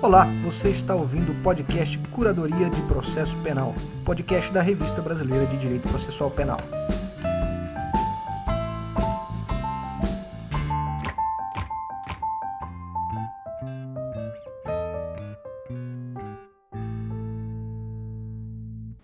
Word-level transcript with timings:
Olá, 0.00 0.26
você 0.44 0.70
está 0.70 0.94
ouvindo 0.94 1.32
o 1.32 1.42
podcast 1.42 1.98
Curadoria 2.12 2.70
de 2.70 2.80
Processo 2.82 3.36
Penal, 3.38 3.74
podcast 4.04 4.52
da 4.52 4.62
Revista 4.62 5.02
Brasileira 5.02 5.44
de 5.46 5.58
Direito 5.58 5.88
Processual 5.88 6.30
Penal. 6.30 6.60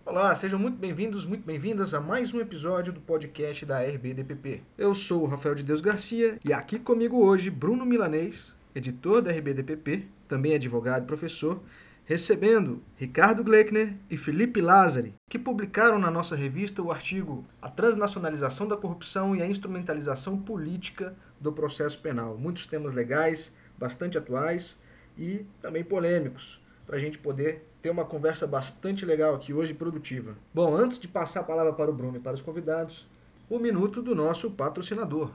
Olá, 0.06 0.32
sejam 0.36 0.60
muito 0.60 0.78
bem-vindos, 0.78 1.26
muito 1.26 1.44
bem-vindas 1.44 1.92
a 1.92 2.00
mais 2.00 2.32
um 2.32 2.38
episódio 2.38 2.92
do 2.92 3.00
podcast 3.00 3.66
da 3.66 3.82
RBDPP. 3.82 4.62
Eu 4.78 4.94
sou 4.94 5.24
o 5.24 5.26
Rafael 5.26 5.56
de 5.56 5.64
Deus 5.64 5.80
Garcia 5.80 6.38
e 6.44 6.52
aqui 6.52 6.78
comigo 6.78 7.16
hoje 7.16 7.50
Bruno 7.50 7.84
Milanês, 7.84 8.54
editor 8.76 9.20
da 9.20 9.32
RBDPP, 9.32 10.06
também 10.34 10.56
advogado 10.56 11.04
e 11.04 11.06
professor, 11.06 11.62
recebendo 12.04 12.82
Ricardo 12.96 13.44
Gleckner 13.44 13.94
e 14.10 14.16
Felipe 14.16 14.60
Lazari, 14.60 15.14
que 15.30 15.38
publicaram 15.38 15.96
na 15.96 16.10
nossa 16.10 16.34
revista 16.34 16.82
o 16.82 16.90
artigo 16.90 17.44
A 17.62 17.68
Transnacionalização 17.68 18.66
da 18.66 18.76
Corrupção 18.76 19.36
e 19.36 19.40
a 19.40 19.46
Instrumentalização 19.46 20.36
Política 20.36 21.14
do 21.40 21.52
Processo 21.52 22.00
Penal. 22.00 22.36
Muitos 22.36 22.66
temas 22.66 22.94
legais, 22.94 23.54
bastante 23.78 24.18
atuais 24.18 24.76
e 25.16 25.46
também 25.62 25.84
polêmicos, 25.84 26.60
para 26.84 26.96
a 26.96 26.98
gente 26.98 27.16
poder 27.16 27.64
ter 27.80 27.90
uma 27.90 28.04
conversa 28.04 28.44
bastante 28.44 29.06
legal 29.06 29.36
aqui 29.36 29.54
hoje, 29.54 29.72
produtiva. 29.72 30.34
Bom, 30.52 30.74
antes 30.74 30.98
de 30.98 31.06
passar 31.06 31.40
a 31.40 31.44
palavra 31.44 31.72
para 31.72 31.92
o 31.92 31.94
Bruno 31.94 32.16
e 32.16 32.20
para 32.20 32.34
os 32.34 32.42
convidados, 32.42 33.06
o 33.48 33.56
minuto 33.56 34.02
do 34.02 34.16
nosso 34.16 34.50
patrocinador. 34.50 35.30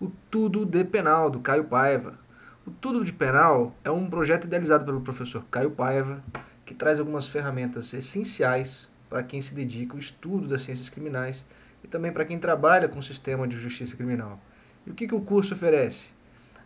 O 0.00 0.12
Tudo 0.30 0.64
de 0.64 0.84
Penal, 0.84 1.28
do 1.28 1.40
Caio 1.40 1.64
Paiva. 1.64 2.16
O 2.64 2.70
Tudo 2.70 3.04
de 3.04 3.12
Penal 3.12 3.74
é 3.82 3.90
um 3.90 4.08
projeto 4.08 4.44
idealizado 4.44 4.84
pelo 4.84 5.00
professor 5.00 5.44
Caio 5.50 5.72
Paiva, 5.72 6.22
que 6.64 6.72
traz 6.72 7.00
algumas 7.00 7.26
ferramentas 7.26 7.92
essenciais 7.92 8.86
para 9.10 9.24
quem 9.24 9.42
se 9.42 9.52
dedica 9.52 9.94
ao 9.94 9.98
estudo 9.98 10.46
das 10.46 10.62
ciências 10.62 10.88
criminais 10.88 11.44
e 11.82 11.88
também 11.88 12.12
para 12.12 12.24
quem 12.24 12.38
trabalha 12.38 12.86
com 12.86 13.00
o 13.00 13.02
sistema 13.02 13.48
de 13.48 13.56
justiça 13.56 13.96
criminal. 13.96 14.38
E 14.86 14.90
o 14.92 14.94
que, 14.94 15.08
que 15.08 15.16
o 15.16 15.20
curso 15.20 15.54
oferece? 15.54 16.04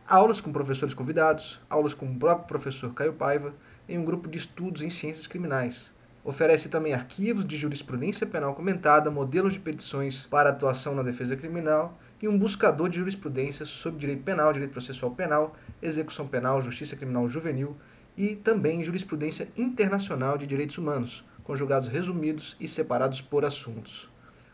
Aulas 0.06 0.38
com 0.38 0.52
professores 0.52 0.92
convidados, 0.92 1.58
aulas 1.70 1.94
com 1.94 2.04
o 2.04 2.14
próprio 2.14 2.46
professor 2.46 2.92
Caio 2.92 3.14
Paiva, 3.14 3.54
em 3.88 3.96
um 3.96 4.04
grupo 4.04 4.28
de 4.28 4.36
estudos 4.36 4.82
em 4.82 4.90
ciências 4.90 5.26
criminais. 5.26 5.90
Oferece 6.22 6.68
também 6.68 6.92
arquivos 6.92 7.46
de 7.46 7.56
jurisprudência 7.56 8.26
penal 8.26 8.54
comentada, 8.54 9.10
modelos 9.10 9.54
de 9.54 9.58
petições 9.58 10.26
para 10.26 10.50
atuação 10.50 10.94
na 10.94 11.02
defesa 11.02 11.34
criminal 11.34 11.98
e 12.22 12.28
um 12.28 12.38
buscador 12.38 12.88
de 12.88 12.98
jurisprudência 12.98 13.66
sobre 13.66 13.98
direito 13.98 14.22
penal, 14.22 14.52
direito 14.52 14.70
processual 14.70 15.10
penal, 15.10 15.56
execução 15.82 16.28
penal, 16.28 16.62
justiça 16.62 16.94
criminal 16.94 17.28
juvenil 17.28 17.76
e 18.16 18.36
também 18.36 18.84
jurisprudência 18.84 19.48
internacional 19.56 20.38
de 20.38 20.46
direitos 20.46 20.78
humanos, 20.78 21.24
com 21.42 21.56
julgados 21.56 21.88
resumidos 21.88 22.56
e 22.60 22.68
separados 22.68 23.20
por 23.20 23.44
assuntos. 23.44 24.08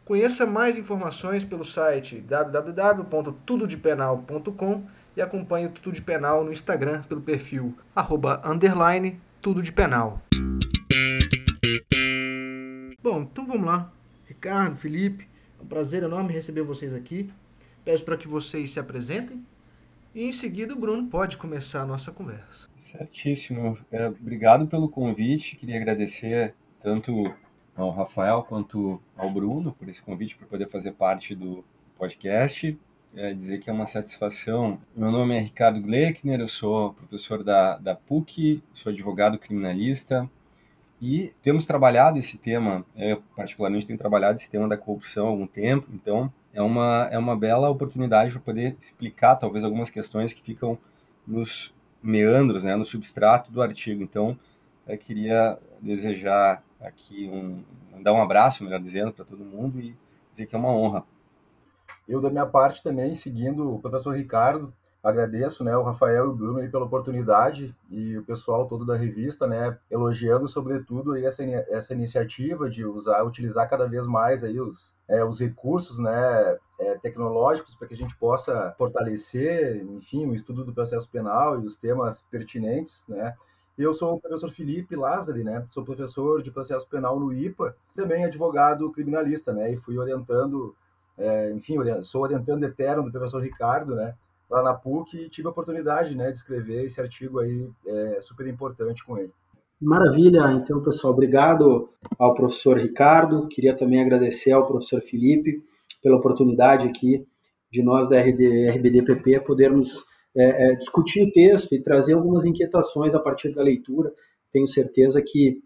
Conheça 0.05 0.47
mais 0.47 0.79
informações 0.79 1.45
pelo 1.45 1.67
site 1.67 2.19
www.tudodepenal.com 2.21 4.87
e 5.15 5.21
acompanhe 5.21 5.67
o 5.67 5.71
Tudo 5.71 5.93
de 5.93 6.01
Penal 6.01 6.43
no 6.43 6.51
Instagram 6.53 7.03
pelo 7.03 7.21
perfil 7.21 7.77
arroba, 7.95 8.41
underline, 8.45 9.21
tudo 9.43 9.63
de 9.63 9.71
penal. 9.71 10.23
Bom, 13.03 13.21
então 13.23 13.45
vamos 13.45 13.67
lá. 13.67 13.93
Ricardo, 14.27 14.77
Felipe, 14.77 15.29
é 15.59 15.63
um 15.63 15.67
prazer 15.67 16.03
enorme 16.03 16.33
receber 16.33 16.63
vocês 16.63 16.95
aqui. 16.95 17.31
Peço 17.89 18.05
para 18.05 18.19
que 18.19 18.29
vocês 18.29 18.71
se 18.71 18.79
apresentem 18.79 19.43
e 20.15 20.27
em 20.27 20.31
seguida 20.31 20.75
o 20.75 20.79
Bruno 20.79 21.09
pode 21.09 21.39
começar 21.39 21.81
a 21.81 21.87
nossa 21.87 22.13
conversa. 22.13 22.69
Certíssimo. 22.93 23.79
É, 23.91 24.09
obrigado 24.09 24.67
pelo 24.67 24.91
convite. 24.91 25.57
Queria 25.57 25.77
agradecer 25.77 26.55
tanto 26.83 27.35
ao 27.75 27.89
Rafael 27.89 28.43
quanto 28.43 29.01
ao 29.17 29.33
Bruno 29.33 29.73
por 29.73 29.89
esse 29.89 30.03
convite 30.03 30.37
para 30.37 30.47
poder 30.47 30.69
fazer 30.69 30.93
parte 30.93 31.35
do 31.35 31.65
podcast. 31.97 32.79
É, 33.17 33.33
dizer 33.33 33.59
que 33.59 33.71
é 33.71 33.73
uma 33.73 33.87
satisfação. 33.87 34.79
Meu 34.95 35.11
nome 35.11 35.35
é 35.35 35.41
Ricardo 35.41 35.81
Gleckner, 35.81 36.41
eu 36.41 36.49
sou 36.49 36.93
professor 36.93 37.43
da, 37.43 37.79
da 37.79 37.95
PUC, 37.95 38.63
sou 38.75 38.93
advogado 38.93 39.39
criminalista 39.39 40.29
e 41.01 41.33
temos 41.43 41.65
trabalhado 41.65 42.19
esse 42.19 42.37
tema, 42.37 42.85
eu 42.97 43.23
particularmente 43.37 43.87
tenho 43.87 43.99
trabalhado 43.99 44.37
esse 44.39 44.51
tema 44.51 44.67
da 44.67 44.77
corrupção 44.77 45.27
há 45.27 45.31
algum 45.31 45.47
tempo, 45.47 45.89
então 45.93 46.33
é 46.53 46.61
uma, 46.61 47.09
é 47.11 47.19
uma 47.19 47.37
bela 47.37 47.71
oportunidade 47.71 48.33
para 48.33 48.41
poder 48.41 48.77
explicar 48.81 49.37
talvez 49.37 49.65
algumas 49.65 49.91
questões 49.91 50.33
que 50.33 50.43
ficam 50.43 50.77
nos 51.27 51.73
meandros, 52.03 52.65
né, 52.65 52.75
no 52.75 52.85
substrato 52.85 53.53
do 53.53 53.63
artigo. 53.63 54.03
Então, 54.03 54.39
eu 54.87 54.99
queria 54.99 55.59
desejar 55.81 56.63
aqui 56.81 57.29
um, 57.33 57.63
dar 58.03 58.13
um 58.13 58.23
abraço, 58.23 58.65
melhor 58.65 58.81
dizendo, 58.81 59.13
para 59.13 59.25
todo 59.25 59.45
mundo 59.45 59.81
e 59.81 59.95
dizer 60.33 60.47
que 60.47 60.55
é 60.55 60.59
uma 60.59 60.73
honra. 60.73 61.05
Eu, 62.09 62.21
da 62.21 62.31
minha 62.31 62.47
parte, 62.47 62.83
também, 62.83 63.15
seguindo 63.15 63.75
o 63.75 63.79
professor 63.79 64.17
Ricardo, 64.17 64.73
agradeço 65.03 65.63
né, 65.63 65.77
o 65.77 65.83
Rafael 65.83 66.27
e 66.27 66.29
o 66.29 66.35
Bruno 66.35 66.59
aí 66.59 66.69
pela 66.69 66.85
oportunidade 66.85 67.75
e 67.91 68.17
o 68.19 68.25
pessoal 68.25 68.67
todo 68.67 68.85
da 68.85 68.97
revista, 68.97 69.47
né, 69.47 69.79
elogiando 69.91 70.49
sobretudo 70.49 71.13
aí 71.13 71.25
essa, 71.25 71.45
essa 71.45 71.93
iniciativa 71.93 72.69
de 72.69 72.85
usar, 72.85 73.23
utilizar 73.23 73.69
cada 73.69 73.87
vez 73.87 74.07
mais 74.07 74.43
aí 74.43 74.61
os, 74.61 74.95
é, 75.07 75.25
os 75.25 75.41
recursos 75.41 75.99
né, 75.99 76.59
é, 76.81 76.99
tecnológicos 76.99 77.75
para 77.75 77.87
que 77.87 77.95
a 77.95 77.97
gente 77.97 78.17
possa 78.17 78.75
fortalecer, 78.77 79.85
enfim, 79.85 80.27
o 80.27 80.35
estudo 80.35 80.65
do 80.65 80.75
processo 80.75 81.09
penal 81.09 81.61
e 81.61 81.65
os 81.65 81.79
temas 81.79 82.23
pertinentes, 82.23 83.07
né, 83.09 83.35
eu 83.79 83.95
sou 83.95 84.15
o 84.15 84.21
professor 84.21 84.51
Felipe 84.51 84.97
Lázari, 84.97 85.45
né? 85.45 85.65
Sou 85.71 85.85
professor 85.85 86.43
de 86.43 86.51
processo 86.51 86.87
penal 86.89 87.19
no 87.19 87.33
IPA, 87.33 87.77
também 87.95 88.25
advogado 88.25 88.91
criminalista, 88.91 89.53
né? 89.53 89.73
E 89.73 89.77
fui 89.77 89.97
orientando, 89.97 90.75
é, 91.17 91.53
enfim, 91.53 91.77
sou 92.03 92.23
orientando 92.23 92.65
eterno 92.65 93.05
do 93.05 93.13
professor 93.13 93.41
Ricardo, 93.41 93.95
né? 93.95 94.17
Lá 94.51 94.63
na 94.63 94.75
PUC 94.75 95.17
e 95.17 95.29
tive 95.29 95.49
a 95.49 95.51
oportunidade 95.51 96.15
né, 96.15 96.31
de 96.31 96.39
escrever 96.39 96.85
esse 96.85 97.01
artigo 97.01 97.39
aí 97.39 97.69
é, 97.87 98.19
super 98.21 98.47
importante 98.47 99.05
com 99.05 99.19
ele. 99.19 99.33
Maravilha, 99.81 100.51
então 100.53 100.83
pessoal, 100.83 101.13
obrigado 101.13 101.89
ao 102.19 102.35
professor 102.35 102.79
Ricardo, 102.79 103.47
queria 103.47 103.77
também 103.77 104.01
agradecer 104.01 104.51
ao 104.51 104.67
professor 104.67 105.01
Felipe 105.01 105.63
pela 106.03 106.17
oportunidade 106.17 106.89
aqui 106.89 107.25
de 107.71 107.83
nós 107.83 108.09
da 108.09 108.19
RD, 108.19 108.71
RBDPP 108.71 109.41
podermos 109.41 110.05
é, 110.37 110.73
é, 110.73 110.75
discutir 110.77 111.23
o 111.23 111.33
texto 111.33 111.75
e 111.75 111.83
trazer 111.83 112.15
algumas 112.15 112.45
inquietações 112.45 113.15
a 113.15 113.21
partir 113.21 113.55
da 113.55 113.63
leitura. 113.63 114.13
Tenho 114.53 114.67
certeza 114.67 115.23
que 115.25 115.61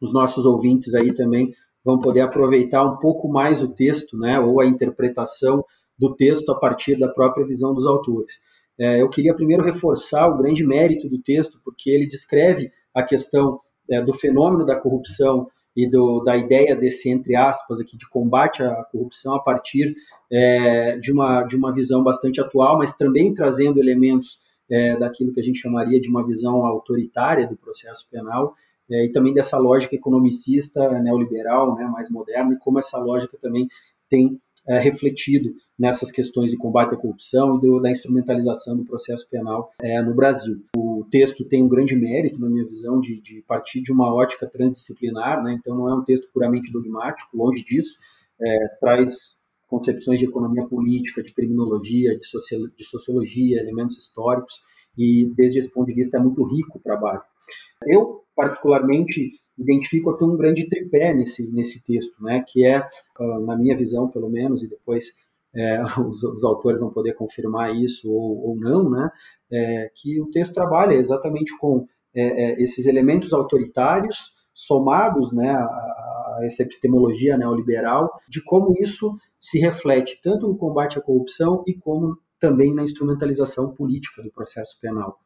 os 0.00 0.12
nossos 0.12 0.44
ouvintes 0.46 0.94
aí 0.94 1.12
também 1.12 1.52
vão 1.84 1.98
poder 1.98 2.20
aproveitar 2.20 2.84
um 2.84 2.98
pouco 2.98 3.28
mais 3.28 3.62
o 3.62 3.72
texto, 3.74 4.18
né, 4.18 4.38
ou 4.38 4.60
a 4.60 4.66
interpretação 4.66 5.64
do 5.98 6.14
texto 6.14 6.50
a 6.50 6.58
partir 6.58 6.98
da 6.98 7.08
própria 7.08 7.46
visão 7.46 7.74
dos 7.74 7.86
autores. 7.86 8.40
É, 8.78 9.00
eu 9.00 9.08
queria 9.08 9.34
primeiro 9.34 9.62
reforçar 9.62 10.28
o 10.28 10.36
grande 10.36 10.64
mérito 10.66 11.08
do 11.08 11.18
texto, 11.18 11.58
porque 11.64 11.90
ele 11.90 12.06
descreve 12.06 12.70
a 12.94 13.02
questão 13.02 13.60
é, 13.90 14.02
do 14.02 14.12
fenômeno 14.12 14.66
da 14.66 14.78
corrupção 14.78 15.48
e 15.74 15.88
do, 15.88 16.22
da 16.22 16.36
ideia 16.36 16.74
desse, 16.74 17.10
entre 17.10 17.36
aspas, 17.36 17.80
aqui, 17.80 17.96
de 17.96 18.08
combate 18.08 18.62
à 18.62 18.82
corrupção 18.84 19.34
a 19.34 19.42
partir 19.42 19.94
é, 20.32 20.96
de, 20.98 21.12
uma, 21.12 21.42
de 21.42 21.54
uma 21.54 21.72
visão 21.72 22.02
bastante 22.02 22.40
atual, 22.40 22.78
mas 22.78 22.94
também 22.94 23.34
trazendo 23.34 23.78
elementos 23.78 24.38
é, 24.70 24.96
daquilo 24.96 25.32
que 25.32 25.40
a 25.40 25.42
gente 25.42 25.58
chamaria 25.58 26.00
de 26.00 26.08
uma 26.08 26.26
visão 26.26 26.66
autoritária 26.66 27.46
do 27.46 27.56
processo 27.56 28.08
penal, 28.10 28.54
é, 28.90 29.04
e 29.04 29.12
também 29.12 29.34
dessa 29.34 29.58
lógica 29.58 29.94
economicista 29.94 30.98
neoliberal, 31.00 31.74
né, 31.76 31.84
mais 31.84 32.08
moderna, 32.08 32.54
e 32.54 32.58
como 32.58 32.78
essa 32.78 32.98
lógica 32.98 33.36
também 33.40 33.68
tem 34.08 34.38
é, 34.68 34.78
refletido 34.78 35.54
nessas 35.78 36.10
questões 36.10 36.50
de 36.50 36.56
combate 36.56 36.94
à 36.94 36.96
corrupção 36.96 37.56
e 37.56 37.60
do, 37.60 37.80
da 37.80 37.90
instrumentalização 37.90 38.76
do 38.76 38.84
processo 38.84 39.28
penal 39.28 39.72
é, 39.80 40.00
no 40.02 40.14
Brasil. 40.14 40.64
O 40.76 41.04
texto 41.10 41.44
tem 41.44 41.62
um 41.62 41.68
grande 41.68 41.94
mérito, 41.94 42.40
na 42.40 42.48
minha 42.48 42.64
visão, 42.64 42.98
de, 42.98 43.20
de 43.20 43.42
partir 43.42 43.82
de 43.82 43.92
uma 43.92 44.12
ótica 44.12 44.46
transdisciplinar, 44.46 45.42
né? 45.42 45.56
então 45.58 45.76
não 45.76 45.88
é 45.88 45.94
um 45.94 46.04
texto 46.04 46.28
puramente 46.32 46.72
dogmático, 46.72 47.36
longe 47.36 47.62
disso, 47.64 47.96
é, 48.40 48.68
traz 48.80 49.38
concepções 49.68 50.18
de 50.18 50.26
economia 50.26 50.64
política, 50.64 51.22
de 51.22 51.32
criminologia, 51.32 52.16
de, 52.16 52.20
de 52.76 52.84
sociologia, 52.84 53.60
elementos 53.60 53.96
históricos, 53.96 54.60
e 54.96 55.30
desde 55.36 55.58
esse 55.58 55.70
ponto 55.70 55.88
de 55.88 55.94
vista 55.94 56.16
é 56.16 56.20
muito 56.20 56.42
rico 56.44 56.78
o 56.78 56.80
trabalho. 56.80 57.20
Eu, 57.86 58.22
particularmente, 58.34 59.32
identifico 59.58 60.10
até 60.10 60.24
um 60.24 60.36
grande 60.36 60.68
tripé 60.68 61.14
nesse, 61.14 61.52
nesse 61.52 61.84
texto, 61.84 62.22
né, 62.22 62.44
que 62.46 62.64
é, 62.64 62.80
uh, 63.18 63.40
na 63.40 63.56
minha 63.56 63.76
visão, 63.76 64.08
pelo 64.08 64.28
menos, 64.28 64.62
e 64.62 64.68
depois 64.68 65.24
é, 65.54 65.82
os, 66.00 66.22
os, 66.22 66.44
autores 66.44 66.80
vão 66.80 66.90
poder 66.90 67.14
confirmar 67.14 67.74
isso 67.74 68.12
ou, 68.12 68.50
ou 68.50 68.56
não, 68.56 68.90
né, 68.90 69.10
é, 69.50 69.90
que 69.94 70.20
o 70.20 70.30
texto 70.30 70.52
trabalha 70.54 70.94
exatamente 70.94 71.56
com 71.58 71.86
é, 72.14 72.52
é 72.52 72.62
esses 72.62 72.86
elementos 72.86 73.32
autoritários 73.32 74.36
somados 74.54 75.32
né, 75.32 75.50
a, 75.50 75.64
a, 75.64 76.40
essa 76.42 76.62
epistemologia 76.62 77.36
neoliberal, 77.36 78.10
de 78.28 78.42
como 78.42 78.74
isso 78.78 79.10
se 79.38 79.58
reflete 79.58 80.18
tanto 80.22 80.48
no 80.48 80.56
combate 80.56 80.98
à 80.98 81.02
corrupção 81.02 81.62
e 81.66 81.74
como 81.74 82.16
também 82.40 82.74
na 82.74 82.82
instrumentalização 82.82 83.74
política 83.74 84.22
do 84.22 84.30
processo 84.30 84.78
penal. 84.80 85.18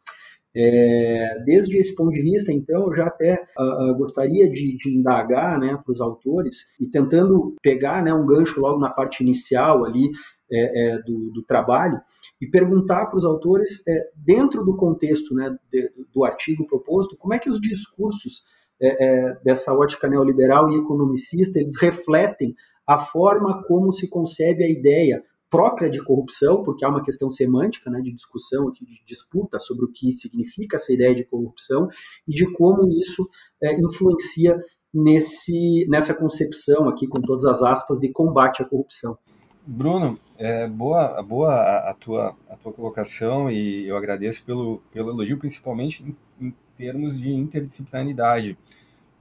É, 0.54 1.38
desde 1.44 1.78
esse 1.78 1.94
ponto 1.94 2.12
de 2.12 2.22
vista, 2.22 2.52
então, 2.52 2.88
eu 2.88 2.96
já 2.96 3.06
até 3.06 3.46
uh, 3.56 3.94
gostaria 3.96 4.50
de, 4.50 4.76
de 4.76 4.96
indagar 4.96 5.58
né, 5.60 5.76
para 5.76 5.92
os 5.92 6.00
autores 6.00 6.72
e 6.80 6.88
tentando 6.88 7.54
pegar 7.62 8.02
né, 8.02 8.12
um 8.12 8.26
gancho 8.26 8.60
logo 8.60 8.80
na 8.80 8.90
parte 8.90 9.22
inicial 9.22 9.84
ali 9.84 10.10
é, 10.52 10.94
é, 10.94 10.98
do, 11.02 11.30
do, 11.30 11.44
trabalho 11.44 12.00
e 12.40 12.46
perguntar 12.48 13.06
para 13.06 13.16
os 13.16 13.24
autores, 13.24 13.86
é, 13.86 14.10
dentro 14.16 14.64
do 14.64 14.76
contexto 14.76 15.32
né, 15.34 15.56
de, 15.72 15.92
do 16.12 16.24
artigo 16.24 16.66
proposto, 16.66 17.16
como 17.16 17.32
é 17.32 17.38
que 17.38 17.48
os 17.48 17.60
discursos 17.60 18.42
é, 18.82 18.88
é, 18.88 19.34
dessa 19.44 19.72
ótica 19.72 20.08
neoliberal 20.08 20.70
e 20.70 20.78
economicista 20.78 21.60
eles 21.60 21.80
refletem 21.80 22.56
a 22.84 22.98
forma 22.98 23.62
como 23.64 23.92
se 23.92 24.08
concebe 24.08 24.64
a 24.64 24.68
ideia 24.68 25.22
própria 25.50 25.90
de 25.90 26.02
corrupção, 26.02 26.62
porque 26.62 26.84
há 26.84 26.88
uma 26.88 27.02
questão 27.02 27.28
semântica, 27.28 27.90
né, 27.90 28.00
de 28.00 28.12
discussão 28.12 28.68
aqui, 28.68 28.86
de 28.86 29.02
disputa 29.04 29.58
sobre 29.58 29.84
o 29.84 29.92
que 29.92 30.12
significa 30.12 30.76
essa 30.76 30.92
ideia 30.92 31.14
de 31.14 31.24
corrupção 31.24 31.88
e 32.26 32.32
de 32.32 32.50
como 32.52 32.88
isso 32.88 33.28
é, 33.62 33.74
influencia 33.78 34.56
nesse, 34.94 35.86
nessa 35.88 36.14
concepção 36.14 36.88
aqui, 36.88 37.06
com 37.06 37.20
todas 37.20 37.44
as 37.44 37.62
aspas, 37.62 37.98
de 37.98 38.08
combate 38.10 38.62
à 38.62 38.64
corrupção. 38.64 39.18
Bruno, 39.66 40.18
é 40.38 40.66
boa, 40.66 41.22
boa 41.22 41.52
a, 41.52 41.90
a, 41.90 41.94
tua, 41.94 42.36
a 42.48 42.56
tua 42.56 42.72
colocação 42.72 43.50
e 43.50 43.86
eu 43.86 43.96
agradeço 43.96 44.42
pelo, 44.44 44.82
pelo 44.92 45.10
elogio, 45.10 45.38
principalmente 45.38 46.02
em, 46.02 46.46
em 46.46 46.54
termos 46.76 47.18
de 47.18 47.30
interdisciplinaridade. 47.30 48.56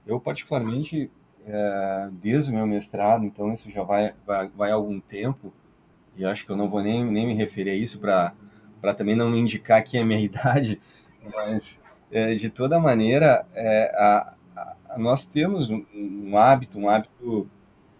Eu, 0.06 0.18
particularmente, 0.18 1.10
é, 1.44 2.08
desde 2.22 2.50
o 2.50 2.54
meu 2.54 2.66
mestrado, 2.66 3.24
então 3.24 3.52
isso 3.52 3.68
já 3.68 3.82
vai, 3.82 4.14
vai, 4.26 4.48
vai 4.48 4.70
algum 4.70 4.98
tempo, 4.98 5.52
e 6.16 6.24
acho 6.24 6.44
que 6.44 6.50
eu 6.50 6.56
não 6.56 6.68
vou 6.68 6.82
nem, 6.82 7.04
nem 7.04 7.26
me 7.26 7.34
referir 7.34 7.70
a 7.70 7.74
isso 7.74 7.98
para 7.98 8.34
também 8.96 9.16
não 9.16 9.34
indicar 9.36 9.78
aqui 9.78 9.98
a 9.98 10.04
minha 10.04 10.20
idade, 10.20 10.80
mas 11.34 11.80
é, 12.10 12.34
de 12.34 12.50
toda 12.50 12.78
maneira, 12.78 13.46
é, 13.54 13.92
a, 13.94 14.34
a, 14.56 14.98
nós 14.98 15.24
temos 15.24 15.70
um, 15.70 15.84
um, 15.94 16.36
hábito, 16.36 16.78
um 16.78 16.88
hábito 16.88 17.48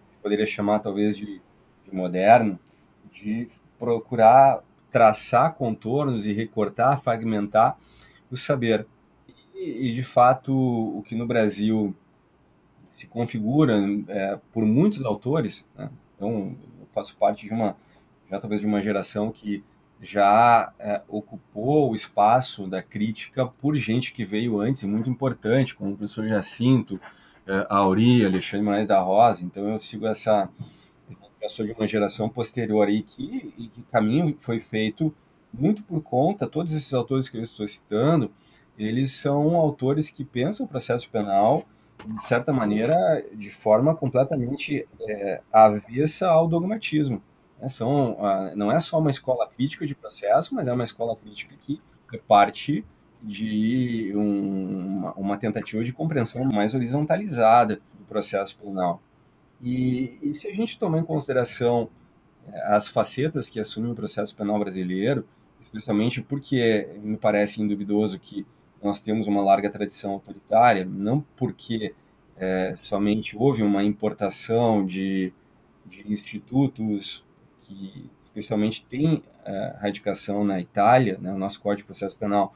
se 0.07 0.17
poderia 0.17 0.45
chamar 0.45 0.79
talvez 0.79 1.15
de, 1.15 1.41
de 1.85 1.95
moderno, 1.95 2.59
de 3.11 3.47
procurar 3.79 4.61
traçar 4.91 5.53
contornos 5.53 6.27
e 6.27 6.33
recortar, 6.33 7.01
fragmentar 7.01 7.77
o 8.29 8.35
saber. 8.35 8.85
E, 9.55 9.87
e 9.87 9.93
de 9.93 10.03
fato, 10.03 10.53
o 10.53 11.01
que 11.03 11.15
no 11.15 11.25
Brasil 11.25 11.95
se 12.89 13.07
configura 13.07 13.81
é, 14.09 14.37
por 14.51 14.65
muitos 14.65 15.05
autores, 15.05 15.65
né? 15.77 15.89
então 16.15 16.55
eu 16.79 16.87
faço 16.93 17.15
parte 17.15 17.47
de 17.47 17.53
uma 17.53 17.77
já 18.31 18.39
talvez 18.39 18.61
de 18.61 18.67
uma 18.67 18.81
geração 18.81 19.29
que 19.29 19.61
já 20.01 20.73
é, 20.79 21.01
ocupou 21.07 21.91
o 21.91 21.95
espaço 21.95 22.65
da 22.65 22.81
crítica 22.81 23.45
por 23.45 23.75
gente 23.75 24.13
que 24.13 24.25
veio 24.25 24.59
antes, 24.59 24.83
muito 24.83 25.09
importante, 25.09 25.75
como 25.75 25.91
o 25.91 25.97
professor 25.97 26.25
Jacinto, 26.25 26.99
é, 27.45 27.67
Auri, 27.69 28.25
Alexandre 28.25 28.65
Moraes 28.65 28.87
da 28.87 28.99
Rosa. 28.99 29.43
Então 29.43 29.69
eu 29.69 29.79
sigo 29.79 30.07
essa, 30.07 30.49
eu 31.41 31.49
sou 31.49 31.65
de 31.65 31.73
uma 31.73 31.85
geração 31.85 32.29
posterior 32.29 32.87
aí 32.87 33.03
que, 33.03 33.69
que 33.75 33.83
caminho 33.91 34.35
foi 34.41 34.59
feito 34.59 35.13
muito 35.53 35.83
por 35.83 36.01
conta, 36.01 36.47
todos 36.47 36.73
esses 36.73 36.93
autores 36.93 37.27
que 37.27 37.37
eu 37.37 37.43
estou 37.43 37.67
citando, 37.67 38.31
eles 38.79 39.11
são 39.11 39.57
autores 39.57 40.09
que 40.09 40.23
pensam 40.23 40.65
o 40.65 40.69
processo 40.69 41.09
penal 41.09 41.65
de 42.07 42.23
certa 42.23 42.51
maneira, 42.51 43.23
de 43.33 43.51
forma 43.51 43.93
completamente 43.93 44.87
é, 45.01 45.41
avessa 45.51 46.29
ao 46.29 46.47
dogmatismo. 46.47 47.21
Né? 47.61 47.69
São, 47.69 48.17
não 48.55 48.71
é 48.71 48.79
só 48.79 48.97
uma 48.97 49.11
escola 49.11 49.47
crítica 49.47 49.85
de 49.85 49.93
processo, 49.93 50.55
mas 50.55 50.67
é 50.67 50.73
uma 50.73 50.83
escola 50.83 51.15
crítica 51.15 51.55
que 51.61 51.79
é 52.11 52.17
parte 52.17 52.83
de 53.21 54.11
um, 54.15 55.07
uma 55.15 55.37
tentativa 55.37 55.83
de 55.83 55.93
compreensão 55.93 56.43
mais 56.51 56.73
horizontalizada 56.73 57.79
do 57.97 58.03
processo 58.05 58.57
penal. 58.57 58.99
E, 59.61 60.17
e, 60.23 60.33
se 60.33 60.47
a 60.47 60.53
gente 60.53 60.79
tomar 60.79 60.97
em 60.97 61.03
consideração 61.03 61.87
é, 62.51 62.73
as 62.73 62.87
facetas 62.87 63.47
que 63.47 63.59
assume 63.59 63.91
o 63.91 63.95
processo 63.95 64.35
penal 64.35 64.57
brasileiro, 64.57 65.23
especialmente 65.59 66.19
porque 66.19 66.89
me 67.03 67.15
parece 67.15 67.61
induvidoso 67.61 68.19
que 68.19 68.45
nós 68.81 68.99
temos 68.99 69.27
uma 69.27 69.43
larga 69.43 69.69
tradição 69.69 70.13
autoritária, 70.13 70.83
não 70.83 71.23
porque 71.37 71.93
é, 72.35 72.73
somente 72.75 73.37
houve 73.37 73.61
uma 73.61 73.83
importação 73.83 74.83
de, 74.83 75.31
de 75.85 76.11
institutos 76.11 77.23
que 77.71 78.09
especialmente 78.21 78.85
tem 78.89 79.23
é, 79.45 79.75
radicação 79.79 80.43
na 80.43 80.59
Itália, 80.59 81.17
né, 81.19 81.31
o 81.33 81.37
nosso 81.37 81.59
Código 81.59 81.79
de 81.79 81.85
Processo 81.85 82.15
Penal, 82.17 82.53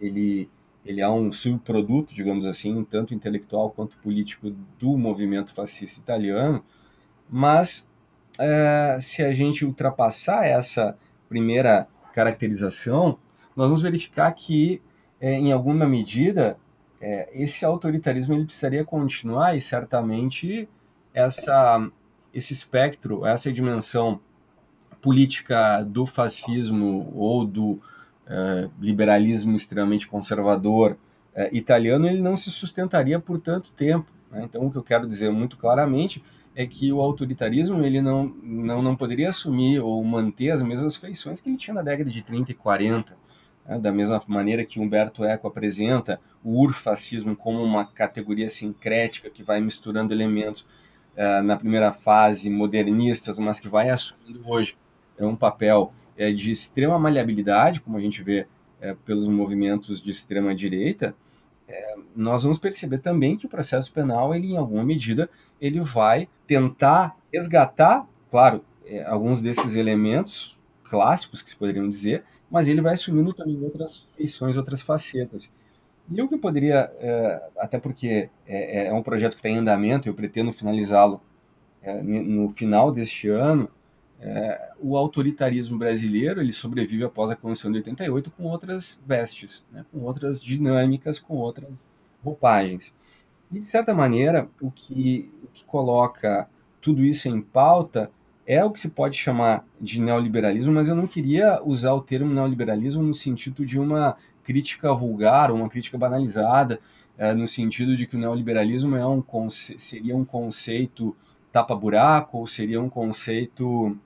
ele, 0.00 0.48
ele 0.84 1.00
é 1.00 1.08
um 1.08 1.32
subproduto, 1.32 2.14
digamos 2.14 2.46
assim, 2.46 2.84
tanto 2.84 3.14
intelectual 3.14 3.70
quanto 3.70 3.96
político 3.98 4.50
do 4.78 4.96
movimento 4.96 5.54
fascista 5.54 6.00
italiano, 6.00 6.62
mas 7.28 7.88
é, 8.38 8.98
se 9.00 9.22
a 9.22 9.32
gente 9.32 9.64
ultrapassar 9.64 10.46
essa 10.46 10.96
primeira 11.28 11.88
caracterização, 12.14 13.18
nós 13.56 13.66
vamos 13.66 13.82
verificar 13.82 14.30
que, 14.32 14.80
é, 15.20 15.32
em 15.32 15.52
alguma 15.52 15.86
medida, 15.86 16.56
é, 17.00 17.28
esse 17.32 17.64
autoritarismo 17.64 18.34
ele 18.34 18.44
precisaria 18.44 18.84
continuar 18.84 19.56
e 19.56 19.60
certamente 19.60 20.68
essa, 21.12 21.90
esse 22.32 22.52
espectro, 22.52 23.26
essa 23.26 23.52
dimensão 23.52 24.20
política 25.00 25.82
do 25.82 26.04
fascismo 26.04 27.12
ou 27.14 27.44
do 27.44 27.80
é, 28.26 28.68
liberalismo 28.80 29.56
extremamente 29.56 30.06
conservador 30.06 30.96
é, 31.34 31.48
italiano 31.56 32.06
ele 32.06 32.20
não 32.20 32.36
se 32.36 32.50
sustentaria 32.50 33.18
por 33.20 33.40
tanto 33.40 33.70
tempo. 33.72 34.10
Né? 34.30 34.42
Então, 34.44 34.66
o 34.66 34.70
que 34.70 34.76
eu 34.76 34.82
quero 34.82 35.06
dizer 35.06 35.30
muito 35.30 35.56
claramente 35.56 36.22
é 36.54 36.66
que 36.66 36.92
o 36.92 37.00
autoritarismo 37.00 37.84
ele 37.84 38.00
não, 38.00 38.26
não, 38.42 38.82
não 38.82 38.96
poderia 38.96 39.28
assumir 39.28 39.80
ou 39.80 40.02
manter 40.02 40.50
as 40.50 40.60
mesmas 40.60 40.96
feições 40.96 41.40
que 41.40 41.48
ele 41.48 41.56
tinha 41.56 41.74
na 41.74 41.82
década 41.82 42.10
de 42.10 42.22
30 42.22 42.50
e 42.50 42.54
40. 42.54 43.16
Né? 43.64 43.78
Da 43.78 43.92
mesma 43.92 44.20
maneira 44.26 44.64
que 44.64 44.80
Humberto 44.80 45.24
Eco 45.24 45.46
apresenta 45.46 46.20
o 46.42 46.60
urfascismo 46.60 47.36
como 47.36 47.62
uma 47.62 47.86
categoria 47.86 48.48
sincrética 48.48 49.30
que 49.30 49.42
vai 49.42 49.60
misturando 49.60 50.12
elementos 50.12 50.62
uh, 51.16 51.42
na 51.44 51.56
primeira 51.56 51.92
fase 51.92 52.50
modernistas, 52.50 53.38
mas 53.38 53.60
que 53.60 53.68
vai 53.68 53.90
assumindo 53.90 54.42
hoje 54.44 54.76
é 55.18 55.26
um 55.26 55.36
papel 55.36 55.92
é, 56.16 56.32
de 56.32 56.50
extrema 56.50 56.98
maleabilidade, 56.98 57.80
como 57.80 57.96
a 57.96 58.00
gente 58.00 58.22
vê 58.22 58.46
é, 58.80 58.94
pelos 59.04 59.28
movimentos 59.28 60.00
de 60.00 60.10
extrema 60.10 60.54
direita, 60.54 61.14
é, 61.68 61.96
nós 62.16 62.42
vamos 62.42 62.58
perceber 62.58 62.98
também 62.98 63.36
que 63.36 63.46
o 63.46 63.48
processo 63.48 63.92
penal, 63.92 64.34
ele 64.34 64.52
em 64.52 64.56
alguma 64.56 64.82
medida, 64.82 65.28
ele 65.60 65.80
vai 65.80 66.28
tentar 66.46 67.16
resgatar, 67.32 68.06
claro, 68.30 68.64
é, 68.86 69.04
alguns 69.04 69.42
desses 69.42 69.74
elementos 69.74 70.56
clássicos 70.84 71.42
que 71.42 71.50
se 71.50 71.56
poderiam 71.56 71.88
dizer, 71.88 72.24
mas 72.50 72.66
ele 72.66 72.80
vai 72.80 72.94
assumindo 72.94 73.34
também 73.34 73.62
outras 73.62 74.08
feições, 74.16 74.56
outras 74.56 74.80
facetas. 74.80 75.52
E 76.10 76.22
o 76.22 76.26
que 76.26 76.34
eu 76.34 76.38
poderia, 76.38 76.90
é, 76.98 77.42
até 77.58 77.78
porque 77.78 78.30
é, 78.46 78.86
é, 78.86 78.92
um 78.92 79.02
projeto 79.02 79.32
que 79.32 79.40
está 79.40 79.50
em 79.50 79.58
andamento, 79.58 80.08
eu 80.08 80.14
pretendo 80.14 80.52
finalizá-lo 80.52 81.20
no 82.02 82.50
final 82.50 82.90
deste 82.90 83.28
ano, 83.28 83.70
é, 84.20 84.72
o 84.80 84.96
autoritarismo 84.96 85.78
brasileiro 85.78 86.40
ele 86.40 86.52
sobrevive 86.52 87.04
após 87.04 87.30
a 87.30 87.36
Constituição 87.36 87.70
de 87.70 87.78
88 87.78 88.30
com 88.32 88.44
outras 88.44 89.00
vestes, 89.06 89.64
né, 89.72 89.84
com 89.92 90.00
outras 90.00 90.42
dinâmicas, 90.42 91.18
com 91.18 91.36
outras 91.36 91.86
roupagens. 92.22 92.94
E, 93.50 93.60
de 93.60 93.66
certa 93.66 93.94
maneira, 93.94 94.48
o 94.60 94.70
que, 94.70 95.30
o 95.42 95.46
que 95.48 95.64
coloca 95.64 96.48
tudo 96.80 97.04
isso 97.04 97.28
em 97.28 97.40
pauta 97.40 98.10
é 98.46 98.64
o 98.64 98.70
que 98.70 98.80
se 98.80 98.88
pode 98.88 99.16
chamar 99.16 99.64
de 99.80 100.00
neoliberalismo, 100.00 100.72
mas 100.72 100.88
eu 100.88 100.96
não 100.96 101.06
queria 101.06 101.62
usar 101.62 101.92
o 101.92 102.00
termo 102.00 102.32
neoliberalismo 102.32 103.02
no 103.02 103.14
sentido 103.14 103.64
de 103.64 103.78
uma 103.78 104.16
crítica 104.42 104.92
vulgar, 104.94 105.52
uma 105.52 105.68
crítica 105.68 105.98
banalizada, 105.98 106.80
é, 107.16 107.34
no 107.34 107.46
sentido 107.46 107.94
de 107.94 108.06
que 108.06 108.16
o 108.16 108.18
neoliberalismo 108.18 108.96
é 108.96 109.06
um, 109.06 109.22
seria 109.50 110.16
um 110.16 110.24
conceito 110.24 111.14
tapa-buraco, 111.52 112.38
ou 112.38 112.46
seria 112.46 112.80
um 112.80 112.88
conceito 112.88 113.96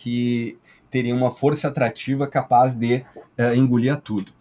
que 0.00 0.56
teria 0.90 1.14
uma 1.14 1.30
força 1.30 1.68
atrativa 1.68 2.26
capaz 2.26 2.72
de 2.72 3.04
é, 3.36 3.54
engolir 3.54 3.96
tudo. 3.96 4.32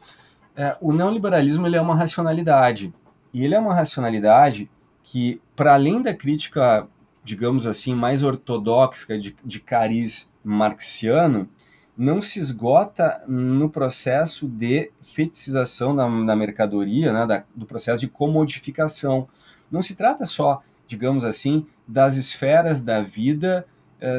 É, 0.56 0.78
o 0.80 0.94
neoliberalismo 0.94 1.66
ele 1.68 1.76
é 1.76 1.82
uma 1.82 1.96
racionalidade, 1.96 2.94
e 3.34 3.44
ele 3.44 3.56
é 3.56 3.60
uma 3.60 3.74
racionalidade 3.74 4.70
que, 5.04 5.42
para 5.56 5.74
além 5.74 6.02
da 6.02 6.14
crítica, 6.14 6.88
digamos 7.24 7.66
assim, 7.66 7.96
mais 7.96 8.24
ortodoxa 8.24 9.18
de, 9.18 9.36
de 9.44 9.60
cariz 9.60 10.30
marxiano, 10.44 11.50
não 11.98 12.22
se 12.22 12.40
esgota 12.40 13.24
no 13.28 13.70
processo 13.70 14.48
de 14.48 14.92
fetichização 15.02 15.96
da, 15.96 16.08
da 16.08 16.36
mercadoria, 16.36 17.12
né, 17.12 17.26
da, 17.26 17.44
do 17.56 17.66
processo 17.66 18.02
de 18.02 18.08
comodificação. 18.08 19.28
Não 19.72 19.82
se 19.82 19.96
trata 19.96 20.26
só, 20.26 20.62
digamos 20.88 21.26
assim, 21.26 21.66
das 21.88 22.16
esferas 22.16 22.80
da 22.80 23.02
vida 23.02 23.66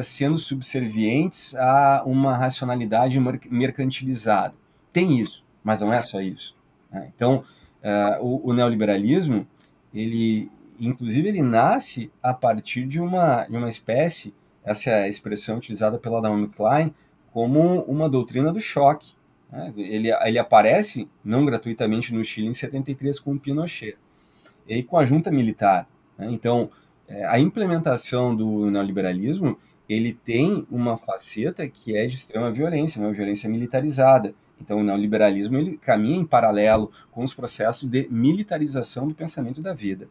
sendo 0.03 0.37
subservientes 0.37 1.55
a 1.55 2.03
uma 2.05 2.35
racionalidade 2.35 3.19
mercantilizada. 3.49 4.53
Tem 4.91 5.19
isso, 5.19 5.43
mas 5.63 5.81
não 5.81 5.93
é 5.93 6.01
só 6.01 6.19
isso. 6.19 6.55
Né? 6.91 7.11
Então, 7.15 7.43
uh, 7.83 8.23
o, 8.23 8.49
o, 8.49 8.53
neoliberalismo, 8.53 9.47
ele, 9.93 10.49
inclusive, 10.79 11.27
ele 11.27 11.41
nasce 11.41 12.11
a 12.21 12.33
partir 12.33 12.85
de 12.85 12.99
uma, 12.99 13.45
de 13.45 13.55
uma 13.55 13.67
espécie, 13.67 14.33
essa 14.63 14.89
é 14.89 15.03
a 15.03 15.07
expressão 15.07 15.57
utilizada 15.57 15.97
pela 15.97 16.21
Naomi 16.21 16.49
Klein, 16.49 16.93
como 17.31 17.81
uma 17.83 18.09
doutrina 18.09 18.51
do 18.51 18.59
choque. 18.59 19.13
Né? 19.51 19.73
Ele, 19.77 20.11
ele 20.11 20.39
aparece, 20.39 21.07
não 21.23 21.45
gratuitamente, 21.45 22.13
no 22.13 22.23
Chile 22.23 22.47
em 22.47 22.53
73 22.53 23.19
com 23.19 23.33
o 23.33 23.39
Pinochet, 23.39 23.97
e 24.67 24.83
com 24.83 24.97
a 24.97 25.05
junta 25.05 25.31
militar. 25.31 25.87
Né? 26.17 26.29
Então, 26.31 26.69
é, 27.07 27.25
a 27.25 27.39
implementação 27.39 28.35
do 28.35 28.69
neoliberalismo 28.69 29.57
ele 29.89 30.13
tem 30.13 30.67
uma 30.69 30.95
faceta 30.95 31.67
que 31.67 31.97
é 31.97 32.05
de 32.05 32.15
extrema 32.15 32.51
violência, 32.51 33.01
uma 33.01 33.11
violência 33.11 33.49
militarizada. 33.49 34.35
Então, 34.61 34.79
o 34.79 34.83
neoliberalismo 34.83 35.57
ele 35.57 35.77
caminha 35.77 36.19
em 36.19 36.25
paralelo 36.25 36.91
com 37.11 37.23
os 37.23 37.33
processos 37.33 37.89
de 37.89 38.07
militarização 38.09 39.07
do 39.07 39.15
pensamento 39.15 39.61
da 39.61 39.73
vida. 39.73 40.07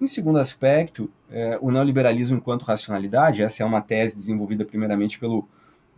Em 0.00 0.06
segundo 0.08 0.38
aspecto, 0.38 1.08
é, 1.30 1.56
o 1.60 1.70
neoliberalismo 1.70 2.36
enquanto 2.36 2.62
racionalidade, 2.62 3.42
essa 3.42 3.62
é 3.62 3.66
uma 3.66 3.80
tese 3.80 4.16
desenvolvida 4.16 4.64
primeiramente 4.64 5.18
pelo, 5.18 5.48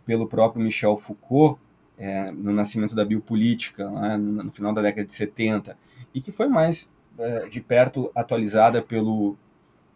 pelo 0.05 0.27
próprio 0.27 0.63
Michel 0.63 0.95
Foucault, 0.97 1.59
é, 1.97 2.29
no 2.31 2.51
nascimento 2.51 2.93
da 2.93 3.03
biopolítica, 3.03 3.89
né, 3.89 4.17
no 4.17 4.51
final 4.51 4.73
da 4.73 4.81
década 4.81 5.07
de 5.07 5.13
70, 5.13 5.75
e 6.13 6.21
que 6.21 6.31
foi 6.31 6.47
mais 6.47 6.91
é, 7.17 7.47
de 7.47 7.61
perto 7.61 8.11
atualizada 8.13 8.81
pelo 8.81 9.37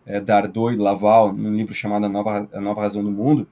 é, 0.06 0.20
Dardot 0.20 0.74
e 0.74 0.78
Laval, 0.78 1.34
num 1.34 1.56
livro 1.56 1.74
chamado 1.74 2.06
A 2.06 2.10
Nova, 2.10 2.48
A 2.52 2.62
Nova 2.62 2.82
Razão 2.82 3.04
do 3.04 3.12
Mundo, 3.12 3.48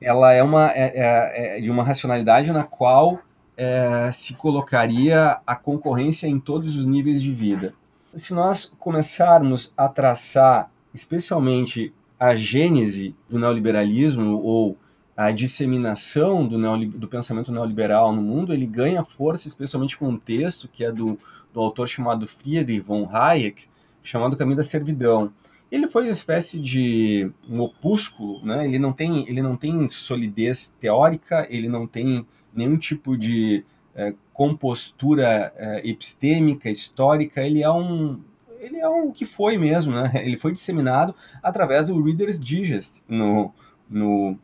ela 0.00 0.32
é, 0.32 0.42
uma, 0.42 0.70
é, 0.72 0.92
é, 0.94 1.58
é 1.58 1.60
de 1.60 1.70
uma 1.70 1.82
racionalidade 1.82 2.52
na 2.52 2.64
qual 2.64 3.20
é, 3.56 4.10
se 4.12 4.34
colocaria 4.34 5.38
a 5.46 5.54
concorrência 5.54 6.26
em 6.26 6.40
todos 6.40 6.76
os 6.76 6.86
níveis 6.86 7.22
de 7.22 7.32
vida. 7.32 7.74
Se 8.14 8.34
nós 8.34 8.72
começarmos 8.78 9.72
a 9.76 9.88
traçar, 9.88 10.70
especialmente 10.92 11.92
a 12.18 12.34
gênese 12.34 13.14
do 13.28 13.38
neoliberalismo 13.38 14.38
ou 14.42 14.76
a 15.16 15.30
disseminação 15.30 16.46
do, 16.46 16.58
do, 16.86 17.08
pensamento 17.08 17.52
neoliberal 17.52 18.12
no 18.12 18.22
mundo, 18.22 18.52
ele 18.52 18.66
ganha 18.66 19.04
força 19.04 19.48
especialmente 19.48 19.96
com 19.96 20.08
um 20.08 20.18
texto 20.18 20.68
que 20.68 20.84
é 20.84 20.90
do, 20.90 21.18
do 21.52 21.60
autor 21.60 21.88
chamado 21.88 22.26
Friedrich 22.26 22.80
von 22.80 23.08
Hayek, 23.12 23.64
chamado 24.02 24.36
Caminho 24.36 24.56
da 24.56 24.64
Servidão. 24.64 25.32
Ele 25.72 25.88
foi 25.88 26.02
uma 26.02 26.12
espécie 26.12 26.60
de 26.60 27.32
um 27.48 27.60
opúsculo, 27.60 28.44
né? 28.44 28.66
ele, 28.66 28.78
não 28.78 28.92
tem, 28.92 29.26
ele 29.26 29.40
não 29.40 29.56
tem 29.56 29.88
solidez 29.88 30.68
teórica, 30.78 31.46
ele 31.48 31.66
não 31.66 31.86
tem 31.86 32.26
nenhum 32.54 32.76
tipo 32.76 33.16
de 33.16 33.64
é, 33.94 34.12
compostura 34.34 35.50
é, 35.56 35.88
epistêmica, 35.88 36.68
histórica, 36.68 37.40
ele 37.40 37.62
é 37.62 37.70
um 37.70 38.20
ele 38.60 38.78
é 38.78 38.88
um 38.88 39.10
que 39.10 39.26
foi 39.26 39.56
mesmo, 39.58 39.92
né? 39.92 40.12
Ele 40.22 40.36
foi 40.36 40.52
disseminado 40.52 41.14
através 41.42 41.88
do 41.88 42.00
Reader's 42.00 42.38
Digest 42.38 43.02
no, 43.08 43.52
no 43.90 44.38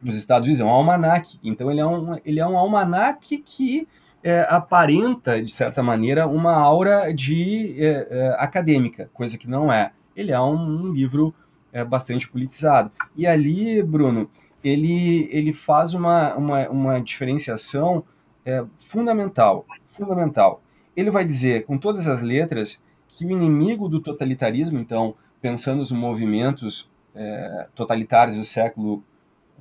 nos 0.00 0.14
Estados 0.16 0.46
Unidos, 0.46 0.60
é 0.60 0.64
um 0.64 0.68
almanac. 0.68 1.40
Então 1.42 1.70
ele 1.70 1.80
é 1.80 1.86
um, 1.86 2.20
ele 2.24 2.40
é 2.40 2.46
um 2.46 2.56
almanac 2.56 3.38
que 3.38 3.88
é, 4.22 4.46
aparenta, 4.48 5.42
de 5.42 5.52
certa 5.52 5.82
maneira, 5.82 6.26
uma 6.26 6.54
aura 6.54 7.12
de 7.12 7.74
é, 7.82 8.06
é, 8.10 8.36
acadêmica, 8.38 9.10
coisa 9.12 9.38
que 9.38 9.48
não 9.48 9.72
é. 9.72 9.92
Ele 10.18 10.32
é 10.32 10.40
um, 10.40 10.86
um 10.88 10.92
livro 10.92 11.32
é, 11.72 11.84
bastante 11.84 12.28
politizado. 12.28 12.90
E 13.16 13.24
ali, 13.24 13.80
Bruno, 13.84 14.28
ele, 14.64 15.28
ele 15.30 15.52
faz 15.52 15.94
uma, 15.94 16.34
uma, 16.34 16.68
uma 16.68 17.00
diferenciação 17.00 18.02
é, 18.44 18.64
fundamental, 18.88 19.64
fundamental. 19.96 20.60
Ele 20.96 21.08
vai 21.08 21.24
dizer, 21.24 21.64
com 21.66 21.78
todas 21.78 22.08
as 22.08 22.20
letras, 22.20 22.82
que 23.06 23.24
o 23.24 23.30
inimigo 23.30 23.88
do 23.88 24.00
totalitarismo, 24.00 24.80
então, 24.80 25.14
pensando 25.40 25.78
nos 25.78 25.92
movimentos 25.92 26.90
é, 27.14 27.68
totalitários 27.76 28.36
do 28.36 28.44
século 28.44 29.04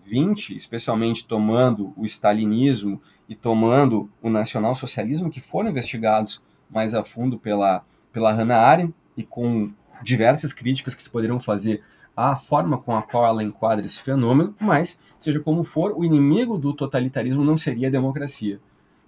20, 0.08 0.56
especialmente 0.56 1.28
tomando 1.28 1.94
o 1.96 2.04
stalinismo 2.04 3.00
e 3.30 3.36
tomando 3.36 4.10
o 4.24 4.30
nacionalsocialismo, 4.30 5.30
que 5.30 5.40
foram 5.40 5.70
investigados 5.70 6.42
mais 6.68 6.96
a 6.96 7.04
fundo 7.04 7.38
pela, 7.38 7.84
pela 8.12 8.32
Hannah 8.32 8.58
Arendt 8.58 8.94
e 9.16 9.24
com 9.24 9.72
diversas 10.04 10.54
críticas 10.54 10.96
que 10.96 11.04
se 11.04 11.10
poderiam 11.10 11.40
fazer 11.40 11.84
à 12.16 12.36
forma 12.36 12.78
com 12.78 12.96
a 12.96 13.04
qual 13.04 13.26
ela 13.26 13.44
enquadra 13.44 13.86
esse 13.86 14.02
fenômeno, 14.02 14.56
mas, 14.60 15.00
seja 15.20 15.40
como 15.40 15.64
for, 15.64 15.94
o 15.96 16.04
inimigo 16.04 16.58
do 16.58 16.74
totalitarismo 16.74 17.44
não 17.44 17.58
seria 17.58 17.90
a 17.90 17.92
democracia, 17.92 18.60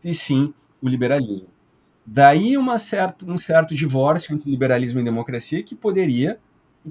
e 0.03 0.13
sim 0.13 0.53
o 0.81 0.87
liberalismo. 0.87 1.47
Daí 2.05 2.57
uma 2.57 2.77
certo, 2.77 3.29
um 3.29 3.37
certo 3.37 3.73
divórcio 3.73 4.33
entre 4.33 4.49
liberalismo 4.49 4.99
e 4.99 5.03
democracia 5.03 5.63
que 5.63 5.75
poderia, 5.75 6.39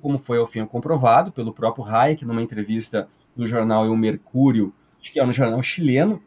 como 0.00 0.18
foi 0.18 0.38
ao 0.38 0.46
fim 0.46 0.64
comprovado 0.66 1.32
pelo 1.32 1.52
próprio 1.52 1.84
Hayek 1.84 2.24
numa 2.24 2.42
entrevista 2.42 3.08
no 3.36 3.46
jornal 3.46 3.88
O 3.88 3.96
Mercúrio, 3.96 4.72
que 5.00 5.18
é 5.18 5.24
um 5.24 5.32
jornal 5.32 5.62
chileno, 5.62 6.20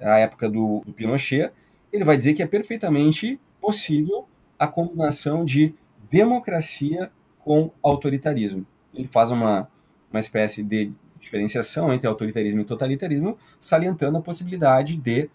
à 0.00 0.18
época 0.18 0.48
do, 0.48 0.82
do 0.84 0.92
Pinochet, 0.92 1.52
ele 1.92 2.04
vai 2.04 2.16
dizer 2.16 2.34
que 2.34 2.42
é 2.42 2.46
perfeitamente 2.46 3.38
possível 3.60 4.26
a 4.58 4.66
combinação 4.66 5.44
de 5.44 5.74
democracia 6.12 7.10
com 7.38 7.70
autoritarismo. 7.82 8.66
Ele 8.92 9.08
faz 9.08 9.30
uma, 9.30 9.66
uma 10.12 10.20
espécie 10.20 10.62
de 10.62 10.92
diferenciação 11.18 11.90
entre 11.90 12.06
autoritarismo 12.06 12.60
e 12.60 12.64
totalitarismo, 12.64 13.38
salientando 13.58 14.18
a 14.18 14.20
possibilidade 14.20 14.94
de 14.94 15.30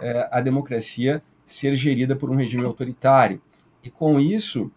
eh, 0.00 0.28
a 0.32 0.40
democracia 0.40 1.22
ser 1.44 1.74
gerida 1.74 2.16
por 2.16 2.30
um 2.30 2.36
regime 2.36 2.64
autoritário. 2.64 3.42
E 3.84 3.90
com 3.90 4.18
isso, 4.18 4.72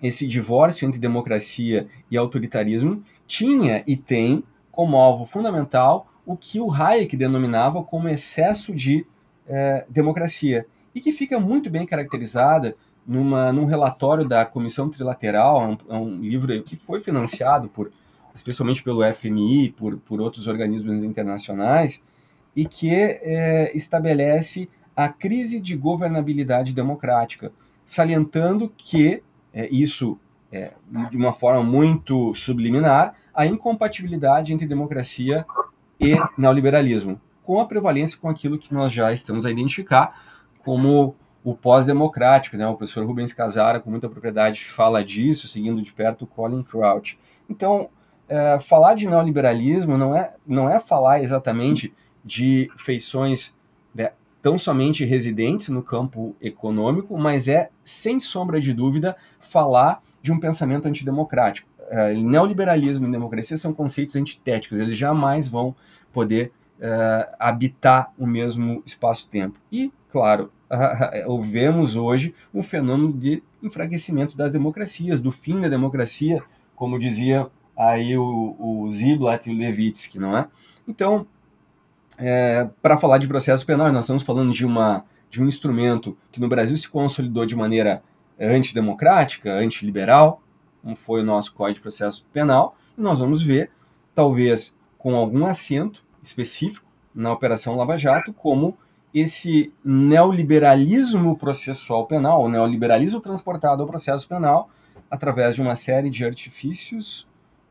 esse 0.00 0.28
divórcio 0.28 0.86
entre 0.86 1.00
democracia 1.00 1.88
e 2.08 2.16
autoritarismo 2.16 3.02
tinha 3.26 3.82
e 3.84 3.96
tem 3.96 4.44
como 4.70 4.96
alvo 4.96 5.26
fundamental 5.26 6.06
o 6.24 6.36
que 6.36 6.60
o 6.60 6.72
Hayek 6.72 7.16
denominava 7.16 7.82
como 7.82 8.08
excesso 8.08 8.72
de 8.72 9.04
é, 9.48 9.84
democracia, 9.88 10.66
e 10.94 11.00
que 11.00 11.12
fica 11.12 11.40
muito 11.40 11.70
bem 11.70 11.86
caracterizada 11.86 12.76
numa, 13.08 13.50
num 13.50 13.64
relatório 13.64 14.28
da 14.28 14.44
Comissão 14.44 14.90
Trilateral, 14.90 15.70
um, 15.70 15.78
é 15.88 15.96
um 15.96 16.20
livro 16.20 16.62
que 16.62 16.76
foi 16.76 17.00
financiado 17.00 17.66
por, 17.66 17.90
especialmente 18.34 18.82
pelo 18.82 19.00
FMI, 19.14 19.70
por, 19.70 19.96
por 19.96 20.20
outros 20.20 20.46
organismos 20.46 21.02
internacionais, 21.02 22.02
e 22.54 22.66
que 22.66 22.94
é, 22.94 23.74
estabelece 23.74 24.68
a 24.94 25.08
crise 25.08 25.58
de 25.58 25.74
governabilidade 25.74 26.74
democrática, 26.74 27.50
salientando 27.82 28.70
que 28.76 29.22
é, 29.54 29.66
isso 29.70 30.18
é, 30.52 30.72
de 31.10 31.16
uma 31.16 31.32
forma 31.32 31.62
muito 31.62 32.34
subliminar, 32.34 33.14
a 33.32 33.46
incompatibilidade 33.46 34.52
entre 34.52 34.66
democracia 34.66 35.46
e 35.98 36.14
neoliberalismo, 36.36 37.18
com 37.42 37.58
a 37.58 37.64
prevalência 37.66 38.18
com 38.18 38.28
aquilo 38.28 38.58
que 38.58 38.74
nós 38.74 38.92
já 38.92 39.12
estamos 39.12 39.46
a 39.46 39.50
identificar 39.50 40.20
como 40.62 41.16
o 41.50 41.54
pós-democrático. 41.54 42.56
Né? 42.58 42.66
O 42.68 42.74
professor 42.74 43.06
Rubens 43.06 43.32
Casara, 43.32 43.80
com 43.80 43.90
muita 43.90 44.08
propriedade, 44.08 44.64
fala 44.64 45.02
disso, 45.02 45.48
seguindo 45.48 45.80
de 45.80 45.90
perto 45.92 46.22
o 46.22 46.26
Colin 46.26 46.62
Crouch. 46.62 47.18
Então, 47.48 47.88
é, 48.28 48.60
falar 48.60 48.94
de 48.94 49.08
neoliberalismo 49.08 49.96
não 49.96 50.14
é, 50.14 50.34
não 50.46 50.68
é 50.68 50.78
falar 50.78 51.22
exatamente 51.22 51.94
de 52.22 52.70
feições 52.76 53.56
né, 53.94 54.12
tão 54.42 54.58
somente 54.58 55.06
residentes 55.06 55.70
no 55.70 55.82
campo 55.82 56.36
econômico, 56.38 57.16
mas 57.16 57.48
é, 57.48 57.70
sem 57.82 58.20
sombra 58.20 58.60
de 58.60 58.74
dúvida, 58.74 59.16
falar 59.40 60.02
de 60.20 60.30
um 60.30 60.38
pensamento 60.38 60.86
antidemocrático. 60.86 61.66
Uh, 61.90 62.20
neoliberalismo 62.20 63.06
e 63.06 63.10
democracia 63.10 63.56
são 63.56 63.72
conceitos 63.72 64.14
antitéticos, 64.14 64.78
eles 64.78 64.94
jamais 64.94 65.48
vão 65.48 65.74
poder 66.12 66.52
uh, 66.78 67.34
habitar 67.38 68.12
o 68.18 68.26
mesmo 68.26 68.82
espaço-tempo. 68.84 69.58
E, 69.70 69.92
claro, 70.10 70.50
vemos 71.42 71.96
hoje 71.96 72.34
um 72.52 72.62
fenômeno 72.62 73.12
de 73.12 73.42
enfraquecimento 73.62 74.36
das 74.36 74.52
democracias, 74.52 75.20
do 75.20 75.32
fim 75.32 75.60
da 75.60 75.68
democracia, 75.68 76.42
como 76.74 76.98
dizia 76.98 77.48
aí 77.76 78.16
o, 78.16 78.56
o 78.58 78.90
Ziblatt 78.90 79.48
e 79.48 79.54
o 79.54 79.58
Levitsky, 79.58 80.18
não 80.18 80.36
é? 80.36 80.48
Então, 80.86 81.26
é, 82.16 82.68
para 82.82 82.98
falar 82.98 83.18
de 83.18 83.28
processo 83.28 83.64
penal, 83.64 83.92
nós 83.92 84.04
estamos 84.04 84.22
falando 84.22 84.52
de, 84.52 84.66
uma, 84.66 85.04
de 85.30 85.42
um 85.42 85.46
instrumento 85.46 86.16
que 86.32 86.40
no 86.40 86.48
Brasil 86.48 86.76
se 86.76 86.88
consolidou 86.88 87.46
de 87.46 87.54
maneira 87.54 88.02
antidemocrática, 88.40 89.52
antiliberal, 89.52 90.42
como 90.82 90.96
foi 90.96 91.20
o 91.20 91.24
nosso 91.24 91.52
Código 91.52 91.76
de 91.76 91.82
Processo 91.82 92.24
Penal, 92.32 92.76
e 92.96 93.00
nós 93.00 93.18
vamos 93.18 93.42
ver, 93.42 93.70
talvez 94.14 94.76
com 94.96 95.14
algum 95.14 95.46
assento 95.46 96.02
específico 96.22 96.86
na 97.14 97.32
Operação 97.32 97.76
Lava 97.76 97.96
Jato, 97.96 98.32
como 98.32 98.76
esse 99.12 99.72
neoliberalismo 99.84 101.36
processual 101.36 102.06
penal, 102.06 102.42
o 102.42 102.48
neoliberalismo 102.48 103.20
transportado 103.20 103.82
ao 103.82 103.88
processo 103.88 104.28
penal, 104.28 104.70
através 105.10 105.54
de 105.54 105.62
uma 105.62 105.74
série 105.74 106.10
de 106.10 106.24
artifícios, 106.24 107.26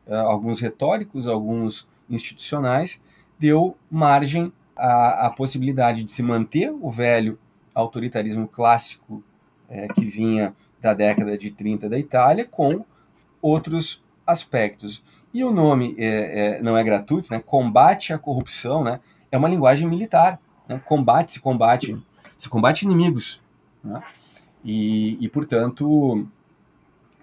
eh, 0.06 0.14
alguns 0.16 0.60
retóricos, 0.60 1.26
alguns 1.26 1.86
institucionais, 2.10 3.00
deu 3.38 3.76
margem 3.90 4.52
à, 4.76 5.26
à 5.26 5.30
possibilidade 5.30 6.02
de 6.02 6.10
se 6.10 6.22
manter 6.22 6.70
o 6.70 6.90
velho 6.90 7.38
autoritarismo 7.74 8.48
clássico 8.48 9.22
é, 9.68 9.86
que 9.88 10.04
vinha 10.04 10.54
da 10.80 10.94
década 10.94 11.36
de 11.36 11.50
30 11.50 11.88
da 11.88 11.98
Itália, 11.98 12.44
com 12.44 12.84
outros 13.40 14.02
aspectos. 14.26 15.02
E 15.32 15.44
o 15.44 15.50
nome 15.50 15.94
é, 15.98 16.56
é, 16.56 16.62
não 16.62 16.76
é 16.76 16.82
gratuito, 16.82 17.30
né? 17.30 17.40
combate 17.44 18.12
à 18.12 18.18
corrupção, 18.18 18.82
né? 18.82 19.00
é 19.30 19.36
uma 19.36 19.48
linguagem 19.48 19.86
militar. 19.86 20.40
Né? 20.68 20.80
Combate, 20.84 21.32
se 21.32 21.40
combate, 21.40 21.96
se 22.36 22.48
combate 22.48 22.82
inimigos. 22.82 23.40
Né? 23.82 24.02
E, 24.64 25.18
e, 25.20 25.28
portanto, 25.28 26.26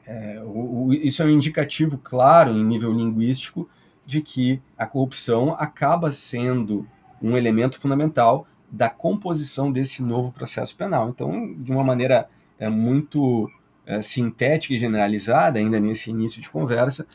é, 0.06 0.42
o, 0.44 0.88
o, 0.88 0.94
isso 0.94 1.22
é 1.22 1.26
um 1.26 1.30
indicativo 1.30 1.98
claro 1.98 2.52
em 2.52 2.64
nível 2.64 2.92
linguístico 2.92 3.68
de 4.06 4.22
que 4.22 4.62
a 4.78 4.86
corrupção 4.86 5.56
acaba 5.58 6.12
sendo 6.12 6.88
um 7.22 7.36
elemento 7.36 7.80
fundamental 7.80 8.48
da 8.72 8.90
composição 8.90 9.72
desse 9.72 10.04
novo 10.04 10.32
processo 10.32 10.76
penal. 10.76 11.10
Então, 11.10 11.54
de 11.56 11.72
uma 11.72 11.84
maneira 11.84 12.30
é, 12.60 12.70
muito 12.70 13.50
é, 13.86 14.02
sintética 14.02 14.74
e 14.74 14.78
generalizada, 14.78 15.60
ainda 15.60 15.80
nesse 15.80 16.10
início 16.10 16.42
de 16.42 16.50
conversa, 16.50 17.08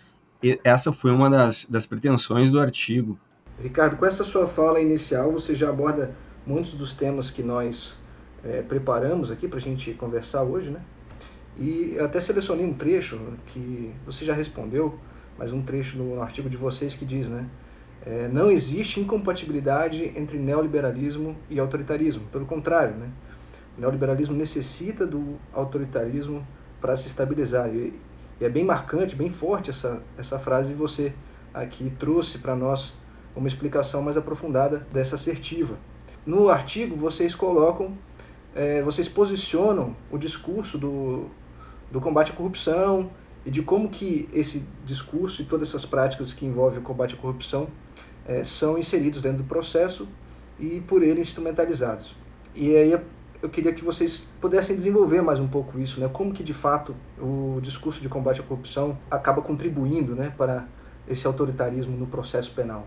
essa 0.65 0.93
foi 0.93 1.11
uma 1.11 1.29
das, 1.29 1.67
das 1.67 1.87
pretensões 1.87 2.51
do 2.51 2.61
artigo. 2.61 3.19
Ricardo, 3.61 3.97
com 3.97 4.07
essa 4.07 4.25
sua 4.25 4.47
fala 4.47 4.81
inicial, 4.81 5.31
você 5.33 5.55
já 5.55 5.69
aborda 5.69 6.15
muitos 6.47 6.73
dos 6.73 6.95
temas 6.95 7.31
que 7.31 7.43
nós 7.43 7.97
é, 8.43 8.63
preparamos 8.63 9.31
aqui 9.31 9.47
para 9.47 9.59
a 9.59 9.61
gente 9.61 9.93
conversar 9.93 10.43
hoje, 10.43 10.71
né? 10.71 10.81
E 11.59 11.99
até 11.99 12.21
selecionei 12.21 12.65
um 12.65 12.73
trecho 12.73 13.21
que 13.47 13.93
você 14.07 14.25
já 14.25 14.33
respondeu, 14.33 14.99
mas 15.37 15.53
um 15.53 15.61
trecho 15.61 15.99
no 15.99 16.23
artigo 16.23 16.49
de 16.49 16.57
vocês 16.57 16.95
que 16.95 17.05
diz, 17.05 17.29
né? 17.29 17.47
É, 18.05 18.29
não 18.29 18.51
existe 18.51 18.99
incompatibilidade 18.99 20.11
entre 20.17 20.39
neoliberalismo 20.39 21.37
e 21.51 21.61
autoritarismo. 21.61 22.25
Pelo 22.33 22.47
contrário, 22.47 22.95
né? 22.95 23.11
o 23.77 23.81
neoliberalismo 23.81 24.35
necessita 24.35 25.07
do 25.07 25.39
autoritarismo 25.53 26.47
para 26.81 26.97
se 26.97 27.09
estabilizar. 27.09 27.69
E, 27.75 27.93
e, 28.41 28.45
é 28.45 28.49
bem 28.49 28.65
marcante, 28.65 29.15
bem 29.15 29.29
forte 29.29 29.71
essa, 29.71 30.03
essa 30.17 30.39
frase, 30.39 30.73
e 30.73 30.75
você 30.75 31.13
aqui 31.53 31.91
trouxe 31.99 32.39
para 32.39 32.57
nós 32.57 32.93
uma 33.35 33.47
explicação 33.47 34.03
mais 34.03 34.17
aprofundada 34.17 34.87
dessa 34.93 35.15
assertiva. 35.15 35.77
No 36.25 36.49
artigo, 36.49 36.97
vocês 36.97 37.35
colocam, 37.35 37.97
é, 38.55 38.83
vocês 38.83 39.09
posicionam 39.09 39.97
o 40.11 40.19
discurso 40.19 40.79
do, 40.79 41.27
do 41.91 42.01
combate 42.01 42.33
à 42.33 42.35
corrupção 42.35 43.11
e 43.45 43.51
de 43.51 43.63
como 43.63 43.89
que 43.89 44.29
esse 44.33 44.65
discurso 44.85 45.43
e 45.43 45.45
todas 45.45 45.69
essas 45.69 45.85
práticas 45.85 46.33
que 46.33 46.45
envolvem 46.45 46.81
o 46.81 46.83
combate 46.83 47.15
à 47.15 47.17
corrupção 47.17 47.69
é, 48.27 48.45
são 48.45 48.79
inseridos 48.79 49.23
dentro 49.23 49.39
do 49.39 49.45
processo 49.45 50.09
e 50.59 50.81
por 50.87 51.03
ele 51.03 51.21
instrumentalizados. 51.21 52.15
E 52.55 52.75
aí 52.77 52.93
eu 53.43 53.49
queria 53.49 53.73
que 53.73 53.85
vocês 53.85 54.27
pudessem 54.41 54.77
desenvolver 54.77 55.23
mais 55.23 55.41
um 55.41 55.49
pouco 55.49 55.79
isso, 55.79 56.01
né? 56.01 56.09
Como 56.13 56.33
que 56.33 56.43
de 56.43 56.53
fato 56.53 56.95
o 57.19 57.59
discurso 57.61 58.01
de 58.03 58.09
combate 58.09 58.41
à 58.41 58.45
corrupção 58.45 58.99
acaba 59.11 59.41
contribuindo, 59.41 60.15
né, 60.15 60.33
para 60.37 60.67
esse 61.09 61.27
autoritarismo 61.27 61.97
no 61.97 62.07
processo 62.07 62.53
penal? 62.55 62.87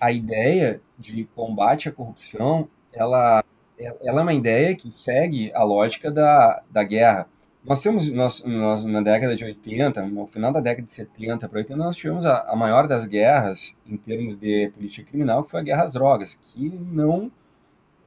A 0.00 0.12
ideia 0.12 0.80
de 0.98 1.24
combate 1.34 1.88
à 1.88 1.92
corrupção, 1.92 2.68
ela, 2.92 3.44
ela 3.78 4.20
é 4.20 4.22
uma 4.22 4.32
ideia 4.32 4.74
que 4.74 4.90
segue 4.90 5.52
a 5.52 5.64
lógica 5.64 6.10
da, 6.10 6.62
da 6.70 6.82
guerra. 6.84 7.26
Nós 7.62 7.82
temos, 7.82 8.10
nós, 8.10 8.42
nós, 8.44 8.84
na 8.84 9.02
década 9.02 9.36
de 9.36 9.44
80, 9.44 10.00
no 10.06 10.26
final 10.28 10.50
da 10.50 10.60
década 10.60 10.86
de 10.86 10.94
70 10.94 11.46
para 11.46 11.58
80, 11.58 11.76
nós 11.76 11.96
tivemos 11.96 12.24
a, 12.24 12.38
a 12.48 12.56
maior 12.56 12.86
das 12.88 13.04
guerras 13.04 13.76
em 13.86 13.98
termos 13.98 14.36
de 14.36 14.70
política 14.70 15.10
criminal, 15.10 15.44
que 15.44 15.50
foi 15.50 15.60
a 15.60 15.64
guerra 15.64 15.82
às 15.82 15.92
drogas, 15.92 16.34
que 16.40 16.70
não 16.70 17.30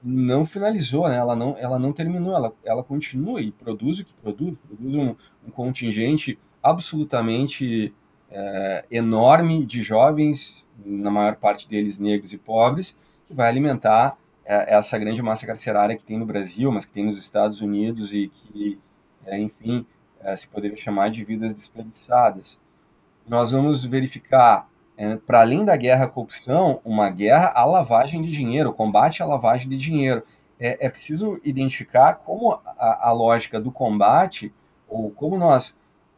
não 0.03 0.45
finalizou, 0.45 1.07
né? 1.07 1.15
ela, 1.15 1.35
não, 1.35 1.55
ela 1.57 1.79
não 1.79 1.93
terminou, 1.93 2.35
ela, 2.35 2.53
ela 2.65 2.83
continua 2.83 3.41
e 3.41 3.51
produz 3.51 3.99
o 3.99 4.05
que 4.05 4.13
produz, 4.13 4.55
produz 4.67 4.95
um, 4.95 5.15
um 5.47 5.51
contingente 5.51 6.37
absolutamente 6.61 7.93
é, 8.29 8.83
enorme 8.91 9.65
de 9.65 9.81
jovens, 9.81 10.67
na 10.85 11.09
maior 11.09 11.35
parte 11.35 11.69
deles 11.69 11.99
negros 11.99 12.33
e 12.33 12.37
pobres, 12.37 12.97
que 13.27 13.33
vai 13.33 13.47
alimentar 13.47 14.17
é, 14.45 14.75
essa 14.75 14.97
grande 14.97 15.21
massa 15.21 15.45
carcerária 15.47 15.95
que 15.95 16.03
tem 16.03 16.17
no 16.17 16.25
Brasil, 16.25 16.71
mas 16.71 16.83
que 16.83 16.91
tem 16.91 17.05
nos 17.05 17.17
Estados 17.17 17.61
Unidos 17.61 18.13
e 18.13 18.27
que, 18.27 18.79
é, 19.25 19.39
enfim, 19.39 19.85
é, 20.19 20.35
se 20.35 20.47
poderia 20.47 20.77
chamar 20.77 21.11
de 21.11 21.23
vidas 21.23 21.53
desperdiçadas. 21.53 22.59
Nós 23.27 23.51
vamos 23.51 23.85
verificar 23.85 24.67
é, 24.95 25.15
para 25.15 25.41
além 25.41 25.65
da 25.65 25.75
guerra 25.75 26.05
à 26.05 26.07
corrupção, 26.07 26.79
uma 26.85 27.09
guerra 27.09 27.51
à 27.55 27.65
lavagem 27.65 28.21
de 28.21 28.31
dinheiro, 28.31 28.73
combate 28.73 29.23
à 29.23 29.25
lavagem 29.25 29.67
de 29.67 29.77
dinheiro. 29.77 30.23
É, 30.59 30.85
é 30.85 30.89
preciso 30.89 31.39
identificar 31.43 32.15
como 32.15 32.53
a, 32.53 33.09
a, 33.09 33.11
lógica 33.11 33.59
do 33.59 33.71
combate, 33.71 34.53
ou 34.87 35.09
como 35.09 35.37
nós 35.37 35.75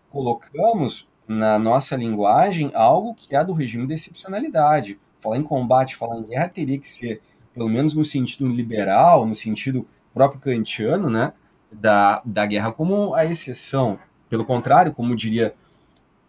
colocamos 0.09 1.07
na 1.27 1.57
nossa 1.57 1.95
linguagem 1.95 2.71
algo 2.73 3.15
que 3.15 3.35
é 3.35 3.43
do 3.43 3.53
regime 3.53 3.87
de 3.87 3.93
excepcionalidade. 3.93 4.99
Falar 5.21 5.37
em 5.37 5.43
combate, 5.43 5.95
falar 5.95 6.17
em 6.17 6.23
guerra 6.23 6.49
teria 6.49 6.77
que 6.77 6.87
ser, 6.87 7.21
pelo 7.53 7.69
menos 7.69 7.95
no 7.95 8.03
sentido 8.03 8.47
liberal, 8.47 9.25
no 9.25 9.33
sentido 9.33 9.87
próprio 10.13 10.41
kantiano, 10.41 11.09
né, 11.09 11.33
da, 11.71 12.21
da 12.25 12.45
guerra 12.45 12.71
como 12.71 13.13
a 13.15 13.25
exceção. 13.25 13.97
Pelo 14.29 14.45
contrário, 14.45 14.93
como 14.93 15.15
diria 15.15 15.55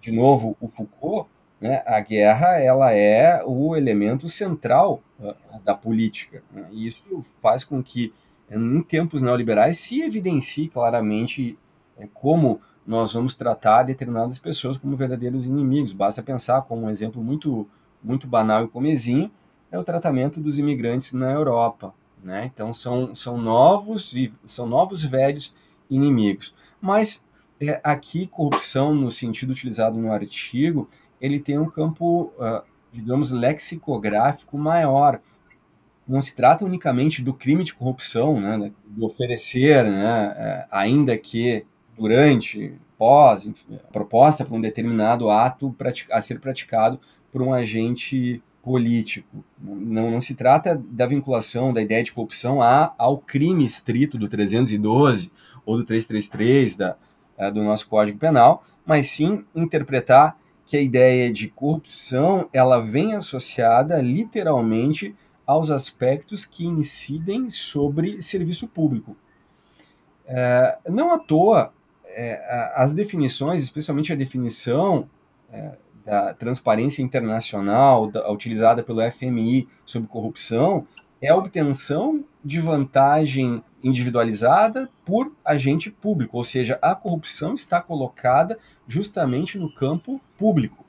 de 0.01 0.13
novo 0.13 0.57
o 0.61 0.69
Foucault, 0.69 1.29
né, 1.61 1.83
a 1.87 2.01
guerra 2.01 2.59
ela 2.59 2.93
é 2.93 3.43
o 3.45 3.75
elemento 3.75 4.29
central 4.29 5.03
uh, 5.19 5.35
da 5.65 5.75
política. 5.75 6.43
Né? 6.53 6.67
E 6.71 6.87
isso 6.87 7.25
faz 7.41 7.65
com 7.65 7.83
que, 7.83 8.13
em 8.51 8.83
tempos 8.83 9.23
neoliberais, 9.23 9.79
se 9.79 10.03
evidencie 10.03 10.69
claramente 10.69 11.59
é, 11.99 12.07
como 12.13 12.61
nós 12.87 13.13
vamos 13.13 13.35
tratar 13.35 13.83
determinadas 13.83 14.39
pessoas 14.39 14.77
como 14.77 14.97
verdadeiros 14.97 15.47
inimigos. 15.47 15.93
Basta 15.93 16.23
pensar 16.23 16.63
como 16.63 16.87
um 16.87 16.91
exemplo 16.91 17.23
muito, 17.23 17.67
muito 18.03 18.27
banal 18.27 18.65
e 18.65 18.69
comezinho 18.69 19.31
é 19.71 19.79
o 19.79 19.85
tratamento 19.85 20.41
dos 20.41 20.59
imigrantes 20.59 21.13
na 21.13 21.33
Europa. 21.33 21.93
Né? 22.23 22.51
Então 22.53 22.73
são, 22.73 23.15
são 23.15 23.39
novos 23.39 24.15
são 24.45 24.67
novos 24.67 25.03
velhos 25.03 25.53
inimigos. 25.91 26.55
Mas 26.81 27.25
é, 27.61 27.81
aqui 27.83 28.27
corrupção 28.27 28.95
no 28.95 29.11
sentido 29.11 29.51
utilizado 29.51 29.99
no 29.99 30.13
artigo 30.13 30.89
ele 31.21 31.41
tem 31.41 31.59
um 31.59 31.69
campo, 31.69 32.33
uh, 32.39 32.63
digamos, 32.93 33.31
lexicográfico 33.31 34.57
maior. 34.59 35.21
Não 36.07 36.23
se 36.23 36.35
trata 36.35 36.65
unicamente 36.65 37.23
do 37.23 37.35
crime 37.35 37.65
de 37.65 37.75
corrupção, 37.75 38.41
né, 38.41 38.71
de 38.87 39.05
oferecer, 39.05 39.85
né, 39.85 40.35
é, 40.37 40.67
ainda 40.71 41.19
que 41.19 41.65
durante, 41.99 42.75
pós, 42.97 43.45
enfim, 43.45 43.79
proposta 43.93 44.45
para 44.45 44.55
um 44.55 44.61
determinado 44.61 45.29
ato 45.31 45.75
a 46.11 46.21
ser 46.21 46.39
praticado 46.39 47.01
por 47.33 47.43
um 47.43 47.53
agente 47.53 48.41
político. 48.63 49.45
Não, 49.61 50.11
não 50.11 50.21
se 50.21 50.35
trata 50.35 50.81
da 50.91 51.07
vinculação 51.07 51.73
da 51.73 51.81
ideia 51.81 52.03
de 52.03 52.13
corrupção 52.13 52.61
a, 52.61 52.93
ao 52.99 53.19
crime 53.19 53.65
estrito 53.65 54.19
do 54.19 54.29
312 54.29 55.31
ou 55.65 55.77
do 55.77 55.85
333 55.85 56.77
da, 56.77 56.97
é, 57.39 57.51
do 57.51 57.63
nosso 57.63 57.89
Código 57.89 58.19
Penal, 58.19 58.65
mas 58.85 59.09
sim 59.09 59.45
interpretar 59.55 60.37
que 60.67 60.77
a 60.77 60.81
ideia 60.81 61.33
de 61.33 61.49
corrupção 61.49 62.49
ela 62.53 62.81
vem 62.81 63.15
associada 63.15 64.03
literalmente 64.03 65.15
aos 65.47 65.71
aspectos 65.71 66.45
que 66.45 66.67
incidem 66.67 67.49
sobre 67.49 68.21
serviço 68.21 68.67
público. 68.67 69.17
É, 70.27 70.77
não 70.89 71.13
à 71.13 71.19
toa, 71.19 71.73
é, 72.05 72.73
as 72.75 72.93
definições, 72.93 73.63
especialmente 73.63 74.13
a 74.13 74.17
definição 74.17 75.09
é, 75.53 75.77
da 76.05 76.35
transparência 76.35 77.01
internacional 77.01 78.11
da, 78.11 78.31
utilizada 78.31 78.83
pelo 78.83 79.01
FMI 79.13 79.69
sobre 79.85 80.09
corrupção, 80.09 80.87
é 81.23 81.29
a 81.29 81.37
obtenção 81.37 82.25
de 82.45 82.61
vantagem 82.61 83.63
individualizada 83.87 84.91
por 85.05 85.33
agente 85.45 85.91
público, 85.91 86.37
ou 86.37 86.45
seja, 86.45 86.77
a 86.83 86.95
corrupção 86.95 87.55
está 87.55 87.81
colocada 87.81 88.59
justamente 88.87 89.59
no 89.59 89.73
campo 89.73 90.21
público 90.37 90.85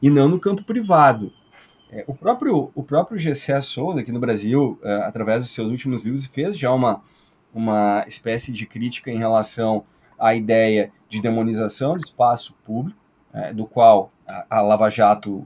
e 0.00 0.08
não 0.08 0.26
no 0.26 0.40
campo 0.40 0.64
privado. 0.64 1.30
É, 1.92 2.02
o 2.06 2.14
próprio 2.14 2.70
o 2.74 2.82
próprio 2.82 3.18
Gessé 3.18 3.60
Souza 3.60 4.00
aqui 4.00 4.10
no 4.10 4.20
Brasil, 4.20 4.78
é, 4.82 4.94
através 5.02 5.42
dos 5.42 5.52
seus 5.52 5.70
últimos 5.70 6.02
livros, 6.02 6.24
fez 6.26 6.56
já 6.56 6.72
uma 6.72 7.02
uma 7.52 8.04
espécie 8.06 8.52
de 8.52 8.64
crítica 8.64 9.10
em 9.10 9.18
relação 9.18 9.84
à 10.16 10.34
ideia 10.34 10.92
de 11.08 11.20
demonização 11.20 11.94
do 11.94 12.04
espaço 12.04 12.54
público, 12.64 12.98
é, 13.34 13.52
do 13.52 13.66
qual 13.66 14.12
a, 14.26 14.46
a 14.48 14.60
Lava 14.62 14.88
Jato 14.88 15.44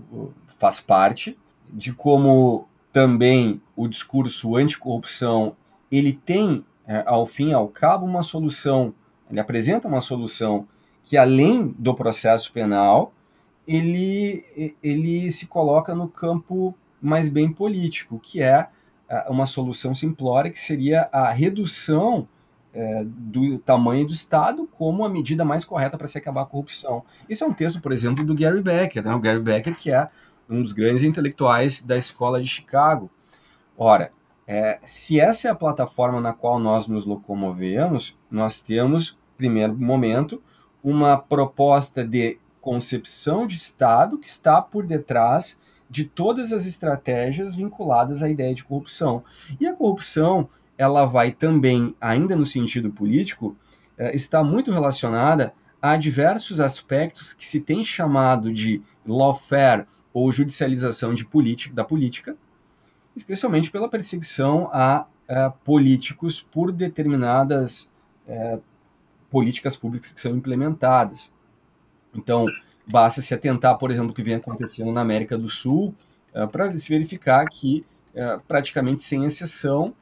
faz 0.59 0.80
parte, 0.80 1.37
de 1.72 1.94
como 1.94 2.68
também 2.92 3.61
o 3.74 3.88
discurso 3.88 4.54
anticorrupção 4.54 5.57
ele 5.90 6.12
tem 6.12 6.64
é, 6.87 7.03
ao 7.07 7.27
fim 7.27 7.51
e 7.51 7.55
ao 7.55 7.68
cabo, 7.68 8.07
uma 8.07 8.23
solução, 8.23 8.94
ele 9.31 9.40
apresenta 9.40 9.88
uma 9.88 10.01
solução 10.01 10.66
que, 11.03 11.16
além 11.16 11.75
do 11.79 11.94
processo 11.94 12.53
penal, 12.53 13.12
ele, 13.66 14.75
ele 14.83 15.31
se 15.33 15.47
coloca 15.47 15.94
no 15.94 16.09
campo 16.09 16.75
mais 17.01 17.29
bem 17.29 17.53
político, 17.53 18.18
que 18.18 18.42
é, 18.42 18.66
é 19.09 19.31
uma 19.31 19.47
solução 19.47 19.94
simplória, 19.94 20.51
que 20.51 20.59
seria 20.59 21.09
a 21.12 21.31
redução 21.31 22.29
é, 22.75 23.05
do 23.05 23.59
tamanho 23.59 24.07
do 24.07 24.12
Estado 24.12 24.68
como 24.77 25.05
a 25.05 25.09
medida 25.09 25.44
mais 25.44 25.64
correta 25.64 25.97
para 25.97 26.09
se 26.09 26.18
acabar 26.18 26.42
a 26.42 26.47
corrupção. 26.47 27.05
Isso 27.29 27.44
é 27.44 27.47
um 27.47 27.53
texto, 27.53 27.81
por 27.81 27.92
exemplo, 27.92 28.25
do 28.25 28.35
Gary 28.35 28.61
Becker, 28.61 29.05
né? 29.05 29.14
o 29.14 29.20
Gary 29.20 29.40
Becker 29.40 29.77
que 29.77 29.90
é 29.90 30.09
um 30.51 30.62
dos 30.62 30.73
grandes 30.73 31.03
intelectuais 31.03 31.81
da 31.81 31.97
escola 31.97 32.42
de 32.42 32.49
Chicago. 32.49 33.11
Ora, 33.79 34.12
é, 34.46 34.78
se 34.83 35.18
essa 35.18 35.48
é 35.48 35.50
a 35.50 35.54
plataforma 35.54 36.20
na 36.20 36.33
qual 36.33 36.59
nós 36.59 36.87
nos 36.87 37.07
locomovemos, 37.07 38.16
nós 38.30 38.61
temos, 38.61 39.16
primeiro 39.37 39.74
momento, 39.74 40.42
uma 40.83 41.16
proposta 41.16 42.04
de 42.04 42.38
concepção 42.61 43.46
de 43.46 43.57
Estado 43.57 44.18
que 44.18 44.26
está 44.26 44.61
por 44.61 44.87
detrás 44.87 45.59
de 45.88 46.04
todas 46.04 46.52
as 46.52 46.66
estratégias 46.66 47.54
vinculadas 47.54 48.22
à 48.22 48.28
ideia 48.28 48.54
de 48.54 48.64
corrupção. 48.64 49.22
E 49.61 49.66
a 49.66 49.74
corrupção, 49.74 50.48
ela 50.76 51.07
vai 51.07 51.30
também, 51.30 51.94
ainda 52.00 52.37
no 52.37 52.44
sentido 52.44 52.90
político, 52.90 53.57
é, 53.96 54.14
está 54.14 54.42
muito 54.42 54.70
relacionada 54.70 55.54
a 55.80 55.96
diversos 55.96 56.61
aspectos 56.61 57.33
que 57.33 57.46
se 57.46 57.61
tem 57.61 57.85
chamado 57.85 58.52
de 58.52 58.83
lawfare 59.07 59.87
ou 60.12 60.33
judicialização 60.33 61.14
de 61.14 61.24
política, 61.24 61.74
da 61.74 61.85
política, 61.85 62.37
especialmente 63.16 63.70
pela 63.70 63.88
perseguição 63.88 64.68
a, 64.72 65.07
a 65.29 65.50
políticos 65.50 66.40
por 66.40 66.72
determinadas 66.72 67.90
é, 68.27 68.59
políticas 69.31 69.77
públicas 69.77 70.12
que 70.12 70.20
são 70.20 70.37
implementadas. 70.37 71.33
Então, 72.14 72.46
basta 72.87 73.20
se 73.20 73.35
atentar, 73.35 73.77
por 73.79 73.90
exemplo, 73.90 74.11
o 74.11 74.14
que 74.14 74.22
vem 74.22 74.35
acontecendo 74.35 74.92
na 74.92 75.00
América 75.00 75.37
do 75.37 75.48
Sul, 75.48 75.94
é, 76.33 76.46
para 76.46 76.77
se 76.77 76.88
verificar 76.88 77.46
que, 77.48 77.85
é, 78.14 78.38
praticamente 78.46 79.03
sem 79.03 79.24
exceção, 79.24 79.94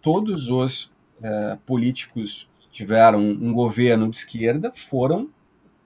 todos 0.00 0.48
os 0.48 0.90
é, 1.22 1.58
políticos 1.66 2.48
que 2.60 2.68
tiveram 2.68 3.20
um 3.20 3.52
governo 3.52 4.10
de 4.10 4.16
esquerda 4.16 4.72
foram 4.88 5.28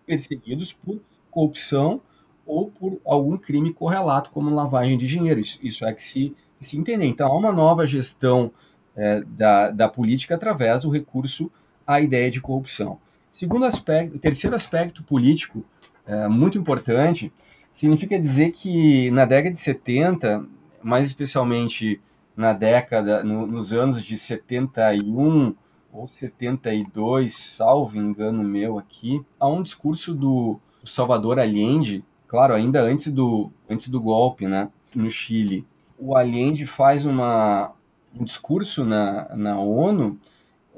perseguidos 0.07 0.73
por 0.73 1.01
corrupção 1.31 2.01
ou 2.47 2.71
por 2.71 2.99
algum 3.05 3.37
crime 3.37 3.73
correlato, 3.75 4.31
como 4.31 4.55
lavagem 4.55 4.97
de 4.97 5.07
dinheiro. 5.07 5.39
Isso, 5.39 5.59
isso 5.63 5.85
é 5.85 5.93
que 5.93 6.03
se 6.03 6.35
se 6.61 6.77
entender. 6.77 7.07
Então, 7.07 7.29
há 7.29 7.37
uma 7.37 7.53
nova 7.53 7.87
gestão 7.87 8.51
é, 8.97 9.23
da, 9.27 9.71
da 9.71 9.89
política 9.89 10.35
através 10.35 10.83
do 10.83 10.91
recurso 10.91 11.51
à 11.87 12.01
ideia 12.01 12.31
de 12.31 12.41
corrupção. 12.41 12.99
Segundo 13.31 13.65
aspecto, 13.65 14.19
terceiro 14.19 14.57
aspecto 14.57 15.03
político 15.03 15.65
é, 16.07 16.27
muito 16.27 16.59
importante, 16.59 17.33
significa 17.73 18.19
dizer 18.19 18.51
que 18.51 19.11
na 19.13 19.25
década 19.25 19.55
de 19.55 19.61
70, 19.61 20.45
mais 20.83 21.07
especialmente 21.07 22.01
na 22.37 22.53
década, 22.53 23.23
no, 23.23 23.47
nos 23.47 23.73
anos 23.73 24.03
de 24.03 24.17
71 24.17 25.55
ou 25.93 26.09
72, 26.09 27.35
salvo 27.35 27.99
engano 27.99 28.43
meu 28.43 28.79
aqui, 28.79 29.21
há 29.39 29.47
um 29.47 29.63
discurso 29.63 30.15
do 30.15 30.59
Salvador 30.85 31.39
Allende, 31.39 32.05
claro, 32.27 32.55
ainda 32.55 32.83
antes 32.83 33.13
do, 33.13 33.51
antes 33.69 33.89
do 33.89 34.01
golpe, 34.01 34.47
né, 34.47 34.69
no 34.95 35.11
Chile, 35.11 35.65
o 35.99 36.17
Allende 36.17 36.65
faz 36.67 37.05
uma, 37.05 37.73
um 38.19 38.25
discurso 38.25 38.85
na, 38.85 39.35
na 39.37 39.59
ONU 39.59 40.19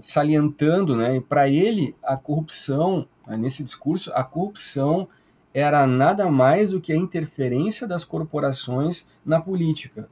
salientando, 0.00 0.96
né, 0.96 1.20
para 1.20 1.48
ele 1.48 1.94
a 2.02 2.16
corrupção, 2.16 3.06
né, 3.26 3.36
nesse 3.36 3.62
discurso, 3.62 4.10
a 4.14 4.24
corrupção 4.24 5.06
era 5.52 5.86
nada 5.86 6.30
mais 6.30 6.70
do 6.70 6.80
que 6.80 6.92
a 6.92 6.96
interferência 6.96 7.86
das 7.86 8.04
corporações 8.04 9.06
na 9.24 9.40
política. 9.40 10.08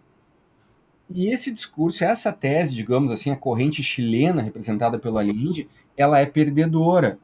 E 1.11 1.29
esse 1.29 1.51
discurso, 1.51 2.05
essa 2.05 2.31
tese, 2.31 2.75
digamos 2.75 3.11
assim, 3.11 3.31
a 3.31 3.37
corrente 3.37 3.83
chilena 3.83 4.43
representada 4.43 4.99
pelo 4.99 5.17
Allende, 5.17 5.67
ela 5.97 6.19
é 6.19 6.27
perdedora, 6.27 7.19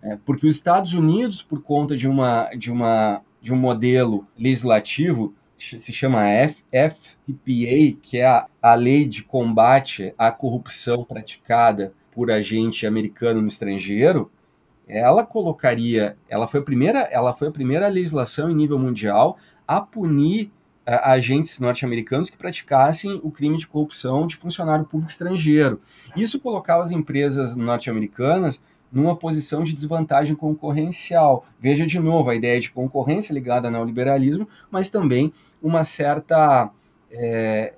né, 0.00 0.20
porque 0.24 0.46
os 0.46 0.54
Estados 0.54 0.94
Unidos, 0.94 1.42
por 1.42 1.62
conta 1.62 1.96
de 1.96 2.06
uma 2.06 2.48
de 2.54 2.70
uma 2.70 3.22
de 3.42 3.52
um 3.52 3.56
modelo 3.56 4.26
legislativo 4.38 5.34
se 5.56 5.92
chama 5.92 6.28
F, 6.28 6.62
FTPA, 6.72 7.98
que 8.02 8.18
é 8.18 8.26
a, 8.26 8.46
a 8.60 8.74
lei 8.74 9.06
de 9.06 9.22
combate 9.22 10.12
à 10.18 10.30
corrupção 10.30 11.04
praticada 11.04 11.92
por 12.10 12.30
agente 12.30 12.86
americano 12.86 13.40
no 13.40 13.48
estrangeiro, 13.48 14.30
ela 14.86 15.24
colocaria, 15.24 16.16
ela 16.28 16.46
foi 16.46 16.60
a 16.60 16.62
primeira, 16.62 17.00
ela 17.10 17.34
foi 17.34 17.48
a 17.48 17.52
primeira 17.52 17.88
legislação 17.88 18.50
em 18.50 18.54
nível 18.54 18.78
mundial 18.78 19.38
a 19.66 19.80
punir 19.80 20.50
uh, 20.86 21.00
agentes 21.04 21.58
norte-americanos 21.58 22.28
que 22.28 22.36
praticassem 22.36 23.18
o 23.22 23.30
crime 23.30 23.56
de 23.56 23.66
corrupção 23.66 24.26
de 24.26 24.36
funcionário 24.36 24.84
público 24.84 25.10
estrangeiro. 25.10 25.80
Isso 26.14 26.38
colocava 26.38 26.82
as 26.82 26.90
empresas 26.90 27.56
norte-americanas 27.56 28.60
numa 28.94 29.16
posição 29.16 29.64
de 29.64 29.74
desvantagem 29.74 30.36
concorrencial. 30.36 31.44
Veja 31.60 31.84
de 31.84 31.98
novo 31.98 32.30
a 32.30 32.34
ideia 32.34 32.60
de 32.60 32.70
concorrência 32.70 33.34
ligada 33.34 33.66
ao 33.68 33.72
neoliberalismo, 33.72 34.48
mas 34.70 34.88
também 34.88 35.32
uma 35.60 35.82
certa 35.82 36.70
é, 37.10 37.74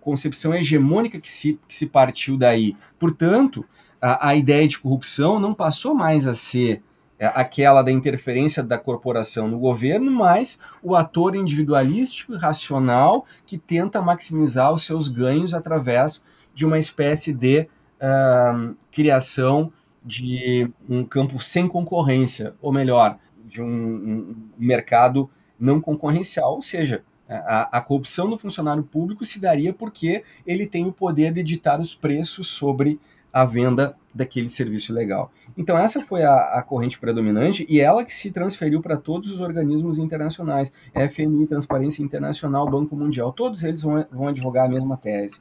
concepção 0.00 0.54
hegemônica 0.54 1.20
que 1.20 1.30
se, 1.30 1.58
que 1.68 1.74
se 1.74 1.86
partiu 1.86 2.36
daí. 2.36 2.76
Portanto, 2.98 3.64
a, 4.00 4.28
a 4.28 4.34
ideia 4.36 4.66
de 4.66 4.78
corrupção 4.78 5.40
não 5.40 5.52
passou 5.52 5.94
mais 5.94 6.26
a 6.26 6.34
ser 6.34 6.82
é, 7.18 7.26
aquela 7.26 7.82
da 7.82 7.90
interferência 7.92 8.62
da 8.62 8.78
corporação 8.78 9.48
no 9.48 9.58
governo, 9.58 10.10
mas 10.10 10.58
o 10.82 10.96
ator 10.96 11.36
individualístico 11.36 12.34
e 12.34 12.38
racional 12.38 13.26
que 13.46 13.58
tenta 13.58 14.00
maximizar 14.00 14.72
os 14.72 14.84
seus 14.84 15.08
ganhos 15.08 15.54
através 15.54 16.24
de 16.54 16.66
uma 16.66 16.78
espécie 16.78 17.32
de 17.32 17.60
uh, 17.60 18.74
criação 18.90 19.72
de 20.04 20.68
um 20.88 21.04
campo 21.04 21.40
sem 21.40 21.68
concorrência, 21.68 22.54
ou 22.60 22.72
melhor, 22.72 23.18
de 23.44 23.62
um, 23.62 23.68
um 23.68 24.36
mercado 24.58 25.30
não 25.58 25.80
concorrencial, 25.80 26.54
ou 26.54 26.62
seja, 26.62 27.04
a, 27.28 27.78
a, 27.78 27.80
corrupção 27.80 28.28
do 28.28 28.38
funcionário 28.38 28.82
público 28.82 29.24
se 29.24 29.40
daria 29.40 29.72
porque 29.72 30.24
ele 30.46 30.66
tem 30.66 30.86
o 30.86 30.92
poder 30.92 31.32
de 31.32 31.42
ditar 31.42 31.80
os 31.80 31.94
preços 31.94 32.48
sobre 32.48 33.00
a 33.32 33.44
venda 33.44 33.96
daquele 34.14 34.48
serviço 34.48 34.92
legal. 34.92 35.32
Então 35.56 35.78
essa 35.78 36.02
foi 36.02 36.22
a, 36.22 36.58
a 36.58 36.62
corrente 36.62 36.98
predominante 36.98 37.64
e 37.68 37.80
ela 37.80 38.04
que 38.04 38.12
se 38.12 38.30
transferiu 38.30 38.82
para 38.82 38.96
todos 38.96 39.30
os 39.30 39.40
organismos 39.40 39.98
internacionais, 39.98 40.72
FMI, 40.94 41.46
Transparência 41.46 42.02
Internacional, 42.02 42.68
Banco 42.68 42.94
Mundial, 42.94 43.32
todos 43.32 43.64
eles 43.64 43.80
vão, 43.80 44.04
vão 44.10 44.28
advogar 44.28 44.66
a 44.66 44.68
mesma 44.68 44.98
tese, 44.98 45.40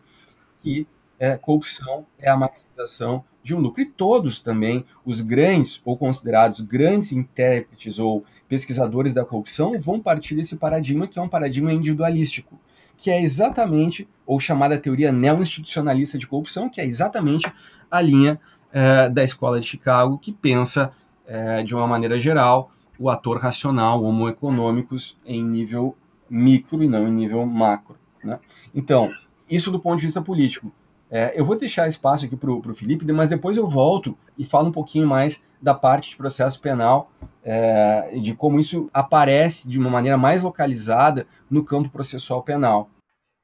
que 0.61 0.87
é, 1.21 1.37
corrupção 1.37 2.03
é 2.17 2.31
a 2.31 2.35
maximização 2.35 3.23
de 3.43 3.53
um 3.53 3.59
lucro. 3.59 3.79
E 3.79 3.85
todos 3.85 4.41
também, 4.41 4.83
os 5.05 5.21
grandes 5.21 5.79
ou 5.85 5.95
considerados 5.95 6.61
grandes 6.61 7.11
intérpretes 7.11 7.99
ou 7.99 8.25
pesquisadores 8.49 9.13
da 9.13 9.23
corrupção, 9.23 9.79
vão 9.79 9.99
partir 9.99 10.33
desse 10.33 10.55
paradigma 10.55 11.07
que 11.07 11.19
é 11.19 11.21
um 11.21 11.29
paradigma 11.29 11.71
individualístico, 11.71 12.59
que 12.97 13.11
é 13.11 13.21
exatamente, 13.21 14.07
ou 14.25 14.39
chamada 14.39 14.79
teoria 14.79 15.11
neo-institucionalista 15.11 16.17
de 16.17 16.25
corrupção, 16.25 16.67
que 16.67 16.81
é 16.81 16.85
exatamente 16.85 17.53
a 17.89 18.01
linha 18.01 18.39
é, 18.73 19.07
da 19.07 19.23
escola 19.23 19.59
de 19.59 19.67
Chicago, 19.67 20.17
que 20.17 20.31
pensa, 20.31 20.91
é, 21.27 21.61
de 21.61 21.75
uma 21.75 21.85
maneira 21.85 22.19
geral, 22.19 22.71
o 22.97 23.11
ator 23.11 23.37
racional, 23.37 24.03
homo 24.03 24.27
econômicos, 24.27 25.15
em 25.23 25.43
nível 25.43 25.95
micro 26.27 26.81
e 26.81 26.87
não 26.87 27.07
em 27.07 27.11
nível 27.11 27.45
macro. 27.45 27.95
Né? 28.23 28.39
Então, 28.73 29.11
isso 29.47 29.69
do 29.69 29.79
ponto 29.79 29.99
de 29.99 30.07
vista 30.07 30.21
político. 30.21 30.71
É, 31.11 31.37
eu 31.37 31.43
vou 31.43 31.57
deixar 31.57 31.89
espaço 31.89 32.25
aqui 32.25 32.37
para 32.37 32.49
o 32.49 32.73
Felipe, 32.73 33.11
mas 33.11 33.27
depois 33.27 33.57
eu 33.57 33.67
volto 33.67 34.17
e 34.37 34.45
falo 34.45 34.69
um 34.69 34.71
pouquinho 34.71 35.05
mais 35.05 35.43
da 35.61 35.73
parte 35.73 36.11
de 36.11 36.15
processo 36.15 36.59
penal, 36.61 37.11
é, 37.43 38.17
de 38.17 38.33
como 38.33 38.59
isso 38.59 38.89
aparece 38.93 39.67
de 39.67 39.77
uma 39.77 39.89
maneira 39.89 40.17
mais 40.17 40.41
localizada 40.41 41.27
no 41.49 41.65
campo 41.65 41.89
processual 41.89 42.41
penal. 42.41 42.89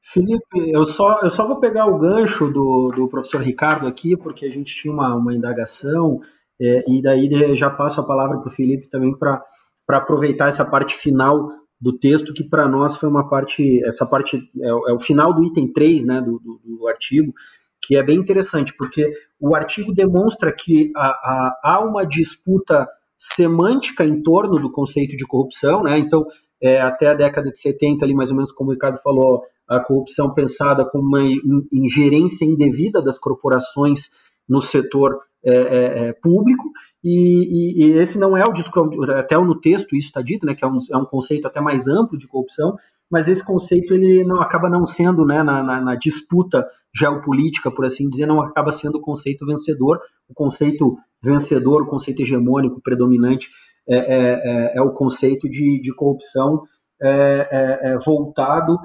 Felipe, 0.02 0.70
eu 0.70 0.84
só, 0.86 1.20
eu 1.20 1.28
só 1.28 1.46
vou 1.46 1.60
pegar 1.60 1.86
o 1.86 1.98
gancho 1.98 2.50
do, 2.50 2.90
do 2.96 3.08
professor 3.08 3.42
Ricardo 3.42 3.86
aqui, 3.86 4.16
porque 4.16 4.46
a 4.46 4.50
gente 4.50 4.74
tinha 4.74 4.92
uma, 4.92 5.14
uma 5.14 5.34
indagação, 5.34 6.20
é, 6.58 6.84
e 6.90 7.02
daí 7.02 7.54
já 7.54 7.68
passo 7.68 8.00
a 8.00 8.06
palavra 8.06 8.38
para 8.38 8.48
o 8.48 8.52
Felipe 8.52 8.88
também 8.88 9.14
para 9.16 9.44
aproveitar 9.90 10.48
essa 10.48 10.64
parte 10.64 10.94
final 10.94 11.50
do 11.80 11.96
texto, 11.96 12.34
que 12.34 12.42
para 12.42 12.68
nós 12.68 12.96
foi 12.96 13.08
uma 13.08 13.28
parte, 13.28 13.82
essa 13.84 14.04
parte 14.04 14.50
é, 14.60 14.68
é, 14.68 14.92
o 14.92 14.98
final 14.98 15.32
do 15.32 15.44
item 15.44 15.72
3 15.72 16.06
né, 16.06 16.20
do, 16.20 16.38
do, 16.38 16.60
do, 16.64 16.88
artigo, 16.88 17.32
que 17.88 17.96
é 17.96 18.02
bem 18.02 18.18
interessante, 18.18 18.74
porque 18.76 19.10
o 19.40 19.56
artigo 19.56 19.94
demonstra 19.94 20.52
que 20.52 20.92
há, 20.94 21.08
há, 21.08 21.60
há 21.64 21.84
uma 21.86 22.04
disputa 22.04 22.86
semântica 23.16 24.04
em 24.04 24.22
torno 24.22 24.60
do 24.60 24.70
conceito 24.70 25.16
de 25.16 25.26
corrupção, 25.26 25.82
né? 25.82 25.98
Então, 25.98 26.26
é, 26.62 26.82
até 26.82 27.06
a 27.06 27.14
década 27.14 27.50
de 27.50 27.58
70, 27.58 28.04
ali 28.04 28.12
mais 28.12 28.28
ou 28.28 28.36
menos 28.36 28.52
como 28.52 28.68
o 28.68 28.72
Ricardo 28.74 28.98
falou, 28.98 29.42
a 29.66 29.80
corrupção 29.80 30.34
pensada 30.34 30.84
como 30.84 31.02
uma 31.02 31.22
ingerência 31.72 32.44
indevida 32.44 33.00
das 33.00 33.18
corporações 33.18 34.10
no 34.46 34.60
setor 34.60 35.16
é, 35.44 35.54
é, 35.54 36.08
é, 36.08 36.12
público, 36.12 36.70
e, 37.02 37.84
e, 37.84 37.90
esse 37.92 38.18
não 38.18 38.36
é 38.36 38.44
o 38.44 38.52
discurso, 38.52 39.02
até 39.12 39.36
no 39.36 39.60
texto 39.60 39.94
isso 39.94 40.08
está 40.08 40.20
dito, 40.20 40.44
né, 40.44 40.54
que 40.54 40.64
é 40.64 40.68
um, 40.68 40.78
é 40.90 40.96
um 40.96 41.04
conceito 41.04 41.46
até 41.46 41.60
mais 41.60 41.86
amplo 41.86 42.18
de 42.18 42.26
corrupção, 42.26 42.76
mas 43.10 43.28
esse 43.28 43.44
conceito 43.44 43.94
ele 43.94 44.24
não 44.24 44.40
acaba 44.40 44.68
não 44.68 44.84
sendo, 44.84 45.24
né, 45.24 45.42
na, 45.42 45.62
na, 45.62 45.80
na, 45.80 45.94
disputa 45.94 46.68
geopolítica, 46.94 47.70
por 47.70 47.84
assim 47.84 48.08
dizer, 48.08 48.26
não 48.26 48.40
acaba 48.40 48.70
sendo 48.70 48.98
o 48.98 49.00
conceito 49.00 49.46
vencedor. 49.46 50.00
O 50.28 50.34
conceito 50.34 50.98
vencedor, 51.22 51.82
o 51.82 51.86
conceito 51.86 52.20
hegemônico 52.20 52.80
predominante 52.82 53.48
é, 53.88 53.96
é, 53.96 54.18
é, 54.18 54.76
é 54.76 54.82
o 54.82 54.92
conceito 54.92 55.48
de, 55.48 55.80
de 55.80 55.94
corrupção 55.94 56.62
é, 57.00 57.96
voltado 58.04 58.78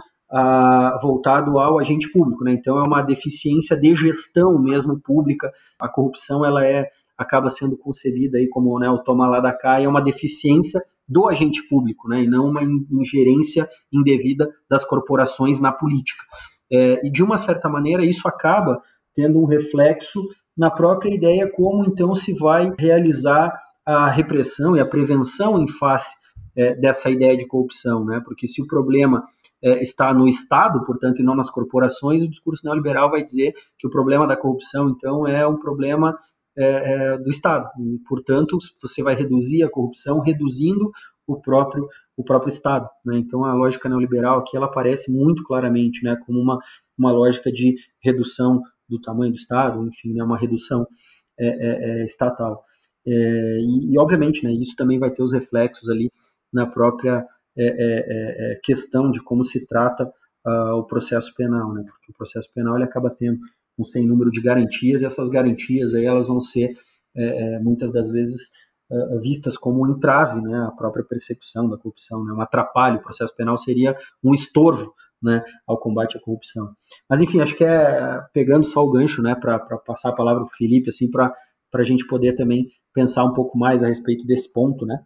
voltado 1.01 1.59
ao 1.59 1.79
agente 1.79 2.11
público, 2.11 2.43
né? 2.43 2.53
Então 2.53 2.77
é 2.79 2.83
uma 2.83 3.01
deficiência 3.01 3.77
de 3.77 3.95
gestão 3.95 4.59
mesmo 4.59 4.99
pública. 4.99 5.51
A 5.79 5.87
corrupção 5.87 6.45
ela 6.45 6.65
é 6.65 6.89
acaba 7.17 7.49
sendo 7.49 7.77
concebida 7.77 8.37
aí 8.37 8.47
como 8.49 8.77
né, 8.79 8.89
o 8.89 8.97
toma 8.97 9.27
lá 9.27 9.39
da 9.39 9.53
cá, 9.53 9.79
é 9.79 9.87
uma 9.87 10.01
deficiência 10.01 10.81
do 11.07 11.27
agente 11.27 11.67
público, 11.67 12.07
né, 12.07 12.23
e 12.23 12.27
não 12.27 12.49
uma 12.49 12.61
ingerência 12.63 13.67
indevida 13.91 14.49
das 14.69 14.85
corporações 14.85 15.61
na 15.61 15.71
política. 15.71 16.23
É, 16.71 17.05
e 17.05 17.11
de 17.11 17.23
uma 17.23 17.37
certa 17.37 17.69
maneira 17.69 18.03
isso 18.03 18.27
acaba 18.27 18.81
tendo 19.13 19.39
um 19.39 19.45
reflexo 19.45 20.19
na 20.57 20.71
própria 20.71 21.13
ideia 21.13 21.51
como 21.51 21.85
então 21.85 22.15
se 22.15 22.33
vai 22.33 22.71
realizar 22.79 23.55
a 23.85 24.09
repressão 24.09 24.75
e 24.75 24.79
a 24.79 24.85
prevenção 24.85 25.61
em 25.61 25.67
face 25.67 26.15
é, 26.55 26.75
dessa 26.75 27.09
ideia 27.09 27.35
de 27.35 27.45
corrupção, 27.45 28.05
né? 28.05 28.21
Porque 28.23 28.47
se 28.47 28.61
o 28.61 28.67
problema 28.67 29.23
é, 29.63 29.81
está 29.81 30.13
no 30.13 30.27
Estado, 30.27 30.83
portanto, 30.83 31.21
e 31.21 31.23
não 31.23 31.35
nas 31.35 31.49
corporações, 31.49 32.21
o 32.21 32.29
discurso 32.29 32.65
neoliberal 32.65 33.09
vai 33.09 33.23
dizer 33.23 33.53
que 33.79 33.87
o 33.87 33.89
problema 33.89 34.27
da 34.27 34.35
corrupção, 34.35 34.89
então, 34.89 35.25
é 35.25 35.47
um 35.47 35.57
problema 35.57 36.17
é, 36.55 36.65
é, 36.65 37.17
do 37.17 37.29
Estado. 37.29 37.69
E, 37.79 37.97
portanto, 38.07 38.57
você 38.81 39.01
vai 39.01 39.15
reduzir 39.15 39.63
a 39.63 39.69
corrupção 39.69 40.19
reduzindo 40.19 40.91
o 41.25 41.39
próprio 41.39 41.87
o 42.15 42.23
próprio 42.23 42.49
Estado. 42.49 42.87
Né? 43.03 43.17
Então, 43.17 43.43
a 43.43 43.55
lógica 43.55 43.89
neoliberal 43.89 44.39
aqui 44.39 44.55
ela 44.55 44.67
aparece 44.67 45.11
muito 45.11 45.43
claramente, 45.43 46.03
né, 46.03 46.15
como 46.27 46.39
uma, 46.39 46.59
uma 46.95 47.11
lógica 47.11 47.51
de 47.51 47.75
redução 48.03 48.61
do 48.87 49.01
tamanho 49.01 49.31
do 49.31 49.37
Estado, 49.37 49.83
enfim, 49.83 50.13
né, 50.13 50.23
uma 50.23 50.37
redução 50.37 50.85
é, 51.39 51.47
é, 51.47 52.01
é 52.01 52.05
estatal. 52.05 52.63
E, 53.03 53.93
e, 53.93 53.97
obviamente, 53.97 54.43
né, 54.43 54.53
isso 54.53 54.75
também 54.75 54.99
vai 54.99 55.09
ter 55.09 55.23
os 55.23 55.33
reflexos 55.33 55.89
ali 55.89 56.11
na 56.53 56.67
própria 56.67 57.25
questão 58.63 59.11
de 59.11 59.21
como 59.21 59.43
se 59.43 59.67
trata 59.67 60.11
uh, 60.45 60.75
o 60.77 60.83
processo 60.83 61.33
penal, 61.35 61.73
né, 61.73 61.83
porque 61.87 62.11
o 62.11 62.15
processo 62.15 62.51
penal 62.53 62.75
ele 62.75 62.85
acaba 62.85 63.09
tendo 63.09 63.39
um 63.77 63.83
sem 63.83 64.05
número 64.05 64.31
de 64.31 64.41
garantias, 64.41 65.01
e 65.01 65.05
essas 65.05 65.29
garantias 65.29 65.95
aí 65.95 66.05
elas 66.05 66.27
vão 66.27 66.39
ser 66.39 66.75
é, 67.15 67.55
é 67.55 67.59
muitas 67.59 67.91
das 67.91 68.09
vezes 68.09 68.51
é, 68.91 69.17
vistas 69.19 69.57
como 69.57 69.83
um 69.83 69.91
entrave, 69.91 70.41
né, 70.41 70.65
a 70.67 70.71
própria 70.71 71.03
persecução 71.03 71.69
da 71.69 71.77
corrupção, 71.77 72.23
né, 72.23 72.33
um 72.33 72.41
atrapalho, 72.41 72.97
o 72.97 73.03
processo 73.03 73.35
penal 73.35 73.57
seria 73.57 73.95
um 74.23 74.33
estorvo, 74.33 74.93
né, 75.21 75.43
ao 75.65 75.79
combate 75.79 76.17
à 76.17 76.21
corrupção. 76.21 76.75
Mas 77.09 77.21
enfim, 77.21 77.39
acho 77.39 77.55
que 77.55 77.63
é 77.63 78.19
pegando 78.33 78.65
só 78.65 78.83
o 78.83 78.91
gancho, 78.91 79.21
né, 79.21 79.35
para 79.35 79.57
passar 79.79 80.09
a 80.09 80.15
palavra 80.15 80.43
para 80.43 80.53
o 80.53 80.55
Felipe, 80.55 80.89
assim, 80.89 81.09
para 81.09 81.33
a 81.73 81.83
gente 81.83 82.05
poder 82.05 82.33
também 82.33 82.67
pensar 82.93 83.23
um 83.23 83.33
pouco 83.33 83.57
mais 83.57 83.83
a 83.83 83.87
respeito 83.87 84.25
desse 84.27 84.51
ponto, 84.51 84.85
né? 84.85 84.99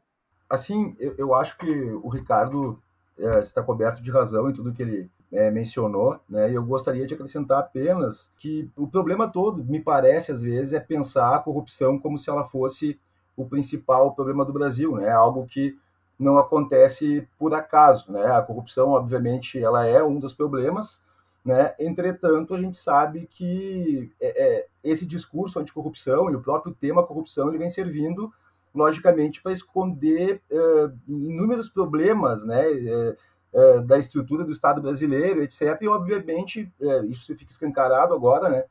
Assim, 0.49 0.95
eu, 0.99 1.15
eu 1.17 1.35
acho 1.35 1.57
que 1.57 1.71
o 1.71 2.09
Ricardo 2.09 2.79
é, 3.17 3.39
está 3.39 3.61
coberto 3.61 4.01
de 4.01 4.11
razão 4.11 4.49
em 4.49 4.53
tudo 4.53 4.73
que 4.73 4.81
ele 4.81 5.09
é, 5.31 5.51
mencionou, 5.51 6.19
né? 6.29 6.51
E 6.51 6.55
eu 6.55 6.63
gostaria 6.63 7.05
de 7.05 7.13
acrescentar 7.13 7.59
apenas 7.59 8.31
que 8.39 8.69
o 8.75 8.87
problema 8.87 9.27
todo, 9.27 9.63
me 9.63 9.81
parece 9.81 10.31
às 10.31 10.41
vezes, 10.41 10.73
é 10.73 10.79
pensar 10.79 11.35
a 11.35 11.39
corrupção 11.39 11.99
como 11.99 12.17
se 12.17 12.29
ela 12.29 12.45
fosse 12.45 12.99
o 13.35 13.45
principal 13.45 14.13
problema 14.13 14.45
do 14.45 14.53
Brasil, 14.53 14.95
né? 14.95 15.11
Algo 15.11 15.45
que 15.45 15.77
não 16.17 16.37
acontece 16.37 17.27
por 17.37 17.53
acaso, 17.53 18.11
né? 18.11 18.25
A 18.31 18.41
corrupção, 18.41 18.89
obviamente, 18.89 19.61
ela 19.61 19.85
é 19.85 20.03
um 20.03 20.19
dos 20.19 20.33
problemas, 20.33 21.03
né? 21.43 21.73
Entretanto, 21.79 22.55
a 22.55 22.61
gente 22.61 22.77
sabe 22.77 23.27
que 23.27 24.11
é, 24.19 24.43
é, 24.45 24.67
esse 24.83 25.05
discurso 25.05 25.59
anticorrupção 25.59 26.31
e 26.31 26.35
o 26.35 26.41
próprio 26.41 26.73
tema 26.73 27.05
corrupção 27.05 27.49
ele 27.49 27.57
vem 27.57 27.69
servindo 27.69 28.31
logicamente 28.77 29.41
para 29.41 29.51
esconder 29.51 30.41
é, 30.49 30.89
inúmeros 31.07 31.69
problemas, 31.69 32.45
né? 32.45 32.63
É, 32.71 33.17
é, 33.53 33.79
da 33.79 33.97
estrutura 33.97 34.43
do 34.43 34.51
Estado 34.51 34.81
brasileiro, 34.81 35.41
etc. 35.41 35.81
E, 35.81 35.87
obviamente, 35.87 36.71
isso 37.07 37.33
fica 37.35 37.49
escancarado 37.49 38.13
agora, 38.13 38.49
né, 38.49 38.65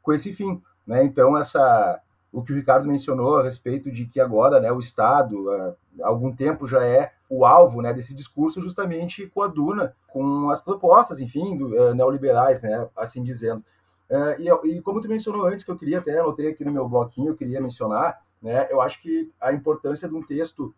com 0.00 0.12
esse 0.12 0.32
fim. 0.32 0.60
Né? 0.86 1.04
Então, 1.04 1.36
essa, 1.36 2.00
o 2.32 2.42
que 2.42 2.50
o 2.50 2.56
Ricardo 2.56 2.88
mencionou 2.88 3.36
a 3.36 3.42
respeito 3.42 3.92
de 3.92 4.06
que 4.06 4.18
agora 4.18 4.58
né, 4.58 4.72
o 4.72 4.80
Estado, 4.80 5.50
há 6.00 6.08
algum 6.08 6.34
tempo, 6.34 6.66
já 6.66 6.82
é 6.82 7.12
o 7.32 7.46
alvo 7.46 7.80
né, 7.80 7.94
desse 7.94 8.12
discurso, 8.12 8.60
justamente 8.60 9.26
coaduna 9.28 9.94
com 10.08 10.50
as 10.50 10.60
propostas, 10.60 11.18
enfim, 11.18 11.56
do, 11.56 11.68
uh, 11.68 11.94
neoliberais, 11.94 12.60
né, 12.60 12.86
assim 12.94 13.22
dizendo. 13.22 13.64
Uh, 14.10 14.38
e, 14.38 14.76
e, 14.76 14.82
como 14.82 15.00
tu 15.00 15.08
mencionou 15.08 15.46
antes, 15.46 15.64
que 15.64 15.70
eu 15.70 15.76
queria 15.76 15.98
até, 15.98 16.18
anotei 16.18 16.48
aqui 16.48 16.62
no 16.62 16.70
meu 16.70 16.86
bloquinho, 16.86 17.30
eu 17.30 17.34
queria 17.34 17.58
mencionar, 17.58 18.20
né, 18.42 18.66
eu 18.70 18.80
acho 18.80 19.00
que 19.00 19.30
a 19.40 19.52
importância 19.52 20.08
de 20.08 20.14
um 20.14 20.22
texto, 20.22 20.74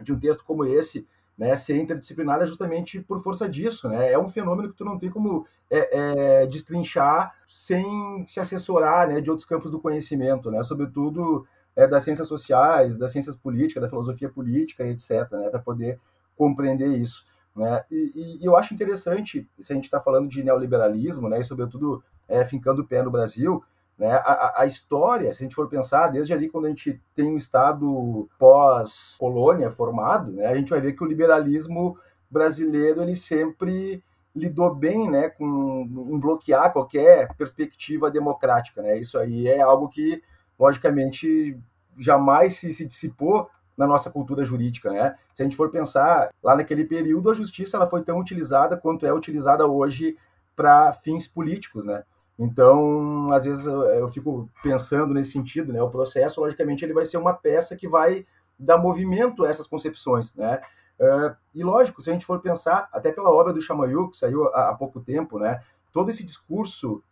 de 0.00 0.12
um 0.12 0.18
texto 0.18 0.44
como 0.44 0.64
esse, 0.64 1.06
né, 1.36 1.54
ser 1.56 1.76
interdisciplinar 1.76 2.40
é 2.40 2.46
justamente 2.46 3.00
por 3.00 3.20
força 3.22 3.48
disso, 3.48 3.88
né? 3.88 4.12
É 4.12 4.18
um 4.18 4.28
fenômeno 4.28 4.68
que 4.68 4.76
tu 4.76 4.84
não 4.84 4.96
tem 4.96 5.10
como 5.10 5.44
é, 5.68 6.42
é, 6.42 6.46
destrinchar 6.46 7.34
sem 7.48 8.24
se 8.28 8.38
assessorar, 8.38 9.08
né, 9.08 9.20
de 9.20 9.30
outros 9.30 9.46
campos 9.46 9.70
do 9.70 9.80
conhecimento, 9.80 10.50
né? 10.50 10.62
Sobretudo 10.62 11.44
é, 11.74 11.86
das 11.86 12.04
ciências 12.04 12.28
sociais, 12.28 12.96
das 12.96 13.10
ciências 13.10 13.36
políticas, 13.36 13.82
da 13.82 13.88
filosofia 13.88 14.28
política, 14.28 14.86
etc., 14.86 15.30
né, 15.32 15.50
para 15.50 15.58
poder 15.58 15.98
compreender 16.36 16.88
isso. 16.88 17.26
Né? 17.54 17.84
E, 17.90 18.38
e, 18.40 18.44
eu 18.44 18.56
acho 18.56 18.74
interessante, 18.74 19.48
se 19.58 19.72
a 19.72 19.76
gente 19.76 19.84
está 19.84 20.00
falando 20.00 20.28
de 20.28 20.42
neoliberalismo, 20.42 21.28
né, 21.28 21.40
e 21.40 21.44
sobretudo 21.44 22.02
é, 22.28 22.44
fincando 22.44 22.82
o 22.82 22.86
pé 22.86 23.02
no 23.02 23.10
Brasil, 23.10 23.62
né? 23.98 24.12
A, 24.24 24.62
a, 24.62 24.66
história, 24.66 25.32
se 25.32 25.42
a 25.42 25.44
gente 25.44 25.54
for 25.54 25.68
pensar, 25.68 26.08
desde 26.08 26.32
ali 26.32 26.48
quando 26.48 26.66
a 26.66 26.68
gente 26.68 27.00
tem 27.14 27.32
um 27.32 27.36
Estado 27.36 28.28
pós-colônia 28.38 29.70
formado, 29.70 30.32
né, 30.32 30.46
a 30.46 30.54
gente 30.54 30.70
vai 30.70 30.80
ver 30.80 30.94
que 30.94 31.04
o 31.04 31.06
liberalismo 31.06 31.96
brasileiro 32.28 33.02
ele 33.02 33.14
sempre 33.14 34.02
lidou 34.34 34.74
bem 34.74 35.08
né, 35.08 35.28
com 35.28 35.82
em 36.10 36.18
bloquear 36.18 36.72
qualquer 36.72 37.32
perspectiva 37.36 38.10
democrática. 38.10 38.82
Né? 38.82 38.98
Isso 38.98 39.16
aí 39.16 39.46
é 39.46 39.60
algo 39.60 39.88
que, 39.88 40.20
logicamente, 40.58 41.56
jamais 41.96 42.54
se, 42.54 42.72
se 42.72 42.84
dissipou 42.84 43.48
na 43.76 43.86
nossa 43.86 44.10
cultura 44.10 44.44
jurídica, 44.44 44.92
né? 44.92 45.16
Se 45.32 45.42
a 45.42 45.44
gente 45.44 45.56
for 45.56 45.68
pensar 45.68 46.30
lá 46.40 46.54
naquele 46.54 46.84
período, 46.84 47.28
a 47.28 47.34
justiça 47.34 47.76
ela 47.76 47.88
foi 47.88 48.02
tão 48.02 48.20
utilizada 48.20 48.76
quanto 48.76 49.04
é 49.04 49.12
utilizada 49.12 49.66
hoje 49.66 50.16
para 50.54 50.92
fins 50.92 51.26
políticos, 51.26 51.84
né? 51.84 52.04
Então, 52.38 53.32
às 53.32 53.44
vezes 53.44 53.64
eu 53.64 54.08
fico 54.08 54.50
pensando 54.62 55.14
nesse 55.14 55.32
sentido, 55.32 55.72
né? 55.72 55.80
O 55.80 55.90
processo, 55.90 56.40
logicamente, 56.40 56.84
ele 56.84 56.92
vai 56.92 57.04
ser 57.04 57.16
uma 57.16 57.32
peça 57.32 57.76
que 57.76 57.88
vai 57.88 58.26
dar 58.58 58.78
movimento 58.78 59.44
a 59.44 59.48
essas 59.48 59.66
concepções, 59.66 60.34
né? 60.34 60.60
Uh, 60.98 61.34
e 61.54 61.64
lógico, 61.64 62.00
se 62.00 62.10
a 62.10 62.12
gente 62.12 62.26
for 62.26 62.40
pensar, 62.40 62.88
até 62.92 63.10
pela 63.10 63.30
obra 63.30 63.52
do 63.52 63.60
Chamayuk, 63.60 64.12
que 64.12 64.16
saiu 64.16 64.48
há, 64.48 64.70
há 64.70 64.74
pouco 64.74 65.00
tempo, 65.00 65.38
né? 65.38 65.60
Todo 65.92 66.10
esse 66.10 66.24
discurso 66.24 67.02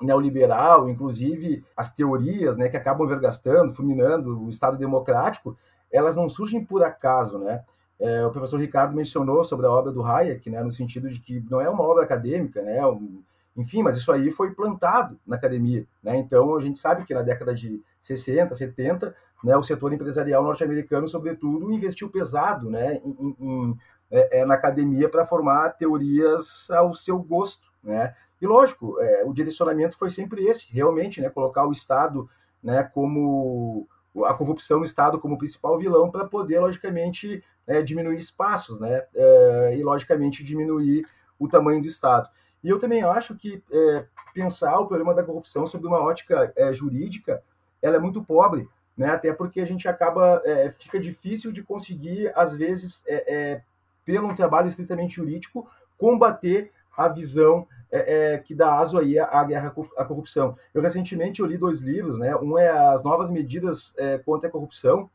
neoliberal, 0.00 0.88
inclusive 0.88 1.64
as 1.76 1.94
teorias, 1.94 2.56
né, 2.56 2.68
que 2.68 2.76
acabam 2.76 3.06
vergastando, 3.06 3.72
fulminando 3.72 4.42
o 4.42 4.50
Estado 4.50 4.76
democrático, 4.76 5.56
elas 5.92 6.16
não 6.16 6.28
surgem 6.28 6.64
por 6.64 6.82
acaso, 6.82 7.38
né? 7.38 7.62
É, 8.00 8.26
o 8.26 8.30
professor 8.30 8.58
Ricardo 8.58 8.96
mencionou 8.96 9.44
sobre 9.44 9.66
a 9.66 9.70
obra 9.70 9.92
do 9.92 10.02
Hayek, 10.02 10.50
né, 10.50 10.60
no 10.62 10.72
sentido 10.72 11.08
de 11.08 11.20
que 11.20 11.44
não 11.48 11.60
é 11.60 11.68
uma 11.68 11.84
obra 11.84 12.02
acadêmica, 12.02 12.60
né, 12.60 12.84
um, 12.84 13.22
enfim, 13.56 13.82
mas 13.82 13.96
isso 13.96 14.10
aí 14.10 14.30
foi 14.30 14.52
plantado 14.52 15.18
na 15.26 15.36
academia. 15.36 15.86
Né? 16.02 16.16
Então, 16.16 16.56
a 16.56 16.60
gente 16.60 16.78
sabe 16.78 17.04
que 17.04 17.14
na 17.14 17.22
década 17.22 17.54
de 17.54 17.82
60, 18.00 18.54
70, 18.54 19.14
né, 19.44 19.56
o 19.56 19.62
setor 19.62 19.92
empresarial 19.92 20.42
norte-americano, 20.42 21.06
sobretudo, 21.08 21.72
investiu 21.72 22.08
pesado 22.08 22.70
né, 22.70 23.00
em, 23.04 23.36
em, 23.38 23.78
é, 24.10 24.40
é, 24.40 24.46
na 24.46 24.54
academia 24.54 25.08
para 25.08 25.26
formar 25.26 25.70
teorias 25.70 26.70
ao 26.70 26.94
seu 26.94 27.18
gosto. 27.18 27.66
Né? 27.82 28.14
E, 28.40 28.46
lógico, 28.46 28.98
é, 29.00 29.24
o 29.24 29.32
direcionamento 29.32 29.98
foi 29.98 30.10
sempre 30.10 30.44
esse, 30.44 30.72
realmente, 30.72 31.20
né, 31.20 31.28
colocar 31.28 31.66
o 31.66 31.72
Estado 31.72 32.28
né, 32.62 32.82
como 32.82 33.86
a 34.24 34.34
corrupção 34.34 34.78
no 34.78 34.84
Estado 34.84 35.18
como 35.18 35.38
principal 35.38 35.78
vilão 35.78 36.10
para 36.10 36.26
poder, 36.26 36.60
logicamente, 36.60 37.42
é, 37.66 37.82
diminuir 37.82 38.18
espaços 38.18 38.78
né, 38.80 39.04
é, 39.14 39.76
e, 39.76 39.82
logicamente, 39.82 40.42
diminuir 40.44 41.06
o 41.38 41.48
tamanho 41.48 41.80
do 41.80 41.88
Estado. 41.88 42.28
E 42.62 42.68
eu 42.68 42.78
também 42.78 43.02
acho 43.02 43.34
que 43.34 43.62
é, 43.70 44.04
pensar 44.32 44.78
o 44.78 44.86
problema 44.86 45.14
da 45.14 45.22
corrupção 45.22 45.66
sob 45.66 45.86
uma 45.86 46.00
ótica 46.00 46.52
é, 46.56 46.72
jurídica, 46.72 47.42
ela 47.80 47.96
é 47.96 47.98
muito 47.98 48.22
pobre, 48.22 48.68
né? 48.96 49.10
Até 49.10 49.32
porque 49.32 49.60
a 49.60 49.66
gente 49.66 49.88
acaba, 49.88 50.40
é, 50.44 50.70
fica 50.70 51.00
difícil 51.00 51.50
de 51.50 51.62
conseguir, 51.62 52.30
às 52.36 52.54
vezes, 52.54 53.02
é, 53.06 53.34
é, 53.34 53.62
pelo 54.04 54.28
um 54.28 54.34
trabalho 54.34 54.68
estritamente 54.68 55.16
jurídico, 55.16 55.68
combater 55.98 56.70
a 56.96 57.08
visão 57.08 57.66
é, 57.90 58.38
que 58.38 58.54
dá 58.54 58.78
aso 58.78 58.98
aí 58.98 59.18
à, 59.18 59.42
guerra 59.44 59.74
à 59.96 60.04
corrupção. 60.04 60.56
Eu 60.72 60.80
recentemente 60.80 61.40
eu 61.40 61.46
li 61.46 61.58
dois 61.58 61.80
livros, 61.80 62.18
né? 62.18 62.34
Um 62.36 62.56
é 62.58 62.68
as 62.68 63.02
novas 63.02 63.30
medidas 63.30 63.94
contra 64.24 64.48
a 64.48 64.52
corrupção, 64.52 65.10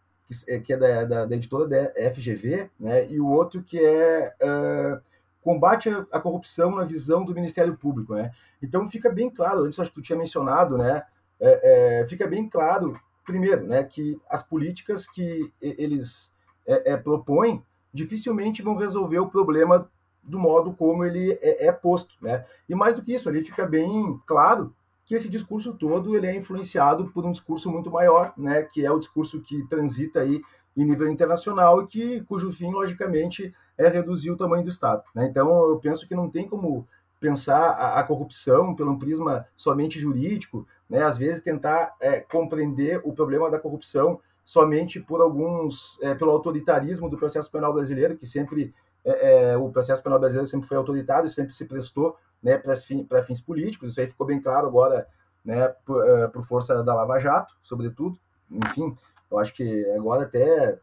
que, 0.64 0.74
é, 0.74 0.78
da, 0.78 1.06
da, 1.06 1.26
da, 1.26 1.36
editora 1.36 1.68
da 1.68 2.14
FGV, 2.14 2.70
né? 2.80 3.08
E 3.10 3.20
o 3.20 3.28
outro 3.28 3.64
que 3.64 3.80
é 3.80 4.34
combate 5.48 5.88
à 6.12 6.20
corrupção 6.20 6.76
na 6.76 6.84
visão 6.84 7.24
do 7.24 7.34
Ministério 7.34 7.78
Público, 7.78 8.14
né? 8.14 8.32
Então 8.62 8.86
fica 8.86 9.10
bem 9.10 9.30
claro, 9.30 9.64
antes 9.64 9.80
acho 9.80 9.90
que 9.92 9.96
tu 9.96 10.02
tinha 10.02 10.20
mencionado, 10.20 10.78
né? 10.78 11.04
É, 11.40 12.02
é, 12.02 12.08
fica 12.10 12.28
bem 12.28 12.50
claro, 12.50 13.00
primeiro, 13.26 13.66
né, 13.66 13.82
que 13.82 14.20
as 14.30 14.44
políticas 14.44 15.08
que 15.08 15.50
eles 15.62 16.34
é, 16.66 16.92
é, 16.92 16.98
propõem 16.98 17.64
dificilmente 17.94 18.62
vão 18.62 18.76
resolver 18.76 19.20
o 19.20 19.30
problema 19.30 19.90
do 20.22 20.38
modo 20.38 20.74
como 20.74 21.06
ele 21.06 21.40
é, 21.42 21.68
é, 21.68 21.72
posto, 21.72 22.14
né? 22.22 22.46
E 22.68 22.76
mais 22.76 22.98
do 22.98 23.02
que 23.02 23.14
isso, 23.14 23.30
ali 23.30 23.42
fica 23.42 23.66
bem 23.66 24.20
claro 24.28 24.76
que 25.06 25.16
esse 25.16 25.30
discurso 25.30 25.74
todo 25.76 26.14
ele 26.18 26.28
é 26.28 26.36
influenciado 26.36 27.08
por 27.12 27.26
um 27.26 27.32
discurso 27.32 27.72
muito 27.72 27.90
maior, 27.90 28.34
né? 28.38 28.64
Que 28.64 28.86
é 28.86 28.92
o 28.92 29.00
discurso 29.00 29.40
que 29.40 29.66
transita 29.70 30.20
aí 30.20 30.42
em 30.76 30.84
nível 30.84 31.10
internacional 31.10 31.84
e 31.84 31.88
que 31.88 32.22
cujo 32.26 32.52
fim, 32.52 32.70
logicamente, 32.72 33.54
é 33.78 33.88
reduzir 33.88 34.32
o 34.32 34.38
tamanho 34.38 34.64
do 34.64 34.70
Estado. 34.70 35.04
Né? 35.14 35.28
Então, 35.28 35.70
eu 35.70 35.80
penso 35.80 36.08
que 36.08 36.16
não 36.16 36.30
tem 36.30 36.48
como 36.48 36.88
pensar 37.20 37.72
a, 37.72 38.00
a 38.00 38.04
corrupção 38.04 38.76
pelo 38.76 38.92
um 38.92 39.00
prisma 39.00 39.46
somente 39.56 40.00
jurídico, 40.00 40.68
né? 40.90 41.02
Às 41.02 41.18
vezes 41.18 41.42
tentar 41.42 41.96
é, 42.00 42.20
compreender 42.20 43.02
o 43.04 43.12
problema 43.14 43.50
da 43.50 43.60
corrupção 43.60 44.20
somente 44.46 45.00
por 45.00 45.20
alguns, 45.22 45.98
é, 46.02 46.16
pelo 46.16 46.32
autoritarismo 46.32 47.10
do 47.10 47.18
processo 47.18 47.52
penal 47.52 47.74
brasileiro, 47.74 48.18
que 48.18 48.26
sempre 48.26 48.74
é, 49.04 49.52
é, 49.52 49.58
o 49.58 49.70
processo 49.70 50.02
penal 50.02 50.20
brasileiro 50.20 50.48
sempre 50.48 50.68
foi 50.68 50.78
autoritário, 50.78 51.30
sempre 51.30 51.54
se 51.54 51.66
prestou 51.66 52.18
né, 52.42 52.58
para 52.58 52.76
fins, 52.78 53.06
fins 53.26 53.42
políticos, 53.42 53.92
isso 53.92 54.00
aí 54.00 54.08
ficou 54.08 54.26
bem 54.26 54.42
claro 54.42 54.68
agora 54.68 55.08
né, 55.44 55.68
por, 55.86 56.08
é, 56.08 56.28
por, 56.28 56.46
força 56.46 56.82
da 56.84 56.94
Lava 56.94 57.20
Jato, 57.20 57.54
sobretudo. 57.64 58.18
Enfim, 58.50 58.96
eu 59.30 59.40
acho 59.40 59.54
que 59.54 59.86
agora 59.98 60.24
até 60.24 60.80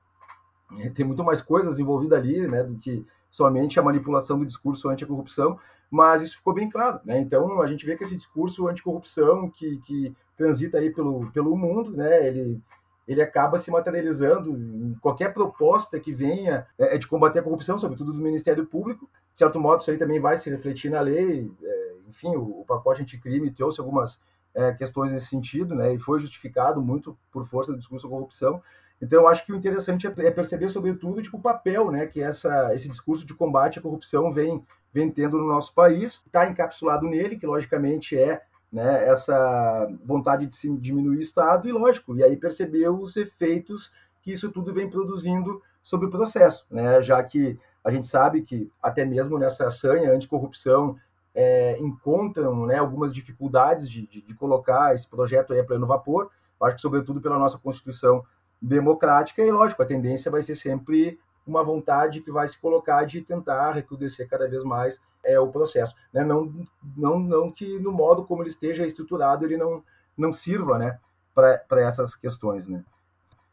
tem 0.94 1.05
muito 1.05 1.22
mais 1.22 1.40
coisas 1.40 1.79
envolvidas 1.79 2.18
ali 2.18 2.46
né, 2.46 2.62
do 2.62 2.77
que 2.77 3.07
somente 3.31 3.79
a 3.79 3.83
manipulação 3.83 4.38
do 4.38 4.46
discurso 4.46 4.88
anticorrupção, 4.88 5.59
mas 5.90 6.22
isso 6.22 6.37
ficou 6.37 6.55
bem 6.55 6.70
claro. 6.70 7.00
Né? 7.05 7.18
Então, 7.20 7.61
a 7.61 7.66
gente 7.66 7.85
vê 7.85 7.96
que 7.96 8.05
esse 8.05 8.16
discurso 8.16 8.68
anticorrupção 8.68 9.50
que, 9.50 9.79
que 9.79 10.14
transita 10.37 10.79
aí 10.79 10.90
pelo, 10.90 11.31
pelo 11.33 11.57
mundo, 11.57 11.90
né, 11.90 12.27
ele 12.27 12.61
ele 13.07 13.22
acaba 13.22 13.59
se 13.59 13.70
materializando 13.70 14.50
em 14.50 14.94
qualquer 14.94 15.33
proposta 15.33 16.00
que 16.00 16.12
venha 16.12 16.66
é, 16.79 16.94
é, 16.94 16.98
de 16.98 17.07
combater 17.07 17.40
a 17.40 17.42
corrupção, 17.42 17.79
sobretudo 17.79 18.12
do 18.12 18.18
Ministério 18.18 18.64
Público. 18.66 19.09
De 19.33 19.38
certo 19.38 19.61
modo, 19.61 19.81
isso 19.81 19.90
aí 19.90 19.98
também 19.98 20.20
vai 20.20 20.37
se 20.37 20.48
refletir 20.48 20.90
na 20.90 21.00
lei. 21.00 21.50
É, 21.62 21.94
enfim, 22.09 22.35
o, 22.35 22.61
o, 22.61 22.64
pacote 22.64 23.03
anticrime 23.03 23.50
trouxe 23.50 23.81
algumas 23.81 24.22
é, 24.55 24.72
questões 24.72 25.12
nesse 25.12 25.27
sentido, 25.27 25.74
né, 25.74 25.92
e 25.92 25.98
foi 25.98 26.18
justificado 26.18 26.81
muito 26.81 27.16
por 27.31 27.46
força 27.46 27.72
do 27.72 27.79
discurso 27.79 28.07
da 28.07 28.14
corrupção. 28.14 28.62
Então, 29.05 29.21
eu 29.21 29.29
acho 29.29 29.45
que 29.45 29.53
o 29.53 29.57
interessante 29.57 30.07
é, 30.07 30.14
é 30.19 30.31
perceber, 30.31 30.71
sobretudo, 30.71 31.21
tipo, 31.21 31.37
o 31.37 31.43
papel 31.43 31.90
né, 31.90 32.07
que 32.07 32.23
essa, 32.23 32.75
esse 32.75 32.88
discurso 32.88 33.27
de 33.27 33.35
combate 33.35 33.79
à 33.79 33.83
corrupção 33.83 34.33
vem, 34.33 34.64
vem 34.93 35.11
tendo 35.11 35.37
no 35.37 35.47
nosso 35.47 35.75
país. 35.75 36.23
Está 36.27 36.49
encapsulado 36.49 37.07
nele, 37.07 37.37
que 37.37 37.47
logicamente 37.47 38.19
é 38.19 38.40
né, 38.73 39.07
essa 39.07 39.87
vontade 40.05 40.47
de 40.47 40.57
se 40.57 40.75
diminuir 40.79 41.19
o 41.19 41.21
Estado, 41.21 41.69
e 41.69 41.73
lógico, 41.73 42.17
e 42.17 42.25
aí 42.25 42.35
perceber 42.35 42.88
os 42.88 43.14
efeitos 43.17 43.93
que 44.23 44.33
isso 44.33 44.51
tudo 44.51 44.73
vem 44.73 44.88
produzindo 44.88 45.62
sobre 45.83 46.07
o 46.07 46.11
processo, 46.11 46.67
né, 46.71 47.01
já 47.01 47.23
que 47.23 47.57
a 47.85 47.90
gente 47.90 48.07
sabe 48.07 48.40
que 48.43 48.73
até 48.83 49.05
mesmo 49.05 49.38
nessa 49.38 49.69
sanha 49.71 50.11
anticorrupção 50.11 50.97
é, 51.35 51.79
encontram 51.79 52.67
né, 52.67 52.79
algumas 52.79 53.14
dificuldades 53.14 53.88
de, 53.88 54.07
de, 54.09 54.23
de, 54.23 54.35
colocar 54.35 54.95
esse 54.95 55.07
projeto 55.07 55.53
aí 55.53 55.61
a 55.61 55.64
pleno 55.64 55.87
vapor, 55.87 56.31
acho 56.62 56.77
que 56.77 56.83
sobretudo 56.83 57.21
pela 57.21 57.38
nossa 57.38 57.59
Constituição 57.59 58.25
democrática, 58.64 59.42
e 59.42 59.50
lógico, 59.50 59.83
a 59.83 59.87
tendência 59.87 60.31
vai 60.31 60.42
ser 60.42 60.55
sempre 60.55 61.18
uma 61.46 61.62
vontade 61.62 62.22
que 62.22 62.31
vai 62.31 62.48
se 62.48 62.59
colocar 62.59 63.05
de 63.05 63.20
tentar 63.20 63.72
recrudescer 63.72 64.27
cada 64.29 64.48
vez 64.48 64.64
mais 64.64 65.00
é, 65.22 65.38
o 65.38 65.48
processo. 65.48 65.94
Né? 66.12 66.24
Não, 66.24 66.50
não, 66.96 67.18
não 67.18 67.53
que 67.53 67.79
no 67.79 67.92
modo 67.92 68.24
como 68.24 68.42
ele 68.42 68.48
esteja 68.48 68.87
estruturado 68.87 69.44
ele 69.44 69.59
não, 69.59 69.83
não 70.16 70.33
sirva 70.33 70.79
né, 70.79 70.98
para 71.35 71.83
essas 71.83 72.14
questões. 72.14 72.66
Né? 72.66 72.83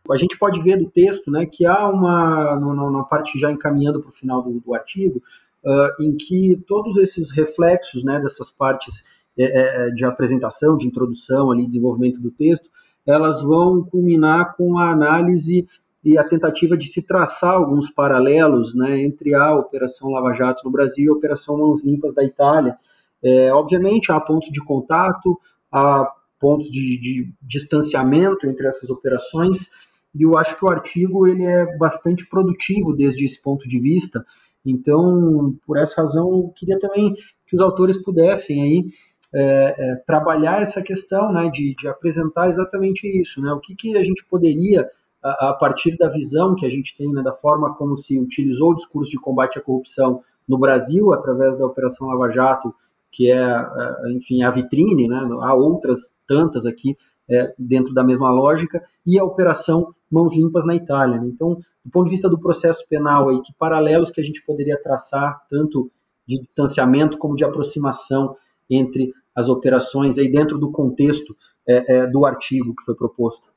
A 0.09 0.15
gente 0.15 0.37
pode 0.37 0.61
ver 0.63 0.77
do 0.77 0.89
texto 0.89 1.29
né, 1.29 1.45
que 1.45 1.65
há 1.65 1.89
uma, 1.89 2.57
na 2.57 3.03
parte 3.03 3.37
já 3.37 3.51
encaminhando 3.51 3.99
para 3.99 4.09
o 4.09 4.13
final 4.13 4.41
do, 4.41 4.61
do 4.61 4.73
artigo, 4.73 5.21
uh, 5.65 6.03
em 6.03 6.15
que 6.15 6.63
todos 6.65 6.97
esses 6.97 7.31
reflexos 7.31 8.05
né, 8.05 8.19
dessas 8.21 8.49
partes 8.49 9.03
é, 9.37 9.87
é, 9.87 9.89
de 9.91 10.05
apresentação, 10.05 10.75
de 10.75 10.87
introdução, 10.87 11.51
ali, 11.51 11.67
desenvolvimento 11.67 12.21
do 12.21 12.31
texto, 12.31 12.69
elas 13.05 13.41
vão 13.41 13.83
culminar 13.83 14.55
com 14.55 14.77
a 14.77 14.91
análise 14.91 15.67
e 16.03 16.17
a 16.17 16.23
tentativa 16.23 16.75
de 16.75 16.87
se 16.87 17.03
traçar 17.03 17.53
alguns 17.53 17.89
paralelos 17.89 18.73
né, 18.73 19.01
entre 19.03 19.35
a 19.35 19.53
Operação 19.53 20.09
Lava 20.09 20.33
Jato 20.33 20.63
no 20.65 20.71
Brasil 20.71 21.05
e 21.05 21.09
a 21.09 21.17
Operação 21.17 21.57
Mãos 21.57 21.83
Limpas 21.83 22.13
da 22.13 22.23
Itália. 22.23 22.75
É, 23.23 23.53
obviamente, 23.53 24.11
há 24.11 24.19
pontos 24.19 24.49
de 24.49 24.63
contato, 24.63 25.39
há 25.71 26.11
pontos 26.39 26.71
de, 26.71 26.99
de, 26.99 27.33
distanciamento 27.39 28.47
entre 28.47 28.67
essas 28.67 28.89
operações, 28.89 29.69
e 30.15 30.23
eu 30.23 30.35
acho 30.37 30.57
que 30.57 30.65
o 30.65 30.69
artigo 30.69 31.27
ele 31.27 31.43
é 31.43 31.77
bastante 31.77 32.27
produtivo 32.27 32.93
desde 32.93 33.23
esse 33.23 33.41
ponto 33.41 33.67
de 33.67 33.79
vista. 33.79 34.25
Então, 34.65 35.55
por 35.65 35.77
essa 35.77 36.01
razão, 36.01 36.29
eu 36.29 36.53
queria 36.55 36.79
também 36.79 37.13
que 37.45 37.55
os 37.55 37.61
autores 37.61 38.01
pudessem 38.01 38.61
aí 38.61 38.85
é, 39.33 39.75
é, 39.77 39.95
trabalhar 40.05 40.61
essa 40.61 40.81
questão, 40.81 41.31
né, 41.31 41.49
de, 41.49 41.73
de, 41.75 41.87
apresentar 41.87 42.49
exatamente 42.49 43.07
isso, 43.07 43.41
né, 43.41 43.51
o 43.53 43.59
que, 43.59 43.73
que 43.75 43.97
a 43.97 44.03
gente 44.03 44.25
poderia 44.25 44.89
a, 45.23 45.53
partir 45.53 45.97
da 45.97 46.09
visão 46.09 46.55
que 46.55 46.65
a 46.65 46.69
gente 46.69 46.97
tem, 46.97 47.11
né, 47.13 47.21
da 47.21 47.31
forma 47.31 47.73
como 47.75 47.95
se 47.95 48.19
utilizou 48.19 48.71
o 48.71 48.75
discurso 48.75 49.11
de 49.11 49.19
combate 49.19 49.59
à 49.59 49.61
corrupção 49.61 50.21
no 50.47 50.57
Brasil, 50.57 51.13
através 51.13 51.57
da 51.57 51.65
Operação 51.65 52.07
Lava 52.07 52.29
Jato, 52.29 52.73
que 53.11 53.31
é, 53.31 53.39
é 53.39 54.11
enfim, 54.11 54.41
a 54.43 54.49
vitrine, 54.49 55.07
né, 55.07 55.19
há 55.41 55.53
outras 55.53 56.15
tantas 56.27 56.65
aqui 56.65 56.97
é, 57.29 57.53
dentro 57.57 57.93
da 57.93 58.03
mesma 58.03 58.31
lógica, 58.31 58.83
e 59.05 59.17
a 59.17 59.23
Operação 59.23 59.93
Mãos 60.11 60.35
Limpas 60.35 60.65
na 60.65 60.75
Itália. 60.75 61.21
Né? 61.21 61.29
Então, 61.29 61.57
do 61.85 61.91
ponto 61.91 62.05
de 62.05 62.11
vista 62.11 62.29
do 62.29 62.39
processo 62.39 62.85
penal, 62.89 63.29
aí, 63.29 63.41
que 63.41 63.53
paralelos 63.53 64.11
que 64.11 64.19
a 64.19 64.23
gente 64.23 64.43
poderia 64.43 64.81
traçar, 64.81 65.41
tanto 65.49 65.89
de 66.27 66.39
distanciamento 66.39 67.17
como 67.17 67.35
de 67.35 67.45
aproximação 67.45 68.35
entre 68.69 69.13
as 69.35 69.49
operações 69.49 70.17
aí 70.17 70.31
dentro 70.31 70.57
do 70.57 70.71
contexto 70.71 71.35
é, 71.67 71.95
é, 71.95 72.07
do 72.07 72.25
artigo 72.25 72.75
que 72.75 72.83
foi 72.83 72.95
proposto? 72.95 73.51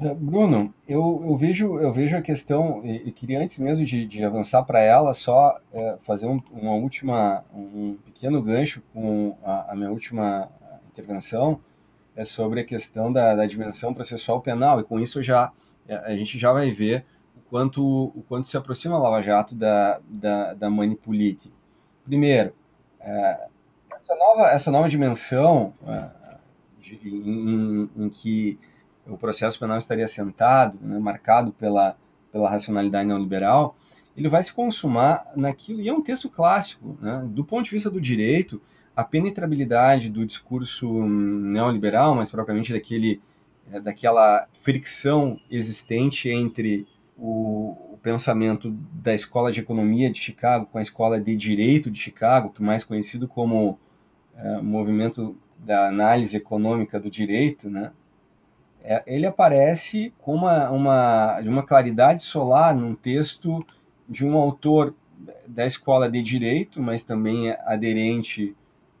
É, 0.00 0.14
Bruno, 0.14 0.72
eu, 0.86 1.24
eu, 1.26 1.36
vejo, 1.36 1.78
eu 1.80 1.92
vejo 1.92 2.16
a 2.16 2.22
questão, 2.22 2.84
e, 2.84 3.08
e 3.08 3.12
queria 3.12 3.42
antes 3.42 3.58
mesmo 3.58 3.84
de, 3.84 4.06
de 4.06 4.22
avançar 4.22 4.62
para 4.62 4.78
ela, 4.80 5.12
só 5.12 5.58
é, 5.72 5.96
fazer 6.02 6.26
um, 6.26 6.40
uma 6.52 6.74
última, 6.74 7.44
um 7.52 7.96
pequeno 8.04 8.40
gancho 8.40 8.80
com 8.94 9.36
a, 9.42 9.72
a, 9.72 9.74
minha 9.74 9.90
última 9.90 10.48
intervenção, 10.92 11.60
é 12.14 12.24
sobre 12.24 12.60
a 12.60 12.64
questão 12.64 13.12
da, 13.12 13.34
da, 13.34 13.44
dimensão 13.46 13.92
processual 13.92 14.40
penal, 14.40 14.78
e 14.78 14.84
com 14.84 15.00
isso 15.00 15.20
já 15.20 15.50
é, 15.88 15.96
a 15.96 16.16
gente 16.16 16.38
já 16.38 16.52
vai 16.52 16.70
ver 16.70 17.04
o 17.36 17.40
quanto, 17.50 17.82
o 17.84 18.24
quanto 18.28 18.46
se 18.46 18.56
aproxima 18.56 18.94
a 18.94 19.00
Lava 19.00 19.20
Jato 19.20 19.56
da, 19.56 20.00
da, 20.08 20.54
da 20.54 20.70
Manipulite. 20.70 21.52
Primeiro, 22.04 22.52
é, 23.00 23.47
essa, 23.98 24.14
nova, 24.14 24.48
essa 24.50 24.70
nova 24.70 24.88
dimensão 24.88 25.74
é, 25.86 26.08
de, 26.80 26.98
em, 27.04 27.90
em 27.96 28.08
que 28.08 28.58
o 29.06 29.18
processo 29.18 29.58
penal 29.58 29.76
estaria 29.76 30.04
assentado, 30.04 30.78
né, 30.80 30.98
marcado 30.98 31.52
pela, 31.52 31.96
pela 32.30 32.48
racionalidade 32.48 33.06
neoliberal, 33.06 33.76
ele 34.16 34.28
vai 34.28 34.42
se 34.42 34.52
consumar 34.52 35.26
naquilo, 35.36 35.80
e 35.80 35.88
é 35.88 35.92
um 35.92 36.02
texto 36.02 36.28
clássico, 36.28 36.96
né, 37.00 37.24
do 37.26 37.44
ponto 37.44 37.64
de 37.64 37.70
vista 37.70 37.90
do 37.90 38.00
direito, 38.00 38.60
a 38.94 39.04
penetrabilidade 39.04 40.08
do 40.08 40.24
discurso 40.24 40.86
neoliberal, 41.06 42.14
mas 42.14 42.30
propriamente 42.30 42.72
daquele, 42.72 43.20
é, 43.72 43.80
daquela 43.80 44.46
fricção 44.62 45.40
existente 45.50 46.28
entre 46.28 46.86
o, 47.16 47.94
o, 47.94 47.98
pensamento 48.02 48.70
da 48.92 49.14
Escola 49.14 49.50
de 49.50 49.60
Economia 49.60 50.10
de 50.10 50.20
Chicago 50.20 50.66
com 50.66 50.78
a 50.78 50.82
Escola 50.82 51.20
de 51.20 51.36
Direito 51.36 51.90
de 51.90 51.98
Chicago, 51.98 52.50
que 52.50 52.62
mais 52.62 52.84
conhecido 52.84 53.26
como 53.26 53.78
é, 54.38 54.60
movimento 54.60 55.36
da 55.58 55.88
análise 55.88 56.36
econômica 56.36 56.98
do 56.98 57.10
direito, 57.10 57.68
né, 57.68 57.92
é, 58.82 59.02
ele 59.06 59.26
aparece 59.26 60.12
com 60.18 60.34
uma, 60.34 60.70
uma, 60.70 61.40
uma 61.40 61.62
claridade 61.62 62.22
solar 62.22 62.74
num 62.74 62.94
texto 62.94 63.64
de 64.08 64.24
um 64.24 64.34
autor 64.34 64.94
da 65.46 65.66
escola 65.66 66.08
de 66.08 66.22
direito, 66.22 66.80
mas 66.80 67.02
também 67.02 67.50
aderente 67.66 68.56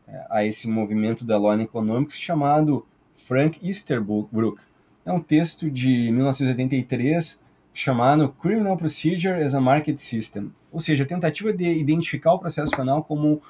é, 0.06 0.26
a 0.28 0.44
esse 0.44 0.68
movimento 0.68 1.24
da 1.24 1.38
Law 1.38 1.58
Economics, 1.60 2.18
chamado 2.18 2.84
Frank 3.26 3.64
Easterbrook. 3.66 4.60
É 5.06 5.12
um 5.12 5.20
texto 5.20 5.70
de 5.70 6.10
1983 6.10 7.40
chamado 7.72 8.28
Criminal 8.30 8.76
Procedure 8.76 9.42
as 9.42 9.54
a 9.54 9.60
Market 9.60 9.98
System, 9.98 10.52
ou 10.72 10.80
seja, 10.80 11.04
a 11.04 11.06
tentativa 11.06 11.52
de 11.52 11.64
identificar 11.64 12.34
o 12.34 12.38
processo 12.38 12.72
penal 12.76 13.04
como 13.04 13.40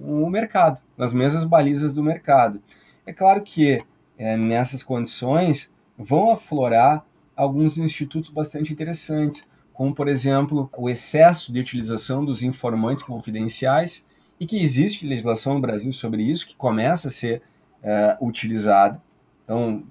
o 0.00 0.28
mercado, 0.30 0.80
nas 0.96 1.12
mesmas 1.12 1.44
balizas 1.44 1.92
do 1.92 2.02
mercado. 2.02 2.62
É 3.06 3.12
claro 3.12 3.42
que 3.42 3.82
é, 4.16 4.36
nessas 4.36 4.82
condições 4.82 5.72
vão 5.96 6.30
aflorar 6.30 7.04
alguns 7.36 7.78
institutos 7.78 8.30
bastante 8.30 8.72
interessantes, 8.72 9.46
como 9.72 9.94
por 9.94 10.08
exemplo 10.08 10.70
o 10.76 10.90
excesso 10.90 11.52
de 11.52 11.60
utilização 11.60 12.24
dos 12.24 12.42
informantes 12.42 13.04
confidenciais 13.04 14.04
e 14.40 14.46
que 14.46 14.60
existe 14.60 15.06
legislação 15.06 15.54
no 15.54 15.60
Brasil 15.60 15.92
sobre 15.92 16.22
isso 16.22 16.46
que 16.46 16.56
começa 16.56 17.08
a 17.08 17.10
ser 17.10 17.42
é, 17.82 18.16
utilizada. 18.20 19.00
Então, 19.44 19.84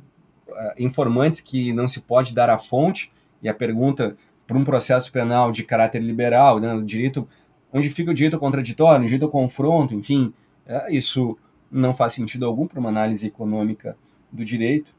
é, 0.49 0.75
informantes 0.77 1.41
que 1.41 1.73
não 1.73 1.87
se 1.87 2.01
pode 2.01 2.33
dar 2.33 2.49
a 2.49 2.57
fonte 2.57 3.11
e 3.41 3.49
a 3.49 3.53
pergunta 3.53 4.17
para 4.45 4.57
um 4.57 4.63
processo 4.63 5.11
penal 5.11 5.51
de 5.51 5.63
caráter 5.63 6.01
liberal, 6.01 6.59
né, 6.59 6.81
direito 6.85 7.27
onde 7.71 7.89
fica 7.89 8.11
o 8.11 8.13
direito 8.13 8.39
contraditório, 8.39 9.03
o 9.03 9.05
direito 9.05 9.25
ao 9.25 9.31
confronto, 9.31 9.93
enfim, 9.93 10.33
é, 10.65 10.93
isso 10.93 11.37
não 11.71 11.93
faz 11.93 12.13
sentido 12.13 12.45
algum 12.45 12.67
para 12.67 12.79
uma 12.79 12.89
análise 12.89 13.27
econômica 13.27 13.97
do 14.31 14.43
direito. 14.43 14.93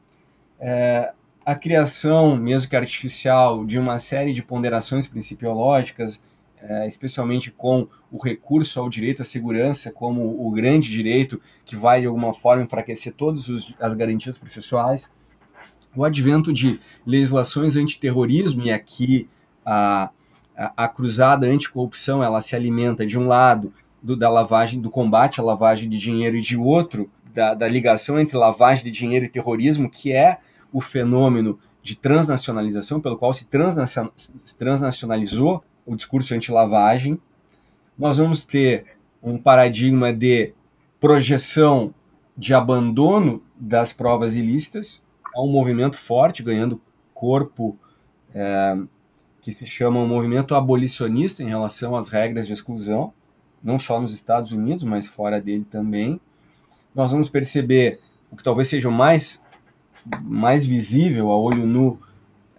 É, 0.59 1.13
a 1.45 1.55
criação, 1.55 2.35
mesmo 2.35 2.69
que 2.69 2.75
artificial, 2.75 3.65
de 3.65 3.79
uma 3.79 3.97
série 3.97 4.33
de 4.33 4.43
ponderações 4.43 5.07
principiológicas, 5.07 6.21
é, 6.61 6.87
especialmente 6.87 7.49
com 7.51 7.87
o 8.11 8.21
recurso 8.21 8.79
ao 8.79 8.89
direito 8.89 9.21
à 9.21 9.25
segurança 9.25 9.91
como 9.91 10.45
o 10.45 10.51
grande 10.51 10.91
direito 10.91 11.41
que 11.65 11.75
vai, 11.75 12.01
de 12.01 12.07
alguma 12.07 12.33
forma, 12.33 12.63
enfraquecer 12.63 13.13
todas 13.13 13.47
as 13.79 13.95
garantias 13.95 14.37
processuais. 14.37 15.09
O 15.95 16.03
advento 16.03 16.53
de 16.53 16.79
legislações 17.05 17.75
antiterrorismo, 17.75 18.61
e 18.63 18.71
aqui 18.71 19.27
a, 19.65 20.11
a, 20.75 20.87
cruzada 20.89 21.47
anticorrupção 21.47 22.21
ela 22.21 22.41
se 22.41 22.55
alimenta, 22.55 23.05
de 23.05 23.17
um 23.17 23.25
lado, 23.25 23.73
do, 24.01 24.15
da 24.15 24.29
lavagem, 24.29 24.81
do 24.81 24.89
combate 24.89 25.39
à 25.39 25.43
lavagem 25.43 25.89
de 25.89 25.97
dinheiro, 25.97 26.35
e 26.35 26.41
de 26.41 26.57
outro, 26.57 27.09
da, 27.33 27.53
da 27.53 27.67
ligação 27.67 28.19
entre 28.19 28.37
lavagem 28.37 28.83
de 28.83 28.91
dinheiro 28.91 29.25
e 29.25 29.29
terrorismo, 29.29 29.89
que 29.89 30.11
é 30.11 30.39
o 30.73 30.81
fenômeno 30.81 31.57
de 31.81 31.95
transnacionalização, 31.95 32.99
pelo 32.99 33.17
qual 33.17 33.33
se 33.33 33.47
transnacionalizou 34.57 35.63
o 35.85 35.95
discurso 35.95 36.33
anti-lavagem. 36.33 37.19
Nós 37.97 38.17
vamos 38.17 38.43
ter 38.43 38.85
um 39.23 39.37
paradigma 39.37 40.11
de 40.11 40.53
projeção 40.99 41.93
de 42.37 42.53
abandono 42.53 43.41
das 43.55 43.93
provas 43.93 44.35
ilícitas, 44.35 45.01
há 45.33 45.41
um 45.41 45.51
movimento 45.51 45.97
forte 45.97 46.43
ganhando 46.43 46.81
corpo 47.13 47.77
é, 48.33 48.77
que 49.41 49.51
se 49.53 49.65
chama 49.65 49.99
um 49.99 50.07
movimento 50.07 50.55
abolicionista 50.55 51.43
em 51.43 51.47
relação 51.47 51.95
às 51.95 52.09
regras 52.09 52.47
de 52.47 52.53
exclusão, 52.53 53.13
não 53.63 53.79
só 53.79 53.99
nos 53.99 54.13
Estados 54.13 54.51
Unidos, 54.51 54.83
mas 54.83 55.07
fora 55.07 55.41
dele 55.41 55.65
também. 55.69 56.19
Nós 56.93 57.11
vamos 57.11 57.29
perceber 57.29 57.99
o 58.31 58.35
que 58.35 58.43
talvez 58.43 58.67
seja 58.67 58.89
o 58.89 58.91
mais 58.91 59.41
mais 60.21 60.65
visível 60.65 61.29
a 61.29 61.37
olho 61.37 61.65
nu 61.67 61.99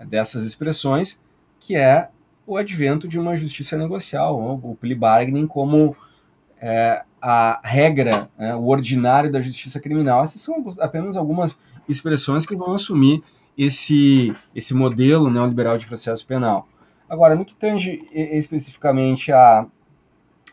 dessas 0.06 0.44
expressões, 0.44 1.18
que 1.58 1.74
é 1.74 2.08
o 2.46 2.56
advento 2.56 3.08
de 3.08 3.18
uma 3.18 3.36
justiça 3.36 3.76
negocial, 3.76 4.60
o 4.62 4.76
plea 4.76 4.96
bargaining 4.96 5.46
como 5.46 5.96
é, 6.60 7.02
a 7.20 7.60
regra, 7.62 8.28
é, 8.38 8.54
o 8.54 8.66
ordinário 8.66 9.30
da 9.30 9.40
justiça 9.40 9.80
criminal. 9.80 10.24
Essas 10.24 10.42
são 10.42 10.74
apenas 10.80 11.16
algumas 11.16 11.58
expressões 11.88 12.46
que 12.46 12.56
vão 12.56 12.72
assumir 12.72 13.22
esse, 13.56 14.34
esse 14.54 14.74
modelo 14.74 15.30
neoliberal 15.30 15.76
de 15.76 15.86
processo 15.86 16.26
penal. 16.26 16.66
Agora, 17.10 17.34
no 17.34 17.44
que 17.44 17.56
tange 17.56 18.08
especificamente 18.12 19.32
a, 19.32 19.66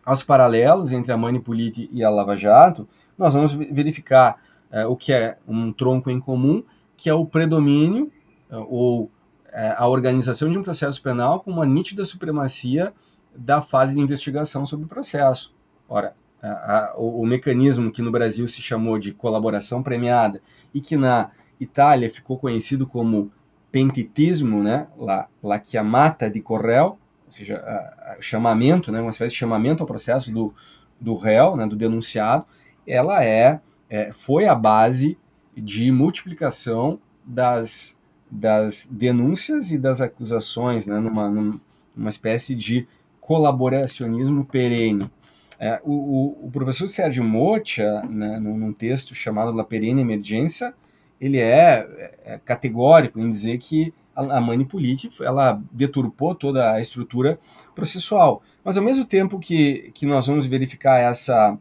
aos 0.03 0.23
paralelos 0.23 0.91
entre 0.91 1.11
a 1.11 1.17
Manipulite 1.17 1.87
e 1.93 2.03
a 2.03 2.09
Lava 2.09 2.35
Jato, 2.35 2.89
nós 3.15 3.35
vamos 3.35 3.53
verificar 3.53 4.41
é, 4.71 4.85
o 4.87 4.95
que 4.95 5.13
é 5.13 5.37
um 5.47 5.71
tronco 5.71 6.09
em 6.09 6.19
comum 6.19 6.63
que 6.97 7.09
é 7.09 7.13
o 7.13 7.25
predomínio 7.25 8.11
eh, 8.49 8.57
ou 8.67 9.11
é, 9.53 9.75
a 9.77 9.87
organização 9.87 10.49
de 10.49 10.57
um 10.57 10.63
processo 10.63 11.01
penal 11.01 11.41
com 11.41 11.51
uma 11.51 11.65
nítida 11.65 12.03
supremacia 12.03 12.91
da 13.35 13.61
fase 13.61 13.93
de 13.93 14.01
investigação 14.01 14.65
sobre 14.65 14.87
o 14.87 14.89
processo. 14.89 15.53
Ora, 15.87 16.15
a, 16.41 16.47
a, 16.49 16.97
o, 16.97 17.21
o, 17.21 17.25
mecanismo 17.25 17.91
que 17.91 18.01
no 18.01 18.11
Brasil 18.11 18.47
se 18.47 18.61
chamou 18.61 18.97
de 18.97 19.13
colaboração 19.13 19.83
premiada 19.83 20.41
e 20.73 20.81
que 20.81 20.97
na 20.97 21.29
Itália 21.59 22.09
ficou 22.09 22.39
conhecido 22.39 22.87
como 22.87 23.31
pentitismo, 23.71 24.63
né, 24.63 24.87
la, 24.97 25.27
la 25.43 25.59
chiamata 25.59 26.29
di 26.29 26.41
correo, 26.41 26.97
ou 27.25 27.31
seja, 27.31 27.57
a, 27.57 28.13
a 28.13 28.21
chamamento, 28.21 28.91
né, 28.91 29.01
uma 29.01 29.09
espécie 29.09 29.33
de 29.33 29.39
chamamento 29.39 29.83
ao 29.83 29.87
processo 29.87 30.31
do, 30.31 30.53
do 30.99 31.15
réu, 31.15 31.55
né, 31.55 31.67
do 31.67 31.75
denunciado, 31.75 32.45
ela 32.85 33.23
é, 33.23 33.59
é 33.89 34.11
foi 34.13 34.45
a 34.45 34.55
base 34.55 35.17
de 35.55 35.91
multiplicação 35.91 36.99
das, 37.25 37.97
das 38.29 38.87
denúncias 38.89 39.71
e 39.71 39.77
das 39.77 40.01
acusações, 40.01 40.87
né, 40.87 40.99
numa, 40.99 41.29
numa 41.29 42.09
espécie 42.09 42.55
de 42.55 42.87
colaboracionismo 43.19 44.45
perene. 44.45 45.09
É, 45.59 45.81
o, 45.83 46.45
o, 46.45 46.51
professor 46.51 46.87
Sérgio 46.87 47.23
Mocha, 47.23 48.03
né, 48.03 48.39
num, 48.39 48.71
texto 48.71 49.15
chamado 49.15 49.51
La 49.51 49.63
Perene 49.63 50.01
Emergência, 50.01 50.73
ele 51.19 51.39
é, 51.39 52.13
é 52.25 52.39
categórico 52.43 53.19
em 53.19 53.29
dizer 53.29 53.57
que 53.57 53.93
a, 54.15 54.37
a 54.37 54.41
Manipulite 54.41 55.09
ela 55.21 55.61
deturpou 55.71 56.33
toda 56.33 56.73
a 56.73 56.81
estrutura 56.81 57.39
processual. 57.75 58.41
Mas 58.63 58.77
ao 58.77 58.83
mesmo 58.83 59.05
tempo 59.05 59.39
que, 59.39 59.91
que 59.93 60.05
nós 60.05 60.27
vamos 60.27 60.45
verificar 60.45 60.99
essa 60.99 61.57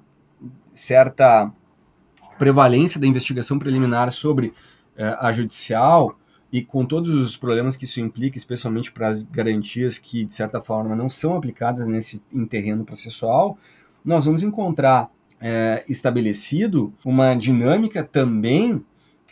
certa 0.75 1.53
prevalência 2.39 3.01
da 3.01 3.07
investigação 3.07 3.59
preliminar 3.59 4.11
sobre 4.13 4.53
eh, 4.97 5.17
a 5.21 5.33
judicial 5.33 6.19
e 6.53 6.63
com 6.63 6.85
todos 6.85 7.13
os 7.13 7.37
problemas 7.37 7.77
que 7.77 7.85
isso 7.85 8.01
implica, 8.01 8.39
especialmente 8.39 8.93
para 8.93 9.09
as 9.09 9.23
garantias 9.23 9.99
que, 9.99 10.25
de 10.25 10.35
certa 10.35 10.61
forma, 10.61 10.95
não 10.95 11.09
são 11.09 11.37
aplicadas 11.37 11.87
nesse 11.87 12.23
em 12.33 12.47
terreno 12.47 12.85
processual, 12.85 13.59
nós 14.05 14.25
vamos 14.25 14.43
encontrar 14.43 15.11
é, 15.41 15.85
estabelecido 15.89 16.93
uma 17.05 17.35
dinâmica 17.35 18.03
também 18.03 18.85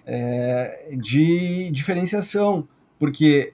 é, 0.07 0.91
de 0.93 1.71
diferenciação, 1.71 2.67
porque 2.99 3.53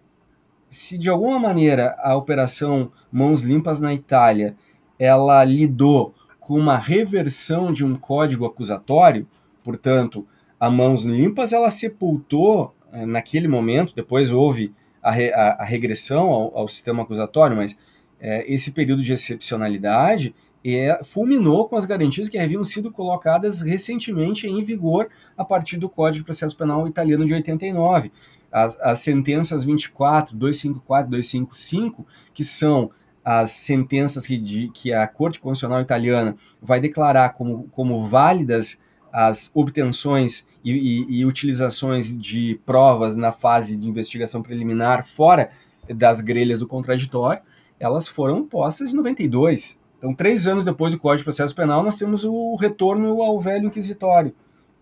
se 0.68 0.96
de 0.96 1.09
alguma 1.09 1.38
maneira 1.38 1.96
a 2.03 2.16
operação 2.16 2.92
Mãos 3.11 3.42
Limpas 3.42 3.80
na 3.80 3.92
Itália 3.92 4.57
ela 4.98 5.42
lidou 5.44 6.14
com 6.38 6.59
uma 6.59 6.76
reversão 6.76 7.72
de 7.72 7.84
um 7.84 7.96
código 7.96 8.44
acusatório, 8.44 9.26
portanto, 9.64 10.26
a 10.59 10.68
mãos 10.68 11.05
limpas, 11.05 11.55
ela 11.55 11.70
sepultou 11.70 12.74
eh, 12.92 13.07
naquele 13.07 13.48
momento, 13.48 13.94
depois 13.94 14.30
houve 14.30 14.74
a, 15.03 15.11
re, 15.11 15.32
a, 15.32 15.53
a 15.61 15.64
regressão 15.64 16.28
ao, 16.28 16.59
ao, 16.59 16.68
sistema 16.68 17.03
acusatório, 17.03 17.57
mas 17.57 17.78
é, 18.20 18.53
esse 18.53 18.72
período 18.72 19.03
de 19.03 19.14
excepcionalidade 19.14 20.34
é, 20.65 21.01
fulminou 21.05 21.69
com 21.69 21.77
as 21.77 21.87
garantias 21.87 22.29
que 22.29 22.39
haviam 22.39 22.65
sido 22.65 22.91
colocadas 22.91 23.63
recentemente 23.63 24.47
em 24.47 24.63
vigor 24.65 25.09
a 25.37 25.45
partir 25.45 25.79
do 25.79 25.89
Código 25.89 26.23
de 26.23 26.25
Processo 26.25 26.57
Penal 26.57 26.87
italiano 26.87 27.27
de 27.27 27.35
89. 27.35 28.13
As, 28.53 28.79
as 28.81 28.99
sentenças 29.01 29.65
24, 29.65 30.37
254 30.37 31.11
255, 31.11 32.07
que 32.35 32.45
são 32.45 32.91
as 33.25 33.53
sentenças 33.53 34.27
que, 34.27 34.37
de, 34.37 34.69
que 34.75 34.93
a 34.93 35.07
Corte 35.07 35.41
Constitucional 35.41 35.81
Italiana 35.81 36.37
vai 36.61 36.81
declarar 36.81 37.31
como, 37.31 37.69
como 37.71 38.09
válidas 38.09 38.79
as 39.13 39.51
obtenções 39.55 40.47
e, 40.65 40.73
e, 40.73 41.21
e, 41.21 41.25
utilizações 41.27 42.17
de 42.17 42.61
provas 42.65 43.17
na 43.17 43.33
fase 43.33 43.77
de 43.77 43.89
investigação 43.89 44.43
preliminar 44.43 45.07
fora 45.07 45.51
das 45.89 46.21
grelhas 46.21 46.61
do 46.61 46.69
contraditório, 46.69 47.43
elas 47.79 48.07
foram 48.07 48.47
postas 48.47 48.91
em 48.91 48.95
92. 48.95 49.80
Então, 50.01 50.14
três 50.14 50.46
anos 50.46 50.64
depois 50.64 50.94
do 50.94 50.98
Código 50.98 51.18
de 51.18 51.24
Processo 51.24 51.55
Penal, 51.55 51.82
nós 51.82 51.96
temos 51.96 52.24
o 52.24 52.57
retorno 52.57 53.20
ao 53.20 53.38
velho 53.38 53.66
inquisitório. 53.66 54.34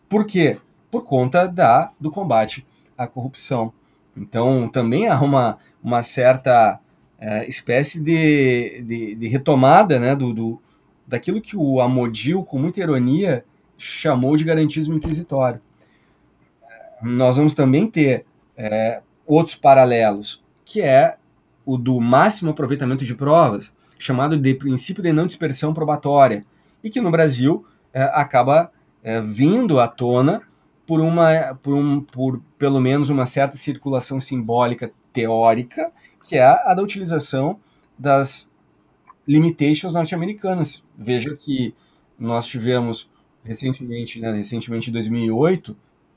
Por 0.09 0.25
quê? 0.25 0.59
Por 0.93 1.03
conta 1.03 1.49
da, 1.49 1.91
do 1.99 2.09
combate 2.09 2.65
à 2.97 3.05
corrupção. 3.05 3.73
Então, 4.17 4.69
também 4.69 5.09
há 5.09 5.21
uma, 5.21 5.59
uma 5.83 6.05
certa 6.05 6.79
é, 7.19 7.49
espécie 7.49 8.01
de, 8.01 8.81
de, 8.83 9.15
de, 9.17 9.27
retomada 9.27 9.99
né, 9.99 10.15
do, 10.15 10.33
do, 10.33 10.63
daquilo 11.05 11.41
que 11.41 11.57
o 11.57 11.81
Amodil, 11.81 12.45
com 12.45 12.57
muita 12.57 12.79
ironia, 12.81 13.45
chamou 13.77 14.37
de 14.37 14.45
garantismo 14.45 14.95
inquisitório. 14.95 15.61
Nós 17.03 17.37
vamos 17.37 17.55
também 17.55 17.91
ter 17.91 18.25
é, 18.57 19.03
outros 19.27 19.57
paralelos, 19.57 20.41
que 20.65 20.81
é 20.81 21.17
o 21.67 21.77
do 21.77 22.01
máximo 22.01 22.53
aproveitamento 22.53 23.05
de 23.05 23.17
provas, 23.17 23.73
chamado 23.99 24.37
de 24.37 24.55
princípio 24.55 25.03
de 25.03 25.13
não 25.13 25.27
dispersão 25.27 25.75
probatória, 25.75 26.45
e 26.83 26.89
que 26.91 27.01
no 27.01 27.11
Brasil 27.11 27.67
é, 27.93 28.03
acaba 28.03 28.71
é, 29.03 29.21
vindo 29.21 29.81
à 29.81 29.89
tona 29.89 30.43
por 30.87 31.01
uma, 31.01 31.59
por, 31.63 31.75
um, 31.75 32.01
por 32.01 32.41
pelo 32.59 32.81
menos 32.81 33.11
uma 33.11 33.27
certa 33.27 33.57
circulação 33.57 34.21
simbólica 34.21 34.91
teórica, 35.13 35.91
que 36.25 36.37
é 36.37 36.43
a 36.43 36.75
da 36.75 36.83
utilização 36.83 37.59
das 37.99 38.51
limitations 39.27 39.93
norte-americanas. 39.93 40.83
Veja 40.97 41.35
que 41.37 41.75
nós 42.19 42.47
tivemos 42.47 43.11
recentemente, 43.45 44.21
né, 44.21 44.33
recentemente 44.33 44.91
em 44.91 44.93
2008, 44.93 45.77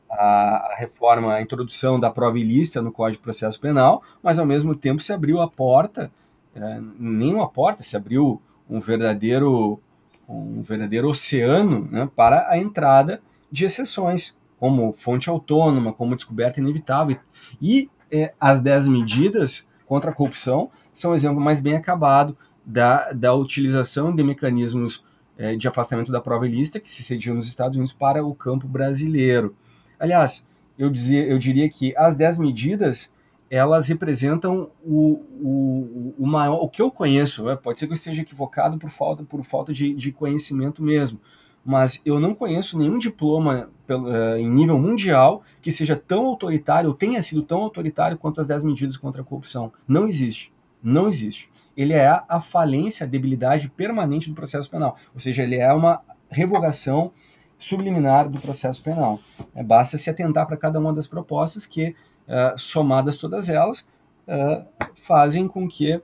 a, 0.09 0.75
reforma, 0.77 1.33
a 1.33 1.41
introdução 1.41 1.99
da 1.99 2.09
prova 2.09 2.37
ilícita 2.37 2.81
no 2.81 2.91
Código 2.91 3.17
de 3.17 3.23
Processo 3.23 3.59
Penal, 3.59 4.03
mas 4.21 4.37
ao 4.37 4.45
mesmo 4.45 4.75
tempo 4.75 5.01
se 5.01 5.13
abriu 5.13 5.41
a 5.41 5.47
porta, 5.47 6.11
é, 6.55 6.81
nem 6.99 7.33
uma 7.33 7.47
porta, 7.47 7.83
se 7.83 7.95
abriu 7.95 8.41
um 8.69 8.79
verdadeiro 8.79 9.81
um 10.27 10.61
verdadeiro 10.61 11.09
oceano 11.09 11.87
né, 11.91 12.09
para 12.15 12.49
a 12.49 12.57
entrada 12.57 13.21
de 13.51 13.65
exceções, 13.65 14.33
como 14.57 14.93
fonte 14.93 15.29
autônoma, 15.29 15.91
como 15.91 16.15
descoberta 16.15 16.59
inevitável. 16.59 17.17
E 17.61 17.89
é, 18.09 18.33
as 18.39 18.61
10 18.61 18.87
medidas 18.87 19.67
contra 19.85 20.11
a 20.11 20.13
corrupção 20.13 20.71
são 20.93 21.11
um 21.11 21.15
exemplo 21.15 21.41
mais 21.41 21.59
bem 21.59 21.75
acabado 21.75 22.37
da, 22.65 23.11
da 23.11 23.33
utilização 23.33 24.15
de 24.15 24.23
mecanismos 24.23 25.03
é, 25.37 25.55
de 25.55 25.67
afastamento 25.67 26.11
da 26.11 26.21
prova 26.21 26.47
ilícita 26.47 26.79
que 26.79 26.87
se 26.87 27.03
cediam 27.03 27.35
nos 27.35 27.47
Estados 27.47 27.75
Unidos 27.75 27.93
para 27.93 28.23
o 28.23 28.33
campo 28.35 28.67
brasileiro. 28.67 29.55
Aliás, 29.99 30.45
eu, 30.77 30.89
dizia, 30.89 31.25
eu 31.25 31.37
diria 31.37 31.69
que 31.69 31.95
as 31.97 32.15
10 32.15 32.37
medidas 32.37 33.10
elas 33.51 33.89
representam 33.89 34.71
o, 34.81 35.25
o, 35.41 36.15
o 36.17 36.25
maior, 36.25 36.63
o 36.63 36.69
que 36.69 36.81
eu 36.81 36.89
conheço, 36.89 37.43
né? 37.43 37.53
pode 37.53 37.77
ser 37.77 37.85
que 37.85 37.91
eu 37.91 37.95
esteja 37.95 38.21
equivocado 38.21 38.77
por 38.77 38.89
falta, 38.89 39.23
por 39.25 39.43
falta 39.43 39.73
de, 39.73 39.93
de 39.93 40.09
conhecimento 40.13 40.81
mesmo, 40.81 41.19
mas 41.63 42.01
eu 42.05 42.17
não 42.17 42.33
conheço 42.33 42.79
nenhum 42.79 42.97
diploma 42.97 43.69
pelo, 43.85 44.07
uh, 44.09 44.37
em 44.37 44.49
nível 44.49 44.79
mundial 44.79 45.43
que 45.61 45.69
seja 45.69 45.97
tão 45.97 46.27
autoritário, 46.27 46.89
ou 46.89 46.95
tenha 46.95 47.21
sido 47.21 47.43
tão 47.43 47.61
autoritário 47.61 48.17
quanto 48.17 48.39
as 48.39 48.47
10 48.47 48.63
medidas 48.63 48.95
contra 48.95 49.21
a 49.21 49.25
corrupção. 49.25 49.73
Não 49.85 50.07
existe. 50.07 50.53
Não 50.81 51.09
existe. 51.09 51.49
Ele 51.75 51.91
é 51.91 52.07
a 52.07 52.39
falência, 52.39 53.05
a 53.05 53.09
debilidade 53.09 53.69
permanente 53.69 54.29
do 54.29 54.35
processo 54.35 54.69
penal. 54.69 54.95
Ou 55.13 55.19
seja, 55.19 55.43
ele 55.43 55.57
é 55.57 55.71
uma 55.73 56.01
revogação 56.29 57.11
subliminar 57.57 58.29
do 58.29 58.39
processo 58.39 58.81
penal. 58.81 59.19
É, 59.53 59.61
basta 59.61 59.97
se 59.97 60.09
atentar 60.09 60.47
para 60.47 60.57
cada 60.57 60.79
uma 60.79 60.93
das 60.93 61.05
propostas 61.05 61.65
que 61.65 61.95
uh, 62.27 62.57
somadas 62.57 63.17
todas 63.17 63.49
elas, 63.49 63.79
uh, 64.27 64.65
fazem 65.05 65.47
com 65.47 65.67
que 65.67 66.01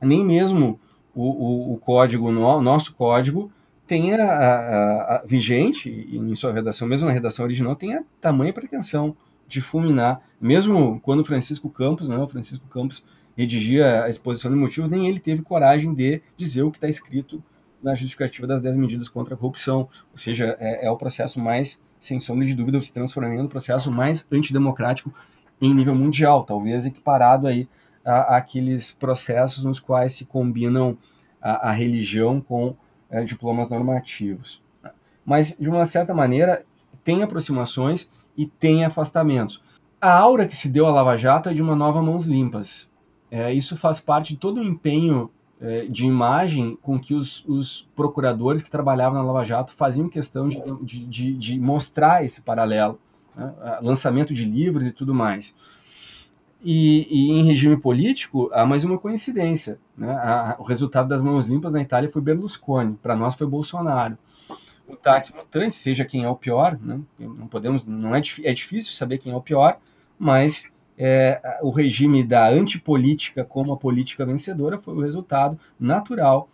nem 0.00 0.24
mesmo 0.24 0.78
o, 1.14 1.22
o, 1.22 1.74
o 1.74 1.78
código, 1.78 2.28
o 2.28 2.60
nosso 2.60 2.94
código, 2.94 3.50
tenha 3.86 4.22
a, 4.22 4.54
a, 4.54 5.16
a, 5.16 5.22
vigente, 5.26 5.88
em 5.90 6.34
sua 6.34 6.52
redação, 6.52 6.88
mesmo 6.88 7.06
na 7.06 7.12
redação 7.12 7.44
original, 7.44 7.76
tenha 7.76 8.04
tamanha 8.20 8.52
pretensão 8.52 9.16
de 9.46 9.60
fulminar, 9.60 10.22
mesmo 10.40 11.00
quando 11.00 11.24
Francisco 11.24 11.68
Campos, 11.68 12.08
né, 12.08 12.16
o 12.16 12.26
Francisco 12.26 12.66
Campos 12.68 13.04
redigia 13.36 14.04
a 14.04 14.08
exposição 14.08 14.50
de 14.50 14.56
motivos, 14.56 14.88
nem 14.88 15.08
ele 15.08 15.18
teve 15.18 15.42
coragem 15.42 15.92
de 15.94 16.22
dizer 16.36 16.62
o 16.62 16.70
que 16.70 16.78
está 16.78 16.88
escrito 16.88 17.42
na 17.82 17.94
justificativa 17.94 18.46
das 18.46 18.62
10 18.62 18.76
medidas 18.76 19.08
contra 19.08 19.34
a 19.34 19.36
corrupção, 19.36 19.88
ou 20.12 20.18
seja, 20.18 20.56
é, 20.58 20.86
é 20.86 20.90
o 20.90 20.96
processo 20.96 21.38
mais, 21.38 21.80
sem 22.00 22.18
sombra 22.18 22.46
de 22.46 22.54
dúvida, 22.54 22.80
se 22.80 22.92
transformando 22.92 23.42
no 23.42 23.48
processo 23.48 23.90
mais 23.90 24.26
antidemocrático 24.32 25.12
em 25.66 25.74
nível 25.74 25.94
mundial, 25.94 26.44
talvez 26.44 26.84
equiparado 26.84 27.46
aí 27.46 27.68
aqueles 28.04 28.90
processos 28.90 29.64
nos 29.64 29.80
quais 29.80 30.12
se 30.12 30.26
combinam 30.26 30.96
a, 31.40 31.70
a 31.70 31.72
religião 31.72 32.40
com 32.40 32.76
é, 33.08 33.24
diplomas 33.24 33.70
normativos. 33.70 34.62
Mas, 35.24 35.56
de 35.58 35.68
uma 35.68 35.86
certa 35.86 36.12
maneira, 36.12 36.64
tem 37.02 37.22
aproximações 37.22 38.10
e 38.36 38.46
tem 38.46 38.84
afastamentos. 38.84 39.62
A 40.00 40.12
aura 40.12 40.46
que 40.46 40.54
se 40.54 40.68
deu 40.68 40.86
à 40.86 40.92
Lava 40.92 41.16
Jato 41.16 41.48
é 41.48 41.54
de 41.54 41.62
uma 41.62 41.74
nova 41.74 42.02
mãos 42.02 42.26
limpas. 42.26 42.90
É, 43.30 43.52
isso 43.52 43.76
faz 43.76 43.98
parte 43.98 44.34
de 44.34 44.38
todo 44.38 44.60
o 44.60 44.64
empenho 44.64 45.30
é, 45.60 45.86
de 45.86 46.04
imagem 46.04 46.76
com 46.82 46.98
que 46.98 47.14
os, 47.14 47.42
os, 47.46 47.88
procuradores 47.96 48.62
que 48.62 48.70
trabalhavam 48.70 49.18
na 49.18 49.24
Lava 49.24 49.44
Jato 49.44 49.72
faziam 49.72 50.08
questão 50.08 50.48
de, 50.48 50.60
de, 50.82 51.06
de, 51.06 51.32
de 51.32 51.58
mostrar 51.58 52.24
esse 52.24 52.42
paralelo 52.42 52.98
né? 53.36 53.52
lançamento 53.82 54.32
de 54.32 54.44
livros 54.44 54.86
e 54.86 54.92
tudo 54.92 55.14
mais. 55.14 55.54
E, 56.62 57.06
e, 57.10 57.30
em 57.30 57.44
regime 57.44 57.76
político, 57.76 58.48
há 58.52 58.64
mais 58.64 58.84
uma 58.84 58.98
coincidência. 58.98 59.78
Né? 59.96 60.10
A, 60.10 60.56
o 60.58 60.62
resultado 60.62 61.08
das 61.08 61.20
mãos 61.20 61.44
limpas 61.44 61.74
na 61.74 61.82
Itália 61.82 62.10
foi 62.10 62.22
Berlusconi, 62.22 62.96
para 63.02 63.14
nós 63.14 63.34
foi 63.34 63.46
Bolsonaro. 63.46 64.16
O 64.88 64.96
táxi 64.96 65.34
mutante, 65.34 65.74
seja 65.74 66.04
quem 66.04 66.24
é 66.24 66.28
o 66.28 66.36
pior, 66.36 66.78
né? 66.80 67.00
não 67.18 67.46
podemos, 67.48 67.84
não 67.84 68.14
é, 68.14 68.22
é 68.42 68.52
difícil 68.52 68.92
saber 68.92 69.18
quem 69.18 69.32
é 69.32 69.36
o 69.36 69.40
pior, 69.42 69.78
mas 70.18 70.72
é, 70.96 71.58
o 71.62 71.70
regime 71.70 72.22
da 72.22 72.48
antipolítica 72.48 73.44
como 73.44 73.72
a 73.72 73.76
política 73.76 74.24
vencedora 74.24 74.78
foi 74.78 74.94
o 74.94 75.00
resultado 75.00 75.58
natural 75.78 76.48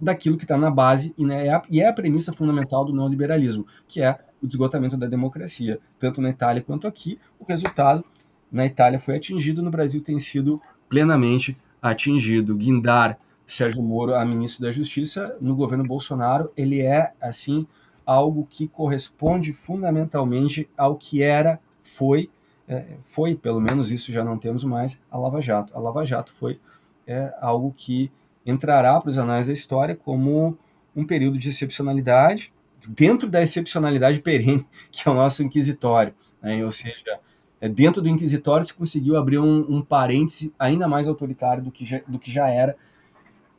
daquilo 0.00 0.36
que 0.36 0.44
está 0.44 0.56
na 0.56 0.70
base 0.70 1.12
e, 1.18 1.24
né, 1.24 1.46
é 1.46 1.54
a, 1.54 1.62
e 1.68 1.80
é 1.80 1.88
a 1.88 1.92
premissa 1.92 2.32
fundamental 2.32 2.84
do 2.84 2.94
neoliberalismo, 2.94 3.66
que 3.86 4.00
é 4.00 4.18
o 4.42 4.46
esgotamento 4.46 4.96
da 4.96 5.06
democracia, 5.06 5.78
tanto 5.98 6.20
na 6.20 6.30
Itália 6.30 6.62
quanto 6.62 6.86
aqui. 6.86 7.18
O 7.38 7.44
resultado 7.44 8.04
na 8.50 8.66
Itália 8.66 8.98
foi 8.98 9.16
atingido, 9.16 9.62
no 9.62 9.70
Brasil 9.70 10.02
tem 10.02 10.18
sido 10.18 10.60
plenamente 10.88 11.56
atingido. 11.82 12.56
Guindar 12.56 13.18
Sérgio 13.46 13.82
Moro 13.82 14.14
a 14.14 14.24
ministro 14.24 14.62
da 14.62 14.70
Justiça 14.70 15.36
no 15.40 15.56
governo 15.56 15.84
Bolsonaro, 15.84 16.52
ele 16.56 16.82
é 16.82 17.12
assim 17.20 17.66
algo 18.04 18.46
que 18.48 18.68
corresponde 18.68 19.52
fundamentalmente 19.52 20.68
ao 20.76 20.96
que 20.96 21.22
era, 21.22 21.60
foi, 21.96 22.30
é, 22.66 22.84
foi 23.10 23.34
pelo 23.34 23.60
menos 23.60 23.90
isso 23.90 24.10
já 24.12 24.24
não 24.24 24.38
temos 24.38 24.64
mais 24.64 25.00
a 25.10 25.18
Lava 25.18 25.40
Jato. 25.40 25.74
A 25.76 25.78
Lava 25.78 26.04
Jato 26.04 26.32
foi 26.32 26.58
é, 27.06 27.34
algo 27.40 27.72
que 27.76 28.10
entrará 28.46 28.98
para 29.00 29.10
os 29.10 29.18
anais 29.18 29.46
da 29.46 29.52
história 29.52 29.94
como 29.94 30.56
um 30.96 31.06
período 31.06 31.38
de 31.38 31.48
excepcionalidade, 31.48 32.52
dentro 32.86 33.28
da 33.28 33.42
excepcionalidade 33.42 34.20
perene 34.20 34.66
que 34.90 35.08
é 35.08 35.10
o 35.10 35.14
nosso 35.14 35.42
inquisitório. 35.42 36.14
Né? 36.42 36.64
Ou 36.64 36.72
seja, 36.72 37.18
é, 37.60 37.68
dentro 37.68 38.00
do 38.00 38.08
inquisitório 38.08 38.64
se 38.64 38.74
conseguiu 38.74 39.16
abrir 39.16 39.38
um, 39.38 39.66
um 39.68 39.82
parêntese 39.82 40.52
ainda 40.58 40.86
mais 40.86 41.08
autoritário 41.08 41.62
do 41.62 41.70
que 41.70 41.84
já, 41.84 42.00
do 42.06 42.18
que 42.18 42.30
já 42.30 42.48
era 42.48 42.76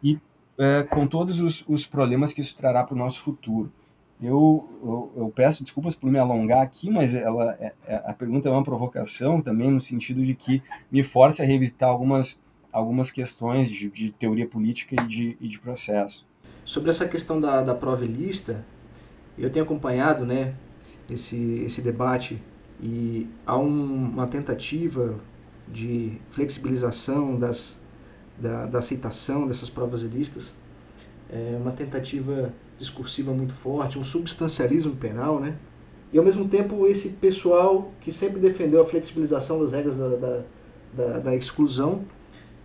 e 0.02 0.18
é, 0.58 0.84
com 0.84 1.08
todos 1.08 1.40
os, 1.40 1.64
os, 1.68 1.86
problemas 1.86 2.34
que 2.34 2.42
isso 2.42 2.56
trará 2.56 2.84
para 2.84 2.96
o 2.96 2.98
nosso 2.98 3.22
futuro. 3.22 3.72
Eu, 4.22 4.70
eu, 4.84 5.12
eu, 5.16 5.34
peço 5.34 5.64
desculpas 5.64 5.96
por 5.96 6.12
me 6.12 6.20
alongar 6.20 6.62
aqui, 6.62 6.90
mas 6.90 7.16
ela, 7.16 7.54
é, 7.60 7.72
é, 7.88 7.96
a 8.06 8.14
pergunta 8.14 8.50
é 8.50 8.52
uma 8.52 8.64
provocação 8.64 9.42
também, 9.42 9.72
no 9.72 9.80
sentido 9.80 10.26
de 10.26 10.36
que 10.36 10.62
me 10.92 11.02
force 11.02 11.42
a 11.42 11.46
revisitar 11.46 11.88
algumas, 11.88 12.38
algumas 12.74 13.10
questões 13.10 13.70
de, 13.70 13.90
de 13.90 14.12
teoria 14.12 14.46
política 14.46 15.02
e 15.02 15.08
de, 15.08 15.38
e 15.40 15.48
de 15.48 15.58
processo. 15.58 16.26
Sobre 16.66 16.90
essa 16.90 17.08
questão 17.08 17.40
da, 17.40 17.64
da 17.64 17.74
prova 17.74 18.06
lista, 18.06 18.66
eu 19.44 19.50
tenho 19.50 19.66
acompanhado 19.66 20.26
né, 20.26 20.54
esse, 21.10 21.64
esse 21.66 21.82
debate 21.82 22.42
e 22.82 23.28
há 23.46 23.58
um, 23.58 24.12
uma 24.12 24.28
tentativa 24.28 25.16
de 25.68 26.14
flexibilização 26.32 27.38
das, 27.38 27.80
da, 28.38 28.66
da 28.66 28.80
aceitação 28.80 29.48
dessas 29.48 29.70
provas 29.70 30.02
ilícitas, 30.02 30.54
é 31.30 31.58
uma 31.60 31.72
tentativa 31.72 32.52
discursiva 32.78 33.32
muito 33.32 33.54
forte, 33.54 34.00
um 34.00 34.04
substancialismo 34.04 34.96
penal, 34.96 35.40
né? 35.40 35.56
E 36.12 36.18
ao 36.18 36.24
mesmo 36.24 36.48
tempo 36.48 36.88
esse 36.88 37.10
pessoal 37.10 37.92
que 38.02 38.12
sempre 38.12 38.40
defendeu 38.40 38.82
a 38.82 38.86
flexibilização 38.86 39.62
das 39.62 39.72
regras 39.72 39.98
da, 39.98 40.10
da, 40.10 40.44
da, 40.94 41.20
da 41.20 41.36
exclusão, 41.36 42.04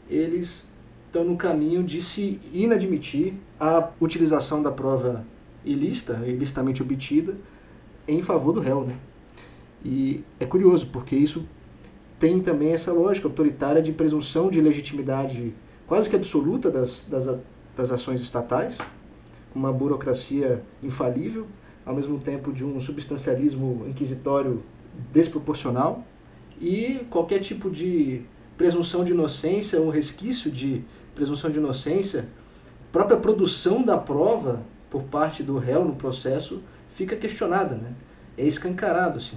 eles 0.09 0.67
estão 1.07 1.25
no 1.25 1.37
caminho 1.37 1.85
de 1.85 2.01
se 2.01 2.41
inadmitir 2.53 3.35
a 3.61 3.91
utilização 4.01 4.63
da 4.63 4.71
prova 4.71 5.27
ilícita, 5.65 6.23
ilicitamente 6.27 6.83
obtida, 6.83 7.35
em 8.07 8.21
favor 8.23 8.53
do 8.53 8.61
réu. 8.61 8.85
Né? 8.85 8.97
E 9.85 10.23
é 10.39 10.47
curioso, 10.47 10.87
porque 10.87 11.17
isso 11.17 11.45
tem 12.19 12.41
também 12.41 12.73
essa 12.73 12.93
lógica 12.93 13.29
autoritária 13.29 13.83
de 13.83 13.93
presunção 13.93 14.51
de 14.51 14.61
legitimidade 14.61 15.55
quase 15.87 16.09
que 16.09 16.17
absoluta 16.17 16.71
das, 16.71 17.05
das, 17.09 17.39
das 17.77 17.91
ações 17.91 18.21
estatais, 18.21 18.79
uma 19.55 19.73
burocracia 19.73 20.63
infalível, 20.83 21.47
ao 21.85 21.95
mesmo 21.95 22.19
tempo 22.19 22.53
de 22.53 22.65
um 22.65 22.81
substancialismo 22.81 23.85
inquisitório 23.87 24.63
desproporcional 25.13 26.05
e 26.61 27.01
qualquer 27.11 27.41
tipo 27.41 27.71
de 27.71 28.23
presunção 28.57 29.05
de 29.05 29.13
inocência, 29.13 29.81
um 29.81 29.91
resquício 29.91 30.51
de 30.51 30.83
presunção 31.15 31.51
de 31.51 31.59
inocência, 31.59 32.27
própria 32.91 33.17
produção 33.17 33.83
da 33.83 33.99
prova 33.99 34.63
por 34.95 35.03
parte 35.03 35.43
do 35.43 35.59
réu 35.59 35.85
no 35.85 35.97
processo 35.97 36.63
fica 36.91 37.17
questionada, 37.17 37.75
né? 37.75 37.91
É 38.39 38.47
escancarado, 38.47 39.19
assim. 39.19 39.37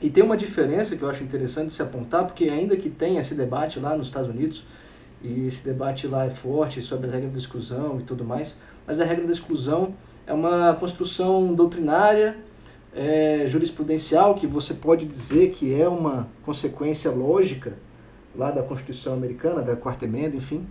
E 0.00 0.08
tem 0.08 0.24
uma 0.24 0.38
diferença 0.38 0.96
que 0.96 1.02
eu 1.02 1.10
acho 1.10 1.22
interessante 1.22 1.70
se 1.70 1.82
apontar, 1.82 2.24
porque 2.24 2.48
ainda 2.48 2.74
que 2.74 2.88
tenha 2.88 3.20
esse 3.20 3.34
debate 3.34 3.78
lá 3.78 3.94
nos 3.94 4.06
Estados 4.06 4.30
Unidos, 4.30 4.64
e 5.22 5.46
esse 5.46 5.62
debate 5.62 6.06
lá 6.06 6.24
é 6.24 6.30
forte 6.30 6.80
sobre 6.80 7.08
a 7.08 7.12
regra 7.12 7.28
da 7.28 7.36
exclusão 7.36 8.00
e 8.00 8.04
tudo 8.04 8.24
mais, 8.24 8.56
mas 8.86 8.98
a 8.98 9.04
regra 9.04 9.26
da 9.26 9.32
exclusão 9.32 9.94
é 10.26 10.32
uma 10.32 10.74
construção 10.80 11.52
doutrinária, 11.52 12.34
é, 12.94 13.44
jurisprudencial, 13.46 14.34
que 14.34 14.46
você 14.46 14.72
pode 14.72 15.04
dizer 15.04 15.50
que 15.50 15.78
é 15.78 15.86
uma 15.86 16.26
consequência 16.42 17.10
lógica 17.10 17.74
lá 18.34 18.50
da 18.50 18.62
Constituição 18.62 19.12
Americana, 19.12 19.60
da 19.60 19.76
Quarta 19.76 20.06
Emenda, 20.06 20.34
enfim, 20.34 20.66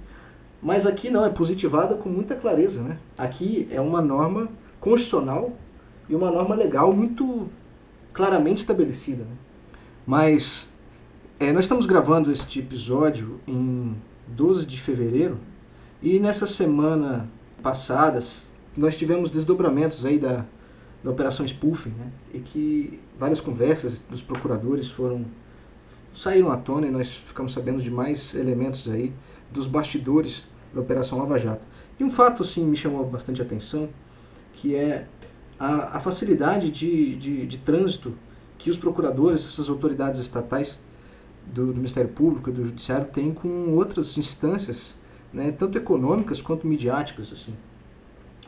mas 0.64 0.88
aqui 0.88 1.09
não, 1.09 1.26
é 1.26 1.30
positivada 1.30 1.93
com 1.95 2.07
muita 2.07 2.36
clareza. 2.36 2.82
Né? 2.82 2.97
Aqui 3.18 3.68
é 3.70 3.82
uma 3.82 4.01
norma 4.01 4.47
constitucional 4.80 5.51
e 6.07 6.16
uma 6.16 6.32
norma 6.32 6.55
legal 6.55 6.93
muito 6.93 7.49
claramente 8.14 8.59
estabelecida. 8.59 9.24
Né? 9.26 9.36
Mas 10.07 10.70
é, 11.38 11.51
nós 11.51 11.66
estamos 11.66 11.86
gravando 11.86 12.32
este 12.32 12.59
episódio 12.59 13.41
em 13.45 13.93
12 14.28 14.66
de 14.66 14.80
fevereiro 14.80 15.38
e 16.01 16.18
nessa 16.18 16.47
semana 16.47 17.30
passadas 17.61 18.43
nós 18.76 18.97
tivemos 18.97 19.30
desdobramentos 19.30 20.05
aí 20.05 20.18
da, 20.18 20.45
da 21.03 21.11
operação 21.11 21.45
spoofing, 21.45 21.91
né? 21.91 22.11
E 22.34 22.39
que 22.39 22.99
várias 23.20 23.39
conversas 23.39 24.03
dos 24.03 24.22
procuradores 24.22 24.89
foram 24.89 25.26
saíram 26.14 26.51
à 26.51 26.57
tona 26.57 26.88
e 26.88 26.91
nós 26.91 27.11
ficamos 27.11 27.53
sabendo 27.53 27.82
de 27.82 27.91
mais 27.91 28.34
elementos 28.34 28.89
aí 28.89 29.14
dos 29.51 29.68
bastidores 29.68 30.47
da 30.74 30.82
operação 30.82 31.19
Lava 31.19 31.38
Jato. 31.38 31.65
E 31.99 32.03
um 32.03 32.09
fato 32.09 32.43
assim 32.43 32.65
me 32.65 32.76
chamou 32.76 33.05
bastante 33.05 33.41
atenção, 33.41 33.89
que 34.53 34.76
é 34.76 35.05
a, 35.59 35.97
a 35.97 35.99
facilidade 35.99 36.69
de, 36.69 37.15
de, 37.15 37.45
de 37.45 37.57
trânsito 37.59 38.13
que 38.57 38.69
os 38.69 38.78
procuradores, 38.78 39.45
essas 39.45 39.69
autoridades 39.69 40.19
estatais 40.19 40.80
do, 41.45 41.67
do 41.67 41.76
Ministério 41.76 42.09
Público 42.09 42.49
e 42.49 42.53
do 42.53 42.65
Judiciário 42.65 43.05
têm 43.07 43.34
com 43.34 43.76
outras 43.76 44.17
instâncias, 44.17 44.95
né, 45.32 45.51
tanto 45.51 45.78
econômicas 45.78 46.41
quanto 46.41 46.65
midiáticas. 46.65 47.32
Assim. 47.32 47.53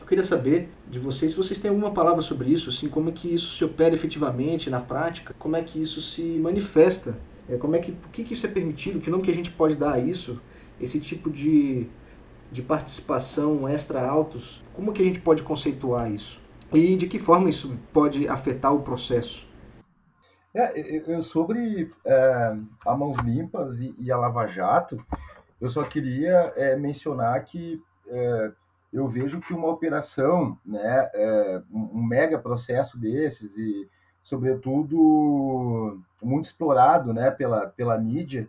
Eu 0.00 0.06
queria 0.06 0.24
saber 0.24 0.68
de 0.88 0.98
vocês 0.98 1.32
se 1.32 1.36
vocês 1.36 1.58
têm 1.58 1.68
alguma 1.68 1.90
palavra 1.90 2.22
sobre 2.22 2.50
isso, 2.50 2.70
assim, 2.70 2.88
como 2.88 3.08
é 3.08 3.12
que 3.12 3.32
isso 3.32 3.56
se 3.56 3.64
opera 3.64 3.94
efetivamente 3.94 4.70
na 4.70 4.80
prática, 4.80 5.34
como 5.38 5.56
é 5.56 5.62
que 5.62 5.80
isso 5.80 6.00
se 6.00 6.22
manifesta, 6.22 7.18
é, 7.48 7.56
como 7.56 7.76
é 7.76 7.78
que, 7.78 7.90
o 7.90 8.08
que, 8.12 8.24
que 8.24 8.34
isso 8.34 8.46
é 8.46 8.48
permitido, 8.48 9.00
que 9.00 9.10
nome 9.10 9.22
que 9.22 9.30
a 9.30 9.34
gente 9.34 9.50
pode 9.50 9.76
dar 9.76 9.94
a 9.94 9.98
isso, 9.98 10.40
esse 10.80 11.00
tipo 11.00 11.30
de, 11.30 11.86
de 12.50 12.62
participação 12.62 13.68
extra-autos, 13.68 14.62
como 14.74 14.92
que 14.92 15.02
a 15.02 15.04
gente 15.04 15.20
pode 15.20 15.42
conceituar 15.42 16.10
isso? 16.10 16.40
E 16.72 16.96
de 16.96 17.06
que 17.06 17.18
forma 17.18 17.48
isso 17.48 17.76
pode 17.92 18.28
afetar 18.28 18.74
o 18.74 18.82
processo? 18.82 19.46
É, 20.54 21.02
eu, 21.06 21.22
sobre 21.22 21.90
é, 22.04 22.56
a 22.86 22.96
Mãos 22.96 23.18
Limpas 23.18 23.78
e, 23.78 23.94
e, 23.98 24.10
a 24.10 24.16
Lava 24.16 24.46
Jato, 24.46 25.04
eu 25.60 25.68
só 25.68 25.82
queria 25.82 26.52
é, 26.56 26.74
mencionar 26.76 27.44
que 27.44 27.82
é, 28.08 28.52
eu 28.92 29.06
vejo 29.06 29.40
que 29.40 29.52
uma 29.52 29.68
operação, 29.68 30.58
né, 30.64 31.10
é, 31.12 31.62
um 31.70 32.02
mega 32.02 32.38
processo 32.38 32.98
desses 32.98 33.56
e, 33.58 33.86
sobretudo, 34.22 36.00
muito 36.22 36.46
explorado 36.46 37.12
né, 37.12 37.30
pela, 37.30 37.66
pela 37.66 37.98
mídia, 37.98 38.48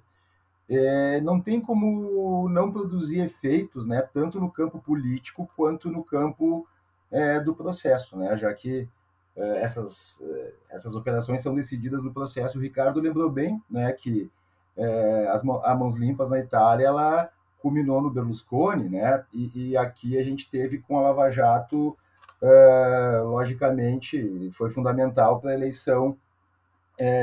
é, 0.70 1.22
não 1.22 1.39
tem 1.39 1.61
como 1.61 2.49
não 2.49 2.72
produzir 2.72 3.22
efeitos, 3.22 3.88
né, 3.88 4.01
tanto 4.13 4.39
no 4.39 4.51
campo 4.51 4.80
político 4.80 5.49
quanto 5.55 5.89
no 5.89 6.03
campo 6.03 6.68
é, 7.09 7.39
do 7.39 7.55
processo, 7.55 8.18
né, 8.18 8.38
já 8.38 8.53
que 8.53 8.88
é, 9.36 9.61
essas, 9.61 10.22
é, 10.22 10.53
essas 10.70 10.93
operações 10.95 11.41
são 11.41 11.55
decididas 11.55 12.03
no 12.03 12.11
processo. 12.11 12.57
O 12.57 12.61
Ricardo 12.61 12.99
lembrou 12.99 13.30
bem 13.30 13.61
né, 13.70 13.91
que 13.93 14.30
é, 14.76 15.28
as, 15.32 15.41
a 15.63 15.74
Mãos 15.74 15.95
Limpas 15.95 16.32
na 16.32 16.39
Itália 16.39 16.88
ela 16.88 17.30
culminou 17.59 18.01
no 18.01 18.11
Berlusconi, 18.11 18.89
né, 18.89 19.24
e, 19.32 19.70
e 19.70 19.78
aqui 19.78 20.18
a 20.18 20.24
gente 20.24 20.49
teve 20.49 20.80
com 20.80 20.97
a 20.97 21.01
Lava 21.01 21.32
Jato, 21.32 21.97
é, 22.41 23.22
logicamente, 23.24 24.51
foi 24.53 24.70
fundamental 24.70 25.39
para 25.39 25.51
a 25.51 25.53
eleição 25.55 26.15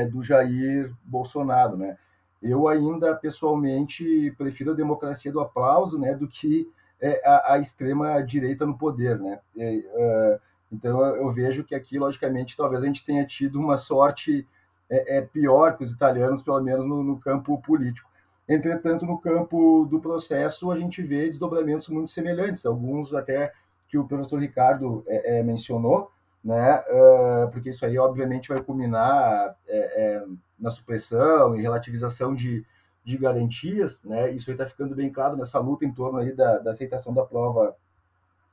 do 0.09 0.23
Jair 0.23 0.93
Bolsonaro, 1.03 1.75
né. 1.75 1.97
Eu 2.45 2.67
ainda, 2.67 3.15
pessoalmente, 3.15 4.33
prefiro 4.37 4.71
a 4.71 4.75
democracia 4.75 5.31
do 5.31 5.39
aplauso, 5.39 5.99
né, 5.99 6.13
do 6.13 6.27
que 6.27 6.69
é, 7.01 7.21
a, 7.27 7.53
a 7.53 7.59
extrema 7.59 8.21
direita 8.21 8.65
no 8.65 8.77
poder, 8.77 9.19
né. 9.19 9.39
É, 9.57 10.39
então 10.71 11.03
eu 11.15 11.31
vejo 11.31 11.63
que 11.63 11.73
aqui, 11.73 11.97
logicamente, 11.97 12.55
talvez 12.55 12.83
a 12.83 12.85
gente 12.85 13.05
tenha 13.05 13.25
tido 13.25 13.59
uma 13.59 13.77
sorte 13.77 14.47
é, 14.89 15.17
é 15.17 15.21
pior 15.21 15.77
que 15.77 15.83
os 15.83 15.91
italianos, 15.91 16.41
pelo 16.41 16.61
menos 16.61 16.85
no, 16.85 17.03
no, 17.03 17.19
campo 17.19 17.59
político. 17.61 18.09
Entretanto, 18.47 19.05
no 19.05 19.17
campo 19.17 19.87
do 19.89 19.99
processo, 19.99 20.71
a 20.71 20.77
gente 20.77 21.01
vê 21.01 21.25
desdobramentos 21.25 21.89
muito 21.89 22.11
semelhantes, 22.11 22.65
alguns 22.65 23.13
até 23.13 23.51
que 23.87 23.97
o 23.97 24.07
professor 24.07 24.39
Ricardo 24.39 25.03
é, 25.07 25.39
é, 25.39 25.43
mencionou, 25.43 26.11
né? 26.43 26.83
Uh, 26.87 27.49
porque 27.51 27.71
isso 27.71 27.83
aí, 27.85 27.97
obviamente, 27.97 28.49
vai 28.49 28.61
culminar 28.61 29.55
é, 29.67 30.25
na 30.59 30.69
supressão 30.69 31.55
e 31.55 31.61
relativização 31.61 32.33
de, 32.33 32.65
de 33.03 33.17
garantias, 33.17 34.03
né? 34.03 34.31
Isso 34.31 34.51
está 34.51 34.65
ficando 34.65 34.95
bem 34.95 35.11
claro 35.11 35.35
nessa 35.35 35.59
luta 35.59 35.85
em 35.85 35.93
torno 35.93 36.19
aí 36.19 36.33
da, 36.33 36.57
da 36.59 36.71
aceitação 36.71 37.13
da 37.13 37.25
prova 37.25 37.75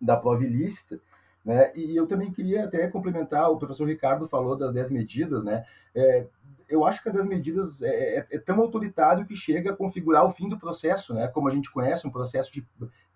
da 0.00 0.16
prova 0.16 0.44
ilícita. 0.44 1.00
Né? 1.44 1.72
E 1.74 1.96
eu 1.96 2.07
também 2.07 2.30
queria 2.30 2.64
até 2.64 2.86
complementar, 2.88 3.50
o 3.50 3.57
professor 3.57 3.86
Ricardo 3.86 4.28
falou 4.28 4.57
das 4.57 4.72
10 4.72 4.90
medidas, 4.90 5.42
né? 5.42 5.64
É, 5.94 6.26
eu 6.68 6.84
acho 6.86 7.03
que 7.03 7.09
as 7.09 7.14
10 7.14 7.26
medidas 7.26 7.82
é, 7.82 8.18
é, 8.18 8.26
é, 8.30 8.38
tão 8.38 8.61
autoritário 8.61 9.26
que 9.26 9.36
chega 9.36 9.72
a 9.72 9.76
configurar 9.76 10.24
o 10.24 10.30
fim 10.30 10.48
do 10.48 10.59
processo, 10.59 11.12
né? 11.12 11.28
Como 11.28 11.48
a 11.48 11.53
gente 11.53 11.70
conhece, 11.70 12.07
um 12.07 12.11
processo 12.11 12.53
de, 12.53 12.66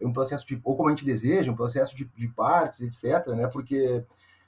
um 0.00 0.12
processo 0.12 0.46
de 0.46 0.60
ou 0.64 0.76
como 0.76 0.88
a 0.88 0.92
gente 0.92 1.04
deseja, 1.04 1.50
um 1.50 1.56
processo 1.56 1.96
de, 1.96 2.04
de 2.16 2.28
partes, 2.28 2.80
etc., 2.80 3.28
né? 3.28 3.46
Porque 3.46 4.04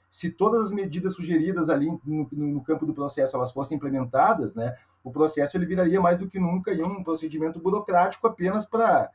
se 0.09 0.31
todas 0.31 0.63
as 0.63 0.71
medidas 0.71 1.13
sugeridas 1.13 1.69
ali 1.69 1.87
no, 2.03 2.27
no, 2.31 2.61
campo 2.61 2.85
do 2.85 2.93
processo 2.93 3.35
elas 3.35 3.51
fossem 3.51 3.77
implementadas, 3.77 4.55
né? 4.55 4.75
O 5.03 5.11
processo 5.11 5.55
ele 5.55 5.65
viraria 5.65 6.01
mais 6.01 6.17
do 6.17 6.27
que 6.27 6.39
nunca 6.39 6.73
em 6.73 6.81
um 6.81 7.03
procedimento 7.03 7.59
burocrático 7.59 8.27
apenas 8.27 8.65
para 8.65 9.09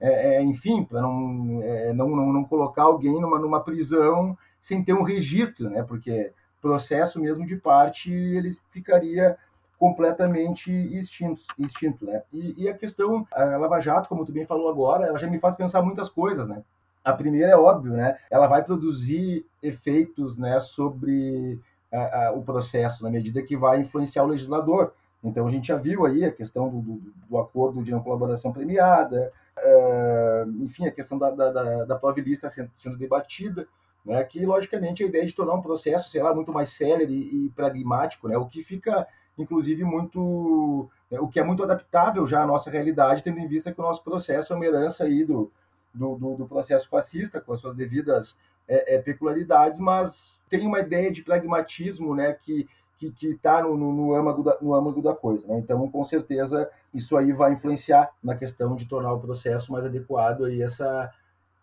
é, 0.00 0.36
é, 0.36 0.42
enfim, 0.42 0.82
para 0.82 1.02
não, 1.02 1.60
é, 1.62 1.92
não, 1.92 2.08
não, 2.08 2.32
não, 2.32 2.44
colocar 2.44 2.84
alguém 2.84 3.20
numa, 3.20 3.38
numa 3.38 3.60
prisão 3.62 4.36
sem 4.58 4.82
ter 4.82 4.94
um 4.94 5.02
registro, 5.02 5.68
né? 5.68 5.82
Porque 5.82 6.32
processo 6.60 7.20
mesmo 7.20 7.46
de 7.46 7.56
parte 7.56 8.12
ele 8.12 8.50
ficaria 8.70 9.36
completamente 9.78 10.70
extinto, 10.70 11.42
extinto 11.58 12.04
né? 12.04 12.22
E, 12.32 12.64
e, 12.64 12.68
a 12.68 12.74
questão, 12.74 13.26
a 13.32 13.44
Lava 13.56 13.80
Jato, 13.80 14.08
como 14.08 14.26
tu 14.26 14.32
bem 14.32 14.44
falou 14.44 14.68
agora, 14.68 15.06
ela 15.06 15.18
já 15.18 15.26
me 15.26 15.38
faz 15.38 15.54
pensar 15.54 15.80
muitas 15.80 16.08
coisas, 16.08 16.48
né? 16.48 16.62
A 17.04 17.12
primeira 17.12 17.52
é 17.52 17.56
óbvio, 17.56 17.92
né? 17.92 18.16
Ela 18.30 18.46
vai 18.46 18.62
produzir 18.62 19.46
efeitos, 19.62 20.36
né, 20.36 20.60
sobre 20.60 21.58
a, 21.92 22.26
a, 22.26 22.32
o 22.32 22.42
processo 22.42 23.02
na 23.02 23.10
medida 23.10 23.42
que 23.42 23.56
vai 23.56 23.80
influenciar 23.80 24.22
o 24.22 24.28
legislador. 24.28 24.92
Então 25.22 25.46
a 25.46 25.50
gente 25.50 25.68
já 25.68 25.76
viu 25.76 26.06
aí 26.06 26.24
a 26.24 26.32
questão 26.32 26.68
do, 26.68 26.80
do, 26.80 27.12
do 27.28 27.38
acordo 27.38 27.82
de 27.82 27.90
não 27.90 28.02
colaboração 28.02 28.52
premiada, 28.52 29.32
uh, 29.58 30.62
enfim, 30.62 30.86
a 30.86 30.92
questão 30.92 31.18
da, 31.18 31.30
da, 31.30 31.52
da, 31.52 31.84
da 31.84 31.96
prova 31.96 32.20
lista 32.20 32.48
sendo, 32.48 32.70
sendo 32.74 32.96
debatida, 32.96 33.66
né, 34.04 34.24
que 34.24 34.44
logicamente 34.46 35.04
a 35.04 35.06
ideia 35.06 35.26
de 35.26 35.34
tornar 35.34 35.54
um 35.54 35.60
processo, 35.60 36.08
sei 36.08 36.22
lá, 36.22 36.34
muito 36.34 36.52
mais 36.52 36.70
célere 36.70 37.12
e 37.12 37.50
pragmático, 37.54 38.28
né, 38.28 38.36
o 38.38 38.46
que 38.46 38.62
fica 38.62 39.06
inclusive 39.36 39.84
muito, 39.84 40.88
né, 41.10 41.20
o 41.20 41.28
que 41.28 41.38
é 41.38 41.44
muito 41.44 41.62
adaptável 41.62 42.26
já 42.26 42.42
à 42.42 42.46
nossa 42.46 42.70
realidade, 42.70 43.22
tendo 43.22 43.38
em 43.38 43.46
vista 43.46 43.72
que 43.72 43.80
o 43.80 43.84
nosso 43.84 44.02
processo 44.02 44.52
é 44.52 44.56
uma 44.56 44.64
herança 44.64 45.04
aí 45.04 45.22
do, 45.22 45.52
do, 45.92 46.16
do, 46.16 46.36
do 46.36 46.46
processo 46.46 46.88
fascista, 46.88 47.40
com 47.40 47.52
as 47.52 47.60
suas 47.60 47.74
devidas 47.74 48.38
é, 48.68 48.96
é, 48.96 48.98
peculiaridades, 48.98 49.78
mas 49.78 50.42
tem 50.48 50.66
uma 50.66 50.80
ideia 50.80 51.10
de 51.10 51.22
pragmatismo, 51.22 52.14
né, 52.14 52.32
que 52.32 52.68
que 53.08 53.28
está 53.28 53.62
no, 53.62 53.78
no, 53.78 53.92
no, 53.92 54.14
âmago 54.14 54.42
da, 54.42 54.58
no 54.60 54.74
âmago 54.74 55.00
da 55.00 55.14
coisa. 55.14 55.46
Né? 55.46 55.58
Então, 55.58 55.90
com 55.90 56.04
certeza, 56.04 56.70
isso 56.92 57.16
aí 57.16 57.32
vai 57.32 57.52
influenciar 57.52 58.10
na 58.22 58.36
questão 58.36 58.76
de 58.76 58.86
tornar 58.86 59.14
o 59.14 59.18
processo 59.18 59.72
mais 59.72 59.86
adequado 59.86 60.44
aí 60.44 60.60
essa, 60.60 61.10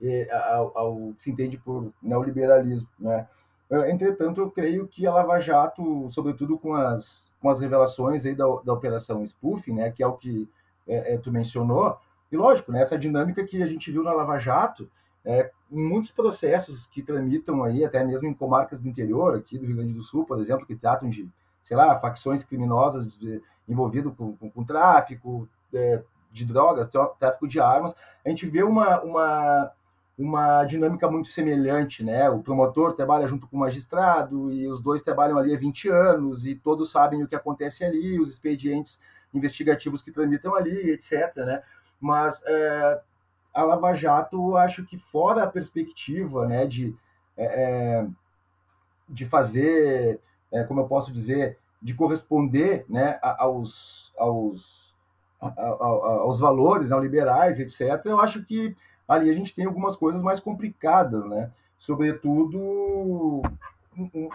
é, 0.02 0.28
ao, 0.32 0.76
ao, 0.76 1.14
que 1.14 1.22
se 1.22 1.30
entende 1.30 1.58
por 1.60 1.94
neoliberalismo. 2.02 2.90
Né? 3.00 3.28
Ah, 3.70 3.90
entretanto, 3.90 4.42
eu 4.42 4.50
creio 4.50 4.88
que 4.88 5.06
a 5.06 5.14
Lava 5.14 5.40
Jato, 5.40 6.10
sobretudo 6.10 6.58
com 6.58 6.74
as, 6.74 7.32
com 7.40 7.50
as 7.50 7.60
revelações 7.60 8.26
aí 8.26 8.34
da, 8.34 8.46
da 8.66 8.74
Operação 8.74 9.26
Spoofing, 9.26 9.74
né, 9.74 9.92
que 9.92 10.02
é 10.02 10.08
o 10.08 10.14
que 10.14 10.50
é, 10.88 11.14
é, 11.14 11.18
tu 11.18 11.32
mencionou, 11.32 11.98
e 12.32 12.38
lógico, 12.38 12.72
né, 12.72 12.82
essa 12.82 12.98
dinâmica 12.98 13.44
que 13.44 13.62
a 13.62 13.68
gente 13.68 13.92
viu 13.92 14.04
na 14.04 14.12
Lava 14.12 14.38
Jato, 14.38 14.90
é, 15.24 15.52
em 15.72 15.86
muitos 15.86 16.12
processos 16.12 16.86
que 16.86 17.02
tramitam 17.02 17.64
aí, 17.64 17.84
até 17.84 18.04
mesmo 18.04 18.28
em 18.28 18.34
comarcas 18.34 18.80
do 18.80 18.88
interior, 18.88 19.36
aqui 19.36 19.58
do 19.58 19.66
Rio 19.66 19.76
Grande 19.76 19.94
do 19.94 20.02
Sul, 20.02 20.26
por 20.26 20.40
exemplo, 20.40 20.66
que 20.66 20.76
tratam 20.76 21.10
de, 21.10 21.30
sei 21.62 21.76
lá, 21.76 22.00
facções 22.00 22.44
criminosas 22.44 23.08
envolvidas 23.68 24.14
com, 24.16 24.36
com, 24.38 24.50
com, 24.50 24.64
tráfico 24.64 25.48
é, 25.74 26.02
de 26.32 26.46
drogas, 26.46 26.90
tráfico 27.20 27.48
de 27.48 27.60
armas, 27.60 27.94
a 28.26 28.30
gente 28.30 28.46
vê 28.46 28.64
uma, 28.64 29.02
uma, 29.02 29.72
uma 30.18 30.64
dinâmica 30.64 31.10
muito 31.10 31.28
semelhante, 31.28 32.04
né? 32.04 32.30
O 32.30 32.42
promotor 32.42 32.94
trabalha 32.94 33.28
junto 33.28 33.48
com 33.48 33.58
o 33.58 33.60
magistrado 33.60 34.50
e 34.52 34.66
os 34.68 34.82
dois 34.82 35.02
trabalham 35.02 35.38
ali 35.38 35.54
há 35.54 35.60
20 35.60 35.90
anos 35.90 36.46
e 36.46 36.56
todos 36.56 36.90
sabem 36.90 37.22
o 37.22 37.28
que 37.28 37.36
acontece 37.36 37.84
ali, 37.84 38.20
os 38.20 38.30
expedientes 38.30 39.02
investigativos 39.34 40.02
que 40.02 40.12
tramitam 40.12 40.56
ali, 40.56 40.92
etc, 40.92 41.36
né? 41.38 41.62
Mas 42.00 42.42
é, 42.46 43.02
a 43.54 43.64
Lava 43.64 43.94
Jato, 43.94 44.56
acho 44.56 44.86
que 44.86 44.98
fora 44.98 45.44
a 45.44 45.48
perspectiva 45.48 46.48
né, 46.48 46.66
de, 46.66 46.96
é, 47.36 47.46
é, 47.46 48.08
de 49.10 49.26
fazer, 49.26 50.20
é, 50.52 50.64
como 50.64 50.82
eu 50.82 50.88
posso 50.88 51.12
dizer, 51.12 51.58
de 51.82 51.94
corresponder 51.94 52.86
né, 52.88 53.20
aos, 53.22 54.14
aos, 54.18 54.96
aos 55.40 56.40
valores 56.40 56.90
neoliberais, 56.90 57.60
etc., 57.60 58.06
eu 58.06 58.20
acho 58.20 58.44
que 58.44 58.76
ali 59.08 59.30
a 59.30 59.34
gente 59.34 59.56
tem 59.56 59.66
algumas 59.66 59.96
coisas 59.96 60.22
mais 60.22 60.40
complicadas, 60.40 61.26
né? 61.26 61.52
sobretudo 61.80 63.42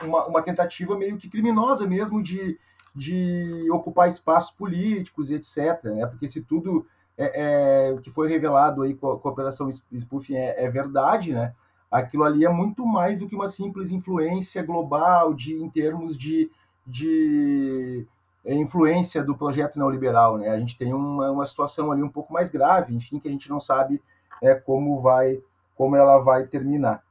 uma, 0.02 0.26
uma 0.26 0.42
tentativa 0.42 0.96
meio 0.96 1.16
que 1.16 1.28
criminosa 1.28 1.86
mesmo 1.86 2.22
de, 2.22 2.58
de 2.94 3.68
ocupar 3.70 4.08
espaços 4.08 4.50
políticos 4.50 5.30
etc. 5.30 5.84
Né? 5.84 6.06
Porque 6.06 6.26
se 6.26 6.42
tudo 6.42 6.86
é, 7.24 7.88
é, 7.88 7.92
o 7.92 8.00
que 8.00 8.10
foi 8.10 8.28
revelado 8.28 8.82
aí 8.82 8.94
com 8.94 9.12
a, 9.12 9.18
com 9.18 9.28
a 9.28 9.32
operação 9.32 9.70
spoofing 9.70 10.36
é, 10.36 10.64
é, 10.64 10.70
verdade, 10.70 11.32
né? 11.32 11.54
Aquilo 11.90 12.24
ali 12.24 12.44
é 12.44 12.48
muito 12.48 12.86
mais 12.86 13.18
do 13.18 13.28
que 13.28 13.34
uma 13.34 13.48
simples 13.48 13.90
influência 13.90 14.62
global 14.62 15.34
de, 15.34 15.54
em 15.54 15.68
termos 15.68 16.16
de, 16.16 16.50
de 16.86 18.06
é, 18.44 18.54
influência 18.54 19.22
do 19.22 19.36
projeto 19.36 19.78
neoliberal, 19.78 20.38
né? 20.38 20.48
A 20.48 20.58
gente 20.58 20.76
tem 20.76 20.92
uma, 20.92 21.30
uma 21.30 21.46
situação 21.46 21.92
ali 21.92 22.02
um 22.02 22.08
pouco 22.08 22.32
mais 22.32 22.48
grave, 22.48 22.94
enfim, 22.94 23.18
que 23.18 23.28
a 23.28 23.30
gente 23.30 23.50
não 23.50 23.60
sabe 23.60 24.02
é, 24.42 24.54
como 24.54 25.00
vai, 25.00 25.40
como 25.76 25.96
ela 25.96 26.18
vai 26.18 26.46
terminar. 26.46 27.02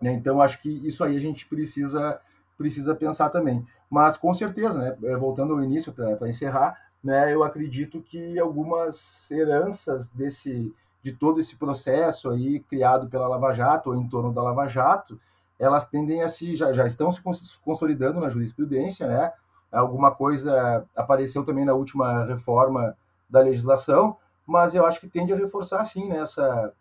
Né? 0.00 0.12
Então, 0.12 0.40
acho 0.40 0.60
que 0.60 0.86
isso 0.86 1.02
aí 1.04 1.16
a 1.16 1.20
gente 1.20 1.46
precisa 1.46 2.20
precisa 2.58 2.92
pensar 2.92 3.30
também. 3.30 3.64
Mas 3.88 4.16
com 4.16 4.34
certeza, 4.34 4.78
né? 4.78 4.96
É, 5.04 5.16
voltando 5.16 5.54
ao 5.54 5.62
início 5.62 5.92
para 5.92 6.28
encerrar, 6.28 6.76
né? 7.02 7.32
Eu 7.32 7.42
acredito 7.42 8.00
que 8.00 8.38
algumas 8.38 9.30
heranças 9.30 10.10
desse 10.10 10.74
de 11.02 11.12
todo 11.12 11.38
esse 11.38 11.56
processo 11.56 12.28
aí 12.28 12.60
criado 12.60 13.08
pela 13.08 13.28
Lava 13.28 13.52
Jato 13.52 13.90
ou 13.90 13.96
em 13.96 14.08
torno 14.08 14.32
da 14.32 14.42
Lava 14.42 14.66
Jato, 14.66 15.18
elas 15.58 15.86
tendem 15.86 16.22
a 16.22 16.28
se 16.28 16.56
já, 16.56 16.72
já 16.72 16.86
estão 16.86 17.10
se 17.10 17.20
consolidando 17.62 18.20
na 18.20 18.28
jurisprudência, 18.28 19.06
né? 19.06 19.32
Alguma 19.70 20.10
coisa 20.10 20.84
apareceu 20.96 21.44
também 21.44 21.64
na 21.64 21.74
última 21.74 22.24
reforma 22.24 22.96
da 23.28 23.40
legislação, 23.40 24.16
mas 24.46 24.74
eu 24.74 24.86
acho 24.86 25.00
que 25.00 25.08
tende 25.08 25.32
a 25.32 25.36
reforçar 25.36 25.84
sim 25.84 26.08
né, 26.08 26.20
essa, 26.20 26.72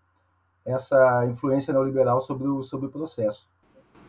essa 0.65 1.25
influência 1.25 1.73
neoliberal 1.73 2.21
sobre 2.21 2.47
o, 2.47 2.63
sobre 2.63 2.87
o 2.87 2.91
processo. 2.91 3.47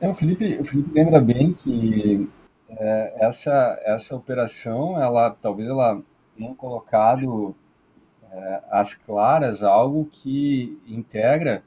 É, 0.00 0.08
o, 0.08 0.14
Felipe, 0.14 0.58
o 0.60 0.64
Felipe 0.64 0.92
lembra 0.94 1.20
bem 1.20 1.52
que 1.52 2.30
é, 2.70 3.14
essa, 3.18 3.80
essa 3.82 4.14
operação, 4.14 5.00
ela 5.00 5.30
talvez 5.30 5.68
ela 5.68 6.00
tenha 6.36 6.54
colocado 6.54 7.54
é, 8.30 8.62
às 8.70 8.94
claras 8.94 9.62
algo 9.62 10.06
que 10.06 10.78
integra 10.86 11.62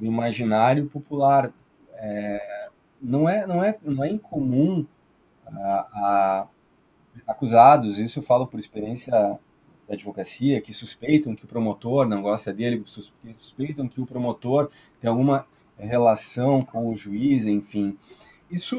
o 0.00 0.04
imaginário 0.04 0.86
popular. 0.86 1.52
É, 1.94 2.68
não, 3.00 3.28
é, 3.28 3.46
não, 3.46 3.62
é, 3.62 3.78
não 3.82 4.04
é 4.04 4.10
incomum 4.10 4.84
a, 5.46 5.86
a, 5.94 6.46
acusados, 7.26 7.98
isso 7.98 8.18
eu 8.18 8.22
falo 8.22 8.46
por 8.46 8.58
experiência 8.58 9.12
da 9.88 9.94
advocacia, 9.94 10.60
que 10.60 10.72
suspeitam 10.72 11.34
que 11.34 11.44
o 11.44 11.48
promotor 11.48 12.06
não 12.08 12.22
gosta 12.22 12.52
dele, 12.52 12.82
suspeitam 13.36 13.88
que 13.88 14.00
o 14.00 14.06
promotor 14.06 14.70
tem 15.00 15.10
alguma 15.10 15.46
relação 15.78 16.62
com 16.62 16.88
o 16.88 16.96
juiz, 16.96 17.46
enfim. 17.46 17.98
Isso, 18.52 18.76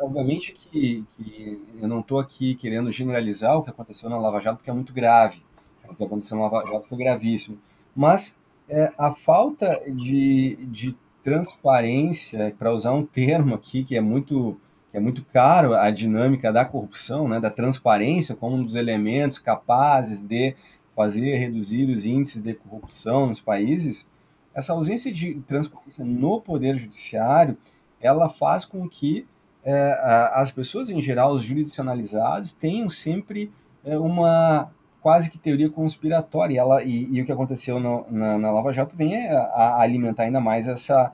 obviamente, 0.00 0.52
que, 0.52 1.04
que 1.14 1.62
eu 1.78 1.86
não 1.86 2.00
estou 2.00 2.18
aqui 2.18 2.54
querendo 2.54 2.90
generalizar 2.90 3.54
o 3.54 3.62
que 3.62 3.68
aconteceu 3.68 4.08
na 4.08 4.18
Lava 4.18 4.40
Jato, 4.40 4.56
porque 4.56 4.70
é 4.70 4.72
muito 4.72 4.94
grave. 4.94 5.42
O 5.86 5.94
que 5.94 6.02
aconteceu 6.02 6.38
na 6.38 6.44
Lava 6.44 6.66
Jato 6.66 6.88
foi 6.88 6.96
gravíssimo. 6.96 7.58
Mas 7.94 8.34
é, 8.66 8.90
a 8.96 9.12
falta 9.12 9.82
de, 9.86 10.56
de 10.66 10.96
transparência, 11.22 12.54
para 12.58 12.72
usar 12.72 12.92
um 12.92 13.04
termo 13.04 13.54
aqui 13.54 13.84
que 13.84 13.94
é 13.94 14.00
muito 14.00 14.58
que 14.90 14.96
é 14.96 15.00
muito 15.00 15.24
caro, 15.24 15.74
a 15.74 15.88
dinâmica 15.88 16.52
da 16.52 16.64
corrupção, 16.64 17.28
né, 17.28 17.38
da 17.38 17.48
transparência 17.48 18.34
como 18.34 18.56
um 18.56 18.64
dos 18.64 18.74
elementos 18.74 19.38
capazes 19.38 20.20
de 20.20 20.56
fazer 20.96 21.36
reduzir 21.36 21.88
os 21.88 22.04
índices 22.04 22.42
de 22.42 22.54
corrupção 22.54 23.28
nos 23.28 23.40
países, 23.40 24.04
essa 24.52 24.72
ausência 24.72 25.12
de 25.12 25.34
transparência 25.46 26.04
no 26.04 26.40
poder 26.40 26.76
judiciário, 26.76 27.56
ela 28.00 28.28
faz 28.28 28.64
com 28.64 28.88
que 28.88 29.26
é, 29.62 30.00
as 30.32 30.50
pessoas 30.50 30.90
em 30.90 31.00
geral, 31.00 31.32
os 31.32 31.42
jurisdicionalizados, 31.42 32.52
tenham 32.52 32.88
sempre 32.88 33.52
é, 33.84 33.98
uma 33.98 34.70
quase 35.00 35.30
que 35.30 35.38
teoria 35.38 35.70
conspiratória. 35.70 36.54
E, 36.54 36.58
ela, 36.58 36.82
e, 36.82 37.12
e 37.12 37.22
o 37.22 37.24
que 37.24 37.32
aconteceu 37.32 37.78
no, 37.78 38.06
na, 38.10 38.38
na, 38.38 38.50
Lava 38.50 38.72
Jato 38.72 38.96
vem 38.96 39.28
a, 39.28 39.38
a, 39.38 39.80
alimentar 39.82 40.24
ainda 40.24 40.40
mais 40.40 40.66
essa, 40.68 41.12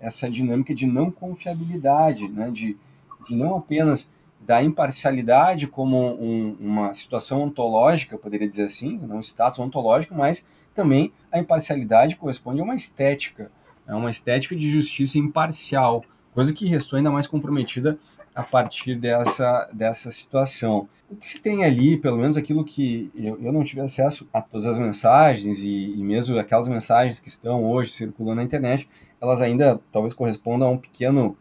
essa 0.00 0.30
dinâmica 0.30 0.74
de 0.74 0.86
não 0.86 1.10
confiabilidade, 1.10 2.28
né? 2.28 2.50
de, 2.50 2.76
de 3.26 3.34
não 3.34 3.56
apenas 3.56 4.08
da 4.40 4.62
imparcialidade 4.62 5.66
como 5.66 5.96
um, 6.14 6.56
uma 6.60 6.94
situação 6.94 7.42
ontológica, 7.42 8.16
poderia 8.16 8.48
dizer 8.48 8.64
assim, 8.64 8.96
não 8.98 9.16
um 9.16 9.20
status 9.20 9.58
ontológico, 9.58 10.14
mas 10.14 10.46
também 10.74 11.12
a 11.30 11.38
imparcialidade 11.38 12.16
corresponde 12.16 12.60
a 12.60 12.64
uma 12.64 12.74
estética, 12.74 13.50
é 13.86 13.94
uma 13.94 14.10
estética 14.10 14.54
de 14.54 14.70
justiça 14.70 15.18
imparcial, 15.18 16.04
coisa 16.34 16.52
que 16.52 16.66
restou 16.66 16.96
ainda 16.96 17.10
mais 17.10 17.26
comprometida 17.26 17.98
a 18.34 18.42
partir 18.42 18.94
dessa, 18.94 19.68
dessa 19.72 20.10
situação. 20.10 20.88
O 21.10 21.16
que 21.16 21.26
se 21.26 21.40
tem 21.40 21.64
ali, 21.64 21.96
pelo 21.96 22.18
menos 22.18 22.36
aquilo 22.36 22.64
que 22.64 23.10
eu, 23.14 23.40
eu 23.42 23.52
não 23.52 23.64
tive 23.64 23.80
acesso 23.80 24.28
a 24.32 24.40
todas 24.40 24.66
as 24.66 24.78
mensagens 24.78 25.62
e, 25.62 25.94
e, 25.94 26.04
mesmo 26.04 26.38
aquelas 26.38 26.68
mensagens 26.68 27.18
que 27.18 27.28
estão 27.28 27.64
hoje 27.64 27.92
circulando 27.92 28.36
na 28.36 28.44
internet, 28.44 28.88
elas 29.20 29.42
ainda 29.42 29.80
talvez 29.90 30.12
correspondam 30.12 30.68
a 30.68 30.70
um 30.70 30.78
pequeno, 30.78 31.36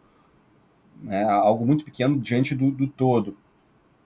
né, 1.01 1.23
algo 1.23 1.65
muito 1.65 1.85
pequeno 1.85 2.19
diante 2.19 2.55
do, 2.55 2.71
do 2.71 2.87
todo. 2.87 3.37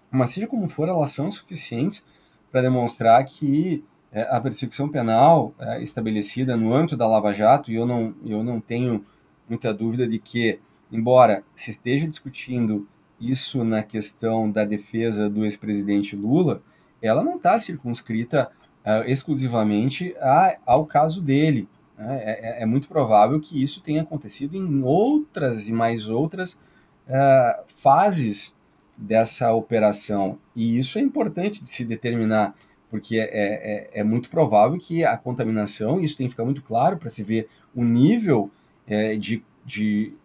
Mas 0.09 0.31
seja 0.31 0.47
como 0.47 0.67
for, 0.67 0.89
elas 0.89 1.11
são 1.11 1.31
suficientes 1.31 2.03
para 2.51 2.61
demonstrar 2.61 3.23
que 3.23 3.83
é, 4.11 4.23
a 4.23 4.41
persecução 4.41 4.89
penal 4.89 5.53
é, 5.57 5.81
estabelecida 5.81 6.57
no 6.57 6.73
âmbito 6.73 6.97
da 6.97 7.07
Lava 7.07 7.33
Jato, 7.33 7.71
e 7.71 7.75
eu 7.75 7.85
não, 7.85 8.13
eu 8.25 8.43
não 8.43 8.59
tenho 8.59 9.05
muita 9.47 9.73
dúvida 9.73 10.05
de 10.05 10.19
que, 10.19 10.59
embora 10.91 11.43
se 11.55 11.71
esteja 11.71 12.07
discutindo 12.07 12.87
isso 13.19 13.63
na 13.63 13.83
questão 13.83 14.49
da 14.49 14.65
defesa 14.65 15.29
do 15.29 15.43
ex-presidente 15.45 16.15
Lula, 16.15 16.61
ela 17.01 17.23
não 17.23 17.37
está 17.37 17.57
circunscrita 17.57 18.51
uh, 18.85 19.09
exclusivamente 19.09 20.15
a, 20.19 20.57
ao 20.65 20.85
caso 20.85 21.21
dele. 21.21 21.67
Né? 21.97 22.21
É, 22.23 22.31
é, 22.31 22.63
é, 22.63 22.65
muito 22.65 22.87
provável 22.87 23.39
que 23.39 23.61
isso 23.61 23.81
tenha 23.81 24.01
acontecido 24.01 24.55
em 24.55 24.83
outras 24.83 25.67
e 25.67 25.71
mais 25.71 26.09
outras 26.09 26.53
uh, 26.53 27.63
fases 27.75 28.55
dessa 28.97 29.53
operação. 29.53 30.37
E 30.55 30.77
isso 30.77 30.97
é 30.97 31.01
importante 31.01 31.63
de 31.63 31.69
se 31.69 31.85
determinar 31.85 32.55
porque 32.91 33.17
é, 33.17 33.23
é, 33.23 33.89
é, 34.01 34.03
muito 34.03 34.29
provável 34.29 34.77
que 34.77 35.05
a 35.05 35.15
contaminação, 35.15 36.01
isso 36.01 36.17
tem 36.17 36.27
que 36.27 36.31
ficar 36.31 36.43
muito 36.43 36.61
claro 36.61 36.97
para 36.97 37.09
se 37.09 37.23
ver 37.23 37.47
o 37.73 37.85
nível 37.85 38.51
é, 38.85 39.15
de, 39.15 39.41
de 39.65 40.11
é, 40.11 40.20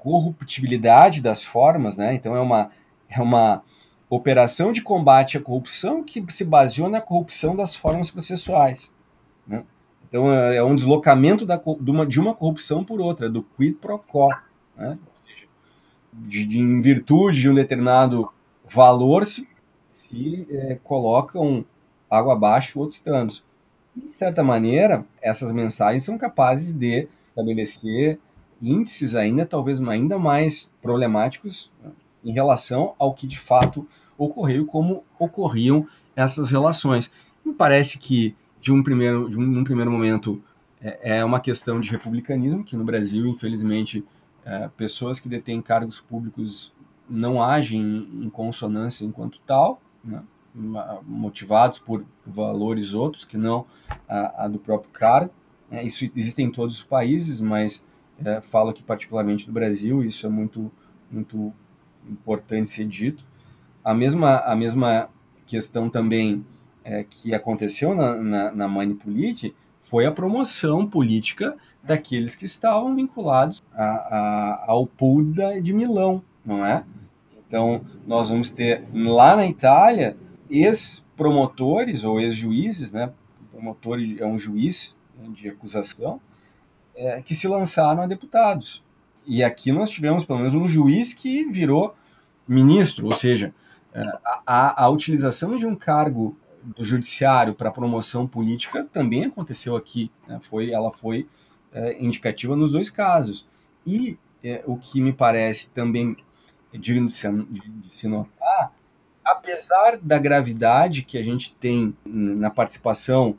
corruptibilidade 0.00 1.20
das 1.20 1.44
formas, 1.44 1.96
né? 1.96 2.14
Então 2.14 2.34
é 2.34 2.40
uma, 2.40 2.70
é 3.08 3.20
uma 3.20 3.62
operação 4.08 4.72
de 4.72 4.82
combate 4.82 5.36
à 5.36 5.40
corrupção 5.40 6.02
que 6.02 6.24
se 6.32 6.44
baseou 6.44 6.88
na 6.88 7.00
corrupção 7.00 7.54
das 7.54 7.74
formas 7.74 8.10
processuais. 8.10 8.92
Né? 9.46 9.62
Então 10.08 10.32
é, 10.32 10.56
é 10.56 10.64
um 10.64 10.74
deslocamento 10.74 11.44
da, 11.46 11.56
de, 11.56 11.90
uma, 11.90 12.06
de 12.06 12.18
uma 12.18 12.34
corrupção 12.34 12.82
por 12.82 13.00
outra, 13.00 13.28
do 13.28 13.42
quid 13.42 13.74
pro 13.74 13.98
quo. 13.98 14.28
Né? 14.76 14.98
De, 16.12 16.44
de, 16.44 16.58
em 16.58 16.80
virtude 16.80 17.40
de 17.40 17.48
um 17.48 17.54
determinado 17.54 18.32
valor 18.68 19.24
se, 19.24 19.46
se 19.92 20.46
é, 20.50 20.78
colocam 20.82 21.64
água 22.10 22.32
abaixo 22.32 22.80
outros 22.80 23.00
tantos. 23.00 23.44
de 23.94 24.10
certa 24.10 24.42
maneira, 24.42 25.04
essas 25.22 25.52
mensagens 25.52 26.02
são 26.02 26.18
capazes 26.18 26.72
de 26.72 27.06
estabelecer 27.28 28.18
índices 28.60 29.14
ainda, 29.14 29.46
talvez 29.46 29.80
ainda 29.80 30.18
mais 30.18 30.72
problemáticos 30.82 31.70
né, 31.82 31.90
em 32.24 32.32
relação 32.32 32.94
ao 32.98 33.14
que 33.14 33.26
de 33.26 33.38
fato 33.38 33.86
ocorreu, 34.16 34.66
como 34.66 35.04
ocorriam 35.18 35.86
essas 36.14 36.50
relações. 36.50 37.10
Me 37.44 37.54
parece 37.54 37.98
que, 37.98 38.36
de 38.60 38.72
um 38.72 38.82
primeiro, 38.82 39.30
de 39.30 39.38
um, 39.38 39.64
primeiro 39.64 39.90
momento, 39.90 40.42
é, 40.80 41.18
é, 41.18 41.24
uma 41.24 41.40
questão 41.40 41.80
de 41.80 41.90
republicanismo, 41.90 42.62
que 42.62 42.76
no 42.76 42.84
Brasil, 42.84 43.26
infelizmente, 43.26 44.04
é, 44.44 44.68
pessoas 44.76 45.18
que 45.18 45.28
detêm 45.28 45.62
cargos 45.62 46.00
públicos 46.00 46.72
não 47.08 47.42
agem 47.42 47.80
em 47.80 48.28
consonância 48.30 49.04
enquanto 49.04 49.40
tal, 49.46 49.80
né? 50.04 50.22
motivados 51.02 51.78
por 51.78 52.04
valores 52.26 52.92
outros 52.92 53.24
que 53.24 53.38
não 53.38 53.66
a, 54.08 54.44
a 54.44 54.48
do 54.48 54.58
próprio 54.58 54.90
cara. 54.90 55.30
É, 55.70 55.84
isso 55.84 56.10
existe 56.16 56.42
em 56.42 56.50
todos 56.50 56.76
os 56.76 56.82
países, 56.82 57.40
mas 57.40 57.84
é, 58.24 58.40
falo 58.40 58.70
aqui 58.70 58.82
particularmente 58.82 59.46
do 59.46 59.52
Brasil, 59.52 60.04
isso 60.04 60.26
é 60.26 60.30
muito, 60.30 60.70
muito 61.10 61.52
importante 62.08 62.70
ser 62.70 62.86
dito. 62.86 63.24
A 63.84 63.94
mesma, 63.94 64.38
a 64.38 64.54
mesma 64.54 65.08
questão 65.46 65.88
também 65.88 66.44
é, 66.84 67.04
que 67.04 67.34
aconteceu 67.34 67.94
na, 67.94 68.16
na, 68.16 68.52
na 68.52 68.68
Manipulite 68.68 69.54
foi 69.82 70.06
a 70.06 70.12
promoção 70.12 70.86
política 70.86 71.56
daqueles 71.82 72.34
que 72.34 72.44
estavam 72.44 72.94
vinculados 72.94 73.62
a, 73.72 73.84
a, 73.84 74.64
ao 74.68 74.86
pool 74.86 75.24
de 75.62 75.72
Milão, 75.72 76.22
não 76.44 76.64
é? 76.64 76.84
Então, 77.46 77.80
nós 78.06 78.28
vamos 78.28 78.50
ter 78.50 78.84
lá 78.94 79.34
na 79.34 79.46
Itália 79.46 80.16
ex-promotores 80.48 82.04
ou 82.04 82.20
ex-juízes, 82.20 82.92
né? 82.92 83.12
O 83.40 83.56
promotor 83.56 83.98
é 84.18 84.24
um 84.24 84.38
juiz 84.38 84.96
né, 85.18 85.28
de 85.34 85.48
acusação, 85.48 86.20
é, 87.00 87.22
que 87.22 87.34
se 87.34 87.48
lançaram 87.48 88.02
a 88.02 88.06
deputados. 88.06 88.82
e 89.26 89.42
aqui 89.42 89.72
nós 89.72 89.90
tivemos 89.90 90.24
pelo 90.24 90.38
menos 90.38 90.54
um 90.54 90.68
juiz 90.68 91.14
que 91.14 91.44
virou 91.44 91.94
ministro, 92.46 93.06
ou 93.06 93.14
seja, 93.14 93.54
é, 93.94 94.02
a, 94.46 94.84
a 94.84 94.88
utilização 94.88 95.56
de 95.56 95.66
um 95.66 95.74
cargo 95.74 96.36
do 96.62 96.84
judiciário 96.84 97.54
para 97.54 97.70
promoção 97.70 98.26
política 98.26 98.86
também 98.92 99.24
aconteceu 99.24 99.76
aqui. 99.76 100.10
Né? 100.28 100.38
Foi, 100.42 100.70
ela 100.70 100.92
foi 100.92 101.26
é, 101.72 102.02
indicativa 102.02 102.54
nos 102.54 102.72
dois 102.72 102.90
casos. 102.90 103.48
E 103.86 104.18
é, 104.44 104.62
o 104.66 104.76
que 104.76 105.00
me 105.00 105.12
parece 105.12 105.70
também 105.70 106.16
digno 106.72 107.06
de 107.06 107.14
se, 107.14 107.30
de, 107.30 107.94
se 107.94 108.06
notar, 108.08 108.72
apesar 109.24 109.96
da 109.96 110.18
gravidade 110.18 111.02
que 111.02 111.16
a 111.16 111.22
gente 111.22 111.54
tem 111.54 111.96
na 112.04 112.50
participação, 112.50 113.38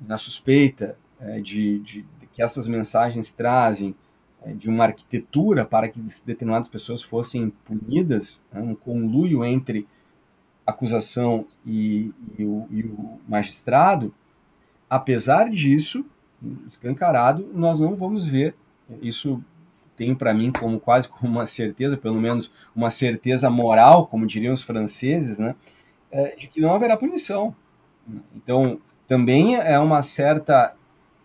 na 0.00 0.18
suspeita 0.18 0.98
é, 1.20 1.40
de, 1.40 1.78
de, 1.80 2.06
que 2.34 2.42
essas 2.42 2.66
mensagens 2.66 3.30
trazem 3.30 3.94
é, 4.42 4.52
de 4.52 4.68
uma 4.68 4.84
arquitetura 4.84 5.64
para 5.64 5.88
que 5.88 6.00
determinadas 6.26 6.68
pessoas 6.68 7.00
fossem 7.00 7.50
punidas, 7.64 8.42
né, 8.52 8.60
um 8.60 8.74
conluio 8.74 9.44
entre 9.44 9.86
acusação 10.66 11.46
e, 11.64 12.12
e, 12.38 12.44
o, 12.44 12.66
e 12.70 12.82
o 12.82 13.20
magistrado, 13.28 14.12
apesar 14.88 15.48
disso, 15.48 16.04
escancarado, 16.66 17.48
nós 17.54 17.78
não 17.78 17.94
vamos 17.94 18.26
ver 18.26 18.54
isso 19.00 19.42
tem 19.96 20.14
para 20.14 20.34
mim 20.34 20.50
como 20.50 20.80
quase 20.80 21.08
como 21.08 21.30
uma 21.30 21.46
certeza, 21.46 21.96
pelo 21.96 22.20
menos 22.20 22.50
uma 22.74 22.90
certeza 22.90 23.48
moral, 23.48 24.06
como 24.06 24.26
diriam 24.26 24.52
os 24.52 24.62
franceses, 24.62 25.38
né, 25.38 25.54
é, 26.10 26.34
de 26.36 26.48
que 26.48 26.60
não 26.60 26.74
haverá 26.74 26.96
punição. 26.96 27.54
Então, 28.34 28.80
também 29.06 29.56
é 29.56 29.78
uma 29.78 30.02
certa 30.02 30.74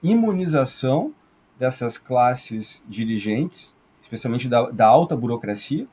imunização 0.01 1.13
dessas 1.57 1.97
classes 1.97 2.83
dirigentes, 2.87 3.75
especialmente 4.01 4.47
da, 4.47 4.69
da 4.69 4.87
alta 4.87 5.15
burocracia, 5.15 5.87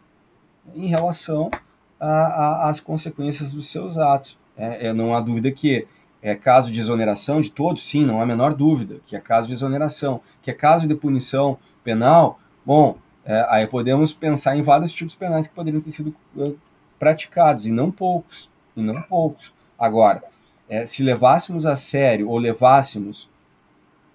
em 0.75 0.87
relação 0.87 1.51
às 1.99 2.81
consequências 2.81 3.53
dos 3.53 3.69
seus 3.69 3.99
atos. 3.99 4.37
É, 4.57 4.89
é, 4.89 4.93
não 4.93 5.15
há 5.15 5.21
dúvida 5.21 5.51
que 5.51 5.87
é 6.23 6.35
caso 6.35 6.71
de 6.71 6.81
exoneração 6.81 7.41
de 7.41 7.51
todos, 7.51 7.87
sim, 7.87 8.05
não 8.05 8.21
há 8.21 8.23
a 8.23 8.27
menor 8.27 8.55
dúvida 8.55 9.01
que 9.07 9.15
é 9.15 9.21
caso 9.21 9.47
de 9.47 9.53
exoneração, 9.53 10.21
que 10.43 10.51
é 10.51 10.55
caso 10.55 10.89
de 10.89 10.95
punição 10.95 11.59
penal, 11.85 12.41
bom, 12.65 12.97
é, 13.25 13.47
aí 13.51 13.67
podemos 13.67 14.13
pensar 14.13 14.57
em 14.57 14.63
vários 14.63 14.93
tipos 14.93 15.15
penais 15.15 15.47
que 15.47 15.55
poderiam 15.55 15.81
ter 15.81 15.91
sido 15.91 16.15
é, 16.39 16.53
praticados, 16.99 17.67
e 17.67 17.71
não 17.71 17.91
poucos, 17.91 18.49
e 18.77 18.81
não 18.81 19.03
poucos. 19.03 19.53
Agora, 19.79 20.23
é, 20.69 20.87
se 20.87 21.03
levássemos 21.03 21.67
a 21.67 21.77
sério, 21.77 22.29
ou 22.29 22.39
levássemos 22.39 23.29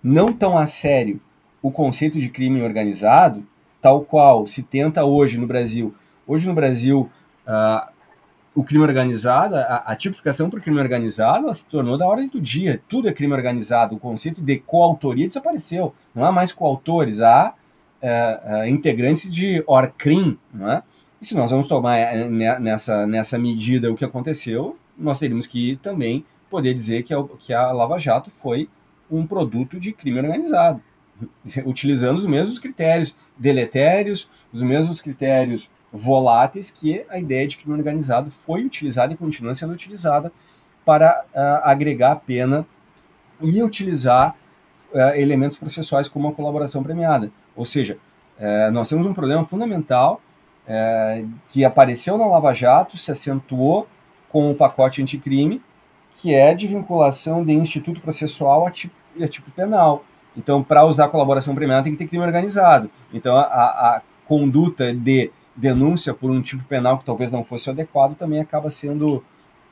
não 0.03 0.33
tão 0.33 0.57
a 0.57 0.65
sério, 0.65 1.19
o 1.61 1.71
conceito 1.71 2.19
de 2.19 2.29
crime 2.29 2.61
organizado, 2.61 3.45
tal 3.81 4.01
qual 4.01 4.47
se 4.47 4.63
tenta 4.63 5.05
hoje 5.05 5.37
no 5.37 5.47
Brasil. 5.47 5.93
Hoje 6.25 6.47
no 6.47 6.53
Brasil, 6.53 7.09
uh, 7.47 7.91
o 8.53 8.63
crime 8.63 8.83
organizado, 8.83 9.55
a, 9.55 9.83
a 9.85 9.95
tipificação 9.95 10.49
para 10.49 10.59
o 10.59 10.61
crime 10.61 10.79
organizado, 10.79 11.53
se 11.53 11.65
tornou 11.65 11.97
da 11.97 12.07
ordem 12.07 12.27
do 12.27 12.39
dia. 12.39 12.81
Tudo 12.89 13.07
é 13.07 13.13
crime 13.13 13.33
organizado. 13.33 13.95
O 13.95 13.99
conceito 13.99 14.41
de 14.41 14.57
coautoria 14.57 15.27
desapareceu. 15.27 15.93
Não 16.13 16.25
há 16.25 16.31
mais 16.31 16.51
coautores, 16.51 17.21
há 17.21 17.53
uh, 18.01 18.55
uh, 18.55 18.65
integrantes 18.67 19.31
de 19.31 19.63
ORCRIM. 19.65 20.37
É? 20.61 20.81
E 21.21 21.25
se 21.25 21.35
nós 21.35 21.51
vamos 21.51 21.67
tomar 21.67 21.97
eh, 21.97 22.27
nessa, 22.59 23.05
nessa 23.05 23.37
medida 23.37 23.91
o 23.91 23.95
que 23.95 24.03
aconteceu, 24.03 24.77
nós 24.97 25.19
teríamos 25.19 25.45
que 25.45 25.79
também 25.83 26.25
poder 26.49 26.73
dizer 26.73 27.03
que 27.03 27.13
a, 27.13 27.23
que 27.39 27.53
a 27.53 27.71
Lava 27.71 27.99
Jato 27.99 28.31
foi 28.41 28.67
um 29.11 29.27
produto 29.27 29.79
de 29.79 29.91
crime 29.91 30.19
organizado, 30.19 30.81
utilizando 31.65 32.17
os 32.17 32.25
mesmos 32.25 32.57
critérios 32.57 33.15
deletérios, 33.37 34.29
os 34.53 34.63
mesmos 34.63 35.01
critérios 35.01 35.69
voláteis 35.91 36.71
que 36.71 37.05
a 37.09 37.19
ideia 37.19 37.47
de 37.47 37.57
crime 37.57 37.77
organizado 37.77 38.31
foi 38.45 38.63
utilizada 38.63 39.13
e 39.13 39.17
continua 39.17 39.53
sendo 39.53 39.73
utilizada 39.73 40.31
para 40.85 41.25
uh, 41.33 41.67
agregar 41.67 42.15
pena 42.17 42.65
e 43.41 43.61
utilizar 43.61 44.35
uh, 44.93 45.15
elementos 45.15 45.57
processuais 45.57 46.07
como 46.07 46.29
a 46.29 46.33
colaboração 46.33 46.81
premiada. 46.81 47.31
Ou 47.55 47.65
seja, 47.65 47.97
uh, 48.39 48.71
nós 48.71 48.87
temos 48.89 49.05
um 49.05 49.13
problema 49.13 49.45
fundamental 49.45 50.21
que 51.49 51.65
apareceu 51.65 52.17
na 52.17 52.25
Lava 52.25 52.53
Jato, 52.53 52.97
se 52.97 53.11
acentuou 53.11 53.89
com 54.29 54.49
o 54.49 54.55
pacote 54.55 55.01
anticrime, 55.01 55.61
que 56.15 56.33
é 56.33 56.53
de 56.53 56.65
vinculação 56.65 57.43
de 57.43 57.51
instituto 57.51 57.99
processual 57.99 58.65
a 58.65 58.71
tipo, 58.71 58.93
a 59.19 59.27
tipo 59.27 59.49
penal. 59.51 60.03
Então, 60.35 60.63
para 60.63 60.85
usar 60.85 61.09
colaboração 61.09 61.53
premiada, 61.53 61.83
tem 61.83 61.93
que 61.93 61.99
ter 61.99 62.07
crime 62.07 62.23
organizado. 62.23 62.89
Então, 63.13 63.35
a, 63.35 63.43
a 63.43 64.01
conduta 64.25 64.93
de 64.93 65.31
denúncia 65.55 66.13
por 66.13 66.31
um 66.31 66.41
tipo 66.41 66.63
penal 66.63 66.97
que 66.97 67.05
talvez 67.05 67.31
não 67.31 67.43
fosse 67.43 67.69
adequado 67.69 68.15
também 68.15 68.39
acaba 68.39 68.69
sendo 68.69 69.17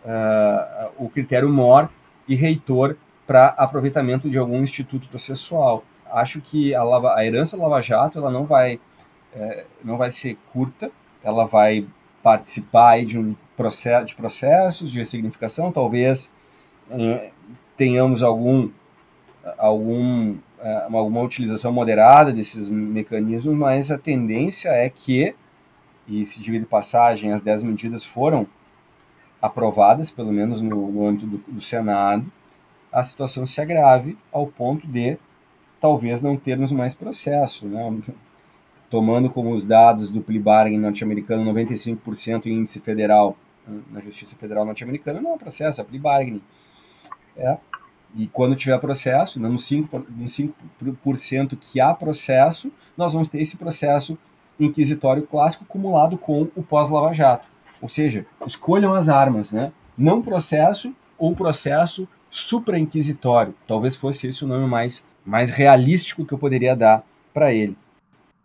uh, 0.03 0.91
o 0.97 1.09
critério 1.09 1.49
mor 1.49 1.89
e 2.27 2.35
reitor 2.35 2.97
para 3.25 3.47
aproveitamento 3.57 4.29
de 4.29 4.37
algum 4.37 4.61
instituto 4.61 5.07
processual. 5.07 5.83
Acho 6.11 6.41
que 6.41 6.73
a, 6.73 6.83
lava, 6.83 7.15
a 7.15 7.25
herança 7.25 7.55
Lava 7.55 7.81
Jato 7.81 8.17
ela 8.17 8.31
não 8.31 8.45
vai, 8.45 8.79
é, 9.35 9.65
não 9.83 9.97
vai 9.97 10.09
ser 10.09 10.35
curta, 10.51 10.91
ela 11.23 11.45
vai 11.45 11.85
participar 12.23 13.05
de 13.05 13.19
um 13.19 13.35
processo 13.55 14.05
de 14.07 14.15
processos 14.15 14.91
de 14.91 14.97
ressignificação, 14.97 15.71
talvez 15.71 16.31
é, 16.89 17.31
tenhamos 17.77 18.23
algum 18.23 18.69
algum 19.57 20.37
é, 20.59 20.87
alguma 20.91 21.21
utilização 21.21 21.71
moderada 21.71 22.33
desses 22.33 22.67
mecanismos, 22.67 23.55
mas 23.55 23.91
a 23.91 23.97
tendência 23.97 24.69
é 24.69 24.89
que 24.89 25.33
e 26.09 26.25
se 26.25 26.41
diga 26.41 26.59
de 26.59 26.65
passagem, 26.65 27.31
as 27.31 27.39
10 27.39 27.63
medidas 27.63 28.03
foram 28.03 28.47
aprovadas, 29.41 30.09
pelo 30.09 30.33
menos 30.33 30.59
no, 30.59 30.91
no 30.91 31.05
âmbito 31.05 31.27
do, 31.27 31.37
do, 31.37 31.61
Senado, 31.61 32.29
a 32.91 33.03
situação 33.03 33.45
se 33.45 33.61
agrave 33.61 34.17
ao 34.31 34.47
ponto 34.47 34.87
de 34.87 35.17
talvez 35.79 36.21
não 36.21 36.35
termos 36.35 36.71
mais 36.71 36.95
processo. 36.95 37.67
Né? 37.67 38.01
Tomando 38.89 39.29
como 39.29 39.51
os 39.51 39.63
dados 39.63 40.09
do 40.09 40.19
plea 40.19 40.41
bargain 40.41 40.79
norte-americano 40.79 41.53
95% 41.53 42.47
em 42.47 42.53
índice 42.53 42.79
federal 42.79 43.37
na 43.91 44.01
Justiça 44.01 44.35
Federal 44.35 44.65
norte-americana, 44.65 45.21
não 45.21 45.35
é 45.35 45.37
processo, 45.37 45.79
é 45.79 45.83
plea 45.83 46.01
bargaining. 46.01 46.41
É. 47.37 47.57
E 48.15 48.27
quando 48.27 48.55
tiver 48.55 48.77
processo, 48.79 49.39
nos 49.39 49.69
5%, 49.69 50.05
nos 50.09 50.33
5 50.33 50.55
que 51.57 51.79
há 51.79 51.93
processo, 51.93 52.71
nós 52.97 53.13
vamos 53.13 53.27
ter 53.27 53.41
esse 53.41 53.55
processo 53.55 54.17
inquisitório 54.59 55.25
clássico 55.25 55.65
cumulado 55.65 56.17
com 56.17 56.49
o 56.55 56.63
pós-Lava 56.63 57.13
Jato. 57.13 57.47
Ou 57.81 57.87
seja, 57.87 58.25
escolham 58.45 58.93
as 58.93 59.07
armas, 59.07 59.51
né? 59.51 59.71
Não 59.97 60.21
processo 60.21 60.93
ou 61.17 61.35
processo 61.35 62.07
supra-inquisitório. 62.29 63.53
Talvez 63.67 63.95
fosse 63.95 64.27
esse 64.27 64.43
o 64.43 64.47
nome 64.47 64.67
mais, 64.67 65.03
mais 65.25 65.49
realístico 65.49 66.25
que 66.25 66.33
eu 66.33 66.37
poderia 66.37 66.75
dar 66.75 67.03
para 67.33 67.53
ele. 67.53 67.77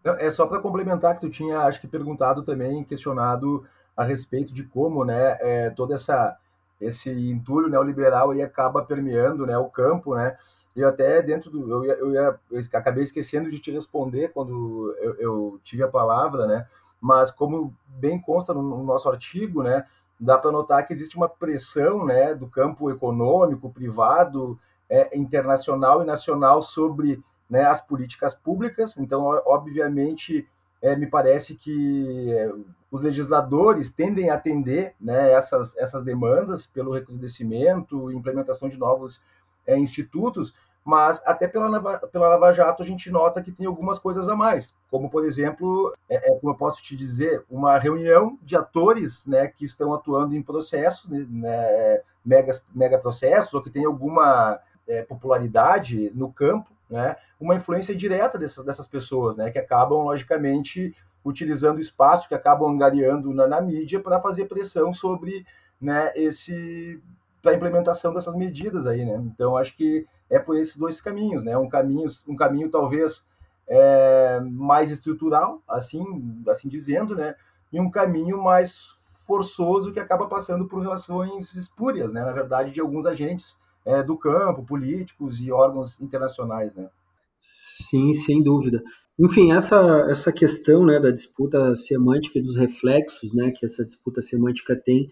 É 0.05 0.31
só 0.31 0.47
para 0.47 0.61
complementar 0.61 1.15
que 1.15 1.23
tu 1.23 1.31
tinha, 1.31 1.61
acho 1.61 1.81
que 1.81 1.87
perguntado 1.87 2.43
também, 2.43 2.85
questionado 2.85 3.65
a 3.97 4.05
respeito 4.05 4.53
de 4.53 4.63
como, 4.63 5.05
né, 5.05 5.39
é, 5.41 5.71
toda 5.71 5.95
essa 5.95 6.37
esse 6.81 7.11
entulho 7.11 7.69
neoliberal 7.69 8.31
aí 8.31 8.43
acaba 8.43 8.85
permeando, 8.85 9.47
né, 9.47 9.57
o 9.57 9.71
campo, 9.71 10.15
né? 10.15 10.37
eu 10.75 10.89
até 10.89 11.23
dentro 11.23 11.51
do. 11.51 11.71
Eu, 11.71 11.85
ia, 11.85 11.93
eu, 11.95 12.13
ia, 12.13 12.41
eu 12.51 12.61
acabei 12.75 13.05
esquecendo 13.05 13.51
de 13.51 13.61
te 13.61 13.71
responder 13.71 14.33
quando 14.33 14.95
eu, 14.99 15.15
eu, 15.15 15.61
tive 15.63 15.83
a 15.83 15.89
palavra, 15.89 16.47
né? 16.47 16.67
Mas 17.01 17.31
como 17.31 17.75
bem 17.87 18.21
consta 18.21 18.53
no, 18.53 18.63
no 18.63 18.83
nosso 18.83 19.09
artigo, 19.09 19.63
né? 19.63 19.87
Dá 20.19 20.37
para 20.37 20.51
notar 20.51 20.87
que 20.87 20.93
existe 20.93 21.17
uma 21.17 21.29
pressão, 21.29 22.05
né, 22.05 22.35
do 22.35 22.47
campo 22.47 22.91
econômico, 22.91 23.71
privado, 23.71 24.59
é, 24.89 25.17
internacional 25.17 26.03
e 26.03 26.07
nacional 26.07 26.63
sobre 26.63 27.23
né, 27.51 27.65
as 27.65 27.81
políticas 27.81 28.33
públicas. 28.33 28.97
Então, 28.97 29.25
obviamente, 29.45 30.49
é, 30.81 30.97
me 30.97 31.07
parece 31.07 31.57
que 31.57 32.33
é, 32.33 32.53
os 32.95 33.03
legisladores 33.03 33.91
tendem 33.91 34.31
a 34.31 34.35
atender 34.35 34.95
né, 35.01 35.33
essas, 35.33 35.77
essas 35.77 36.05
demandas 36.05 36.65
pelo 36.65 36.93
recrudescimento, 36.93 38.13
implementação 38.13 38.69
de 38.69 38.77
novos 38.77 39.21
é, 39.67 39.77
institutos, 39.77 40.55
mas 40.85 41.21
até 41.27 41.49
pela, 41.49 41.99
pela 41.99 42.29
Lava 42.29 42.53
Jato 42.53 42.85
a 42.85 42.87
gente 42.87 43.11
nota 43.11 43.43
que 43.43 43.51
tem 43.51 43.67
algumas 43.67 43.99
coisas 43.99 44.29
a 44.29 44.37
mais, 44.37 44.73
como 44.93 45.11
por 45.11 45.25
exemplo, 45.25 45.93
é, 46.09 46.15
é, 46.15 46.39
como 46.39 46.53
eu 46.53 46.57
posso 46.57 46.81
te 46.85 46.95
dizer, 46.95 47.45
uma 47.51 47.77
reunião 47.79 48.39
de 48.41 48.55
atores 48.55 49.27
né, 49.27 49.49
que 49.49 49.65
estão 49.65 49.93
atuando 49.93 50.37
em 50.37 50.43
processos, 50.43 51.11
né, 51.11 51.27
né 51.29 52.01
megas, 52.25 52.65
mega 52.73 52.97
processos, 52.97 53.53
ou 53.55 53.61
que 53.61 53.71
tem 53.71 53.85
alguma 53.85 54.61
é, 54.87 55.03
popularidade 55.03 56.13
no 56.15 56.33
campo, 56.33 56.71
né, 56.89 57.17
uma 57.41 57.57
influência 57.57 57.93
direta 57.93 58.39
dessas, 58.39 58.65
dessas 58.65 58.87
pessoas, 58.87 59.37
né, 59.37 59.51
que 59.51 59.59
acabam, 59.59 60.05
logicamente, 60.05 60.95
utilizando 61.25 61.79
o 61.79 61.81
espaço, 61.81 62.29
que 62.29 62.35
acabam 62.35 62.71
angariando 62.71 63.33
na, 63.33 63.47
na 63.47 63.61
mídia 63.61 64.01
para 64.01 64.21
fazer 64.21 64.47
pressão 64.47 64.93
sobre 64.93 65.47
né, 65.81 66.13
esse 66.15 67.01
para 67.43 67.53
a 67.53 67.55
implementação 67.57 68.15
dessas 68.15 68.35
medidas 68.35 68.87
aí, 68.87 69.05
né? 69.05 69.23
Então 69.27 69.55
acho 69.57 69.77
que 69.77 70.07
é 70.31 70.39
por 70.39 70.57
esses 70.57 70.77
dois 70.77 71.01
caminhos, 71.01 71.45
né? 71.45 71.57
Um 71.59 71.69
caminho, 71.69 72.09
um 72.27 72.35
caminho 72.35 72.71
talvez 72.71 73.25
é, 73.69 74.41
mais 74.41 74.91
estrutural, 74.91 75.63
assim, 75.69 76.03
assim 76.49 76.69
dizendo, 76.69 77.15
né? 77.15 77.35
E 77.71 77.79
um 77.79 77.91
caminho 77.91 78.43
mais 78.43 78.79
forçoso 79.27 79.93
que 79.93 80.01
acaba 80.01 80.27
passando 80.27 80.67
por 80.67 80.81
relações 80.81 81.55
espúrias, 81.55 82.13
né? 82.13 82.25
Na 82.25 82.33
verdade, 82.33 82.71
de 82.71 82.81
alguns 82.81 83.05
agentes 83.05 83.59
é, 83.85 84.03
do 84.03 84.17
campo, 84.17 84.65
políticos 84.65 85.39
e 85.39 85.53
órgãos 85.53 86.01
internacionais, 86.01 86.75
né? 86.75 86.89
Sim, 87.35 88.15
sem 88.15 88.43
dúvida. 88.43 88.83
Enfim, 89.19 89.53
essa, 89.53 90.07
essa 90.11 90.33
questão 90.33 90.85
né, 90.85 90.99
da 90.99 91.11
disputa 91.11 91.75
semântica 91.77 92.39
e 92.39 92.43
dos 92.43 92.57
reflexos 92.57 93.33
né, 93.33 93.53
que 93.53 93.65
essa 93.65 93.85
disputa 93.85 94.21
semântica 94.21 94.75
tem 94.75 95.09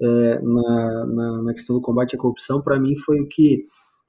é, 0.00 0.40
na, 0.40 1.06
na, 1.06 1.42
na, 1.42 1.52
questão 1.52 1.76
do 1.76 1.82
combate 1.82 2.16
à 2.16 2.18
corrupção, 2.18 2.62
para 2.62 2.80
mim 2.80 2.96
foi 2.96 3.20
o 3.20 3.28
que 3.28 3.64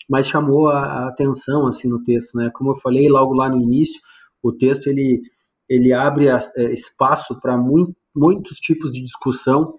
mais 0.09 0.27
chamou 0.27 0.69
a, 0.69 0.79
a, 0.79 1.07
atenção 1.09 1.67
assim 1.67 1.89
no 1.89 2.03
texto. 2.03 2.37
Né? 2.37 2.49
Como 2.53 2.71
eu 2.71 2.75
falei 2.75 3.09
logo 3.09 3.33
lá 3.33 3.49
no 3.49 3.61
início, 3.61 4.01
o 4.41 4.51
texto 4.51 4.87
ele, 4.87 5.21
ele 5.69 5.91
abre 5.91 6.29
a, 6.29 6.39
é, 6.55 6.71
espaço 6.71 7.39
para 7.41 7.57
muito, 7.57 7.93
muitos 8.15 8.57
tipos 8.57 8.93
de 8.93 9.01
discussão. 9.01 9.73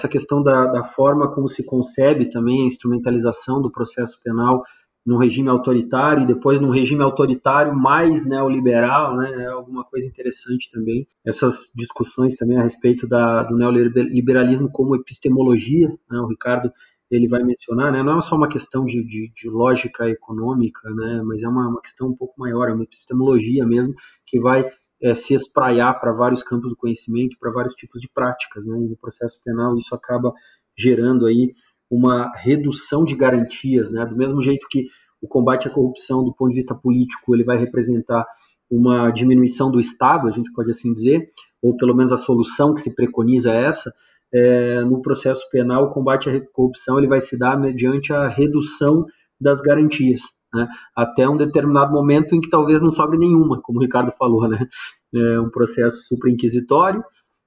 Essa 0.00 0.08
questão 0.08 0.42
da, 0.42 0.66
da 0.66 0.82
forma 0.82 1.30
como 1.34 1.46
se 1.46 1.64
concebe 1.64 2.30
também 2.30 2.62
a 2.62 2.66
instrumentalização 2.66 3.60
do 3.60 3.70
processo 3.70 4.18
penal 4.24 4.62
num 5.04 5.16
regime 5.16 5.48
autoritário 5.48 6.22
e 6.22 6.26
depois 6.26 6.60
num 6.60 6.70
regime 6.70 7.02
autoritário 7.02 7.74
mais 7.74 8.26
neoliberal, 8.28 9.16
né, 9.16 9.44
é 9.44 9.46
alguma 9.46 9.84
coisa 9.84 10.06
interessante 10.06 10.70
também. 10.70 11.06
Essas 11.24 11.70
discussões 11.74 12.36
também 12.36 12.58
a 12.58 12.62
respeito 12.62 13.08
da, 13.08 13.42
do 13.42 13.56
neoliberalismo 13.56 14.70
como 14.70 14.94
epistemologia, 14.94 15.88
né, 16.10 16.20
o 16.20 16.26
Ricardo 16.26 16.70
ele 17.10 17.26
vai 17.26 17.42
mencionar, 17.42 17.92
né, 17.92 18.02
não 18.02 18.18
é 18.18 18.20
só 18.20 18.36
uma 18.36 18.48
questão 18.48 18.84
de, 18.84 19.02
de, 19.02 19.32
de 19.34 19.50
lógica 19.50 20.08
econômica, 20.08 20.88
né, 20.90 21.22
mas 21.24 21.42
é 21.42 21.48
uma, 21.48 21.68
uma, 21.68 21.80
questão 21.80 22.08
um 22.08 22.16
pouco 22.16 22.38
maior, 22.38 22.68
é 22.68 22.72
uma 22.72 22.84
epistemologia 22.84 23.66
mesmo, 23.66 23.94
que 24.24 24.38
vai 24.38 24.70
é, 25.02 25.14
se 25.14 25.34
espraiar 25.34 25.94
para 25.94 26.12
vários 26.12 26.44
campos 26.44 26.70
do 26.70 26.76
conhecimento, 26.76 27.36
para 27.40 27.50
vários 27.50 27.74
tipos 27.74 28.00
de 28.00 28.08
práticas, 28.08 28.64
né, 28.66 28.76
e 28.78 28.88
no 28.88 28.96
processo 28.96 29.40
penal 29.44 29.76
isso 29.76 29.94
acaba 29.94 30.32
gerando 30.78 31.26
aí 31.26 31.50
uma 31.90 32.30
redução 32.36 33.04
de 33.04 33.16
garantias, 33.16 33.90
né? 33.90 34.06
Do 34.06 34.16
mesmo 34.16 34.40
jeito 34.40 34.66
que 34.70 34.86
o 35.20 35.28
combate 35.28 35.68
à 35.68 35.70
corrupção, 35.70 36.24
do 36.24 36.34
ponto 36.34 36.50
de 36.50 36.56
vista 36.56 36.74
político, 36.74 37.34
ele 37.34 37.44
vai 37.44 37.58
representar 37.58 38.24
uma 38.70 39.10
diminuição 39.10 39.70
do 39.70 39.80
Estado, 39.80 40.28
a 40.28 40.30
gente 40.30 40.52
pode 40.52 40.70
assim 40.70 40.92
dizer, 40.92 41.28
ou 41.60 41.76
pelo 41.76 41.94
menos 41.94 42.12
a 42.12 42.16
solução 42.16 42.74
que 42.74 42.80
se 42.80 42.94
preconiza 42.94 43.52
é 43.52 43.64
essa. 43.64 43.92
É, 44.32 44.80
no 44.82 45.02
processo 45.02 45.50
penal, 45.50 45.84
o 45.84 45.92
combate 45.92 46.30
à 46.30 46.40
corrupção 46.52 46.96
ele 46.96 47.08
vai 47.08 47.20
se 47.20 47.36
dar 47.36 47.58
mediante 47.58 48.12
a 48.12 48.28
redução 48.28 49.04
das 49.40 49.60
garantias, 49.60 50.22
né? 50.54 50.68
até 50.94 51.28
um 51.28 51.36
determinado 51.36 51.92
momento 51.92 52.34
em 52.34 52.40
que 52.40 52.48
talvez 52.48 52.80
não 52.80 52.90
sobre 52.90 53.18
nenhuma, 53.18 53.60
como 53.60 53.78
o 53.78 53.82
Ricardo 53.82 54.12
falou, 54.12 54.48
né? 54.48 54.66
É 55.12 55.40
um 55.40 55.50
processo 55.50 56.06
superinquisitório 56.06 57.02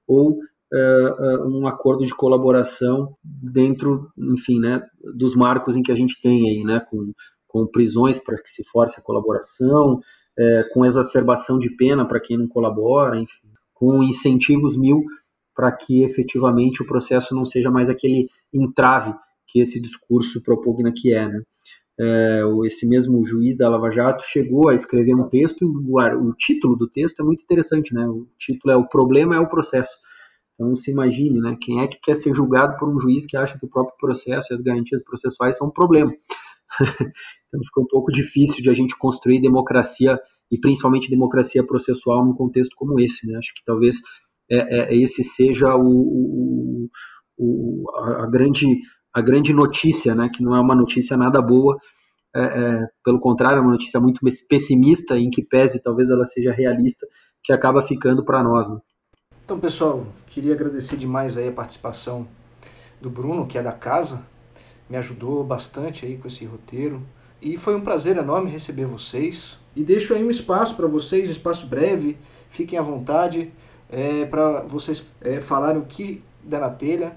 ou 0.06 0.38
uh, 0.72 1.48
um 1.48 1.66
acordo 1.66 2.04
de 2.04 2.14
colaboração 2.14 3.16
dentro, 3.22 4.10
enfim, 4.16 4.58
né, 4.58 4.82
dos 5.14 5.34
marcos 5.34 5.76
em 5.76 5.82
que 5.82 5.92
a 5.92 5.94
gente 5.94 6.20
tem 6.20 6.48
aí, 6.48 6.64
né, 6.64 6.80
com, 6.80 7.12
com 7.46 7.66
prisões 7.66 8.18
para 8.18 8.36
que 8.36 8.48
se 8.48 8.64
force 8.64 8.98
a 8.98 9.02
colaboração, 9.02 10.00
é, 10.36 10.64
com 10.72 10.84
exacerbação 10.84 11.58
de 11.58 11.74
pena 11.76 12.06
para 12.06 12.20
quem 12.20 12.36
não 12.36 12.48
colabora, 12.48 13.16
enfim, 13.18 13.48
com 13.72 14.02
incentivos 14.02 14.76
mil 14.76 15.04
para 15.54 15.70
que 15.70 16.02
efetivamente 16.02 16.82
o 16.82 16.86
processo 16.86 17.34
não 17.34 17.44
seja 17.44 17.70
mais 17.70 17.88
aquele 17.88 18.28
entrave 18.52 19.14
que 19.46 19.60
esse 19.60 19.80
discurso 19.80 20.42
propugna 20.42 20.92
que 20.92 21.12
é, 21.12 21.28
né? 21.28 21.42
É, 21.96 22.42
esse 22.64 22.88
mesmo 22.88 23.24
juiz 23.24 23.56
da 23.56 23.68
Lava 23.68 23.88
Jato 23.88 24.24
chegou 24.24 24.68
a 24.68 24.74
escrever 24.74 25.14
um 25.14 25.28
texto 25.28 25.64
o, 25.64 26.00
o, 26.00 26.34
título 26.34 26.74
do 26.74 26.88
texto 26.88 27.20
é 27.20 27.24
muito 27.24 27.44
interessante, 27.44 27.94
né? 27.94 28.04
O 28.08 28.26
título 28.36 28.72
é 28.72 28.76
O 28.76 28.88
Problema 28.88 29.36
é 29.36 29.38
o 29.38 29.48
Processo. 29.48 29.96
Então, 30.54 30.74
se 30.76 30.92
imagine, 30.92 31.40
né, 31.40 31.56
quem 31.60 31.80
é 31.80 31.88
que 31.88 31.98
quer 32.00 32.14
ser 32.16 32.32
julgado 32.32 32.76
por 32.78 32.88
um 32.88 32.98
juiz 32.98 33.26
que 33.26 33.36
acha 33.36 33.58
que 33.58 33.66
o 33.66 33.68
próprio 33.68 33.96
processo 33.98 34.52
e 34.52 34.54
as 34.54 34.62
garantias 34.62 35.02
processuais 35.02 35.56
são 35.56 35.68
um 35.68 35.72
problema. 35.72 36.12
então, 36.80 37.60
fica 37.64 37.80
um 37.80 37.86
pouco 37.86 38.12
difícil 38.12 38.62
de 38.62 38.70
a 38.70 38.74
gente 38.74 38.96
construir 38.96 39.40
democracia, 39.40 40.18
e 40.50 40.58
principalmente 40.58 41.10
democracia 41.10 41.66
processual, 41.66 42.24
num 42.24 42.34
contexto 42.34 42.76
como 42.76 43.00
esse. 43.00 43.26
Né? 43.26 43.36
Acho 43.36 43.52
que 43.54 43.64
talvez 43.64 43.96
é, 44.50 44.94
é, 44.94 44.96
esse 44.96 45.24
seja 45.24 45.74
o, 45.74 45.88
o, 45.88 46.88
o, 47.36 47.84
a, 48.22 48.26
grande, 48.26 48.66
a 49.12 49.20
grande 49.20 49.52
notícia, 49.52 50.14
né? 50.14 50.28
que 50.32 50.42
não 50.42 50.54
é 50.54 50.60
uma 50.60 50.76
notícia 50.76 51.16
nada 51.16 51.42
boa, 51.42 51.76
é, 52.36 52.42
é, 52.42 52.88
pelo 53.04 53.20
contrário, 53.20 53.58
é 53.58 53.60
uma 53.60 53.72
notícia 53.72 54.00
muito 54.00 54.20
pessimista, 54.48 55.18
em 55.18 55.30
que 55.30 55.42
pese 55.42 55.82
talvez 55.82 56.10
ela 56.10 56.26
seja 56.26 56.52
realista, 56.52 57.06
que 57.42 57.52
acaba 57.52 57.82
ficando 57.82 58.24
para 58.24 58.42
nós. 58.42 58.68
Né? 58.68 58.78
Então, 59.44 59.60
pessoal, 59.60 60.06
queria 60.28 60.54
agradecer 60.54 60.96
demais 60.96 61.36
aí 61.36 61.48
a 61.48 61.52
participação 61.52 62.26
do 62.98 63.10
Bruno, 63.10 63.46
que 63.46 63.58
é 63.58 63.62
da 63.62 63.72
casa, 63.72 64.22
me 64.88 64.96
ajudou 64.96 65.44
bastante 65.44 66.06
aí 66.06 66.16
com 66.16 66.26
esse 66.28 66.46
roteiro. 66.46 67.02
E 67.42 67.58
foi 67.58 67.76
um 67.76 67.82
prazer 67.82 68.16
enorme 68.16 68.50
receber 68.50 68.86
vocês. 68.86 69.58
E 69.76 69.84
deixo 69.84 70.14
aí 70.14 70.24
um 70.24 70.30
espaço 70.30 70.74
para 70.74 70.86
vocês, 70.86 71.28
um 71.28 71.30
espaço 71.30 71.66
breve, 71.66 72.16
fiquem 72.48 72.78
à 72.78 72.82
vontade 72.82 73.52
é, 73.90 74.24
para 74.24 74.62
vocês 74.62 75.04
é, 75.20 75.38
falarem 75.40 75.82
o 75.82 75.84
que 75.84 76.24
der 76.42 76.60
na 76.60 76.70
telha, 76.70 77.14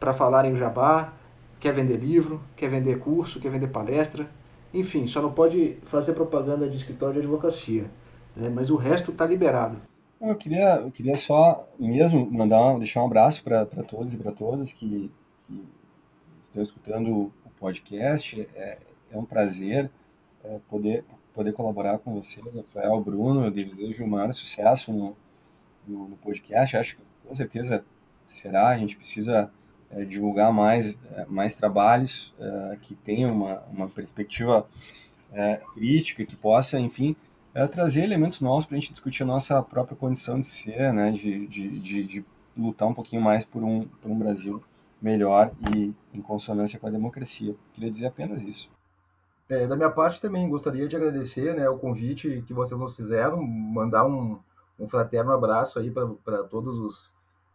para 0.00 0.12
falarem 0.12 0.52
o 0.52 0.56
jabá, 0.56 1.12
quer 1.60 1.72
vender 1.72 1.96
livro, 1.96 2.42
quer 2.56 2.68
vender 2.68 2.98
curso, 2.98 3.38
quer 3.38 3.50
vender 3.52 3.68
palestra, 3.68 4.28
enfim, 4.74 5.06
só 5.06 5.22
não 5.22 5.30
pode 5.30 5.76
fazer 5.84 6.12
propaganda 6.14 6.68
de 6.68 6.76
escritório 6.76 7.14
de 7.14 7.20
advocacia, 7.20 7.88
né? 8.34 8.50
mas 8.52 8.68
o 8.68 8.74
resto 8.74 9.12
está 9.12 9.24
liberado. 9.24 9.91
Eu 10.22 10.36
queria, 10.36 10.76
eu 10.76 10.90
queria 10.92 11.16
só 11.16 11.68
mesmo 11.76 12.30
mandar, 12.30 12.78
deixar 12.78 13.02
um 13.02 13.06
abraço 13.06 13.42
para 13.42 13.66
todos 13.66 14.14
e 14.14 14.16
para 14.16 14.30
todas 14.30 14.72
que, 14.72 15.10
que, 15.48 15.64
estão 16.40 16.62
escutando 16.62 17.32
o 17.44 17.50
podcast. 17.58 18.48
É, 18.54 18.78
é 19.10 19.18
um 19.18 19.24
prazer 19.24 19.90
é, 20.44 20.60
poder, 20.70 21.04
poder 21.34 21.52
colaborar 21.52 21.98
com 21.98 22.14
vocês, 22.14 22.46
Rafael, 22.54 23.00
Bruno. 23.00 23.44
Eu 23.44 23.50
desejo 23.50 24.04
o 24.04 24.08
maior 24.08 24.32
sucesso 24.32 24.92
no, 24.92 25.16
no, 25.88 26.10
no, 26.10 26.16
podcast. 26.18 26.76
Acho 26.76 26.96
que 26.96 27.02
com 27.26 27.34
certeza 27.34 27.84
será. 28.28 28.68
A 28.68 28.78
gente 28.78 28.96
precisa 28.96 29.50
é, 29.90 30.04
divulgar 30.04 30.52
mais, 30.52 30.96
é, 31.16 31.24
mais 31.26 31.56
trabalhos 31.56 32.32
é, 32.38 32.78
que 32.80 32.94
tenham 32.94 33.34
uma, 33.34 33.58
uma 33.72 33.88
perspectiva 33.88 34.68
é, 35.32 35.60
crítica, 35.74 36.24
que 36.24 36.36
possa, 36.36 36.78
enfim, 36.78 37.16
é 37.54 37.66
trazer 37.66 38.02
elementos 38.02 38.40
novos 38.40 38.64
para 38.64 38.76
a 38.76 38.80
gente 38.80 38.92
discutir 38.92 39.22
a 39.22 39.26
nossa 39.26 39.62
própria 39.62 39.96
condição 39.96 40.40
de 40.40 40.46
ser, 40.46 40.92
né, 40.92 41.10
de, 41.10 41.46
de, 41.46 41.80
de, 41.80 42.04
de, 42.04 42.24
lutar 42.56 42.88
um 42.88 42.94
pouquinho 42.94 43.22
mais 43.22 43.44
por 43.44 43.62
um, 43.62 43.86
por 44.00 44.10
um 44.10 44.18
Brasil 44.18 44.62
melhor 45.00 45.50
e 45.74 45.92
em 46.14 46.22
consonância 46.22 46.78
com 46.78 46.86
a 46.86 46.90
democracia. 46.90 47.54
Queria 47.72 47.90
dizer 47.90 48.06
apenas 48.06 48.42
isso. 48.42 48.70
É, 49.48 49.66
da 49.66 49.76
minha 49.76 49.90
parte 49.90 50.20
também 50.20 50.48
gostaria 50.48 50.86
de 50.86 50.96
agradecer 50.96 51.54
né, 51.54 51.68
o 51.68 51.78
convite 51.78 52.42
que 52.46 52.54
vocês 52.54 52.78
nos 52.78 52.94
fizeram, 52.94 53.42
mandar 53.42 54.04
um, 54.04 54.38
um 54.78 54.88
fraterno 54.88 55.32
abraço 55.32 55.78
aí 55.78 55.90
para 55.90 56.44
todos 56.44 56.78
os, 56.78 57.14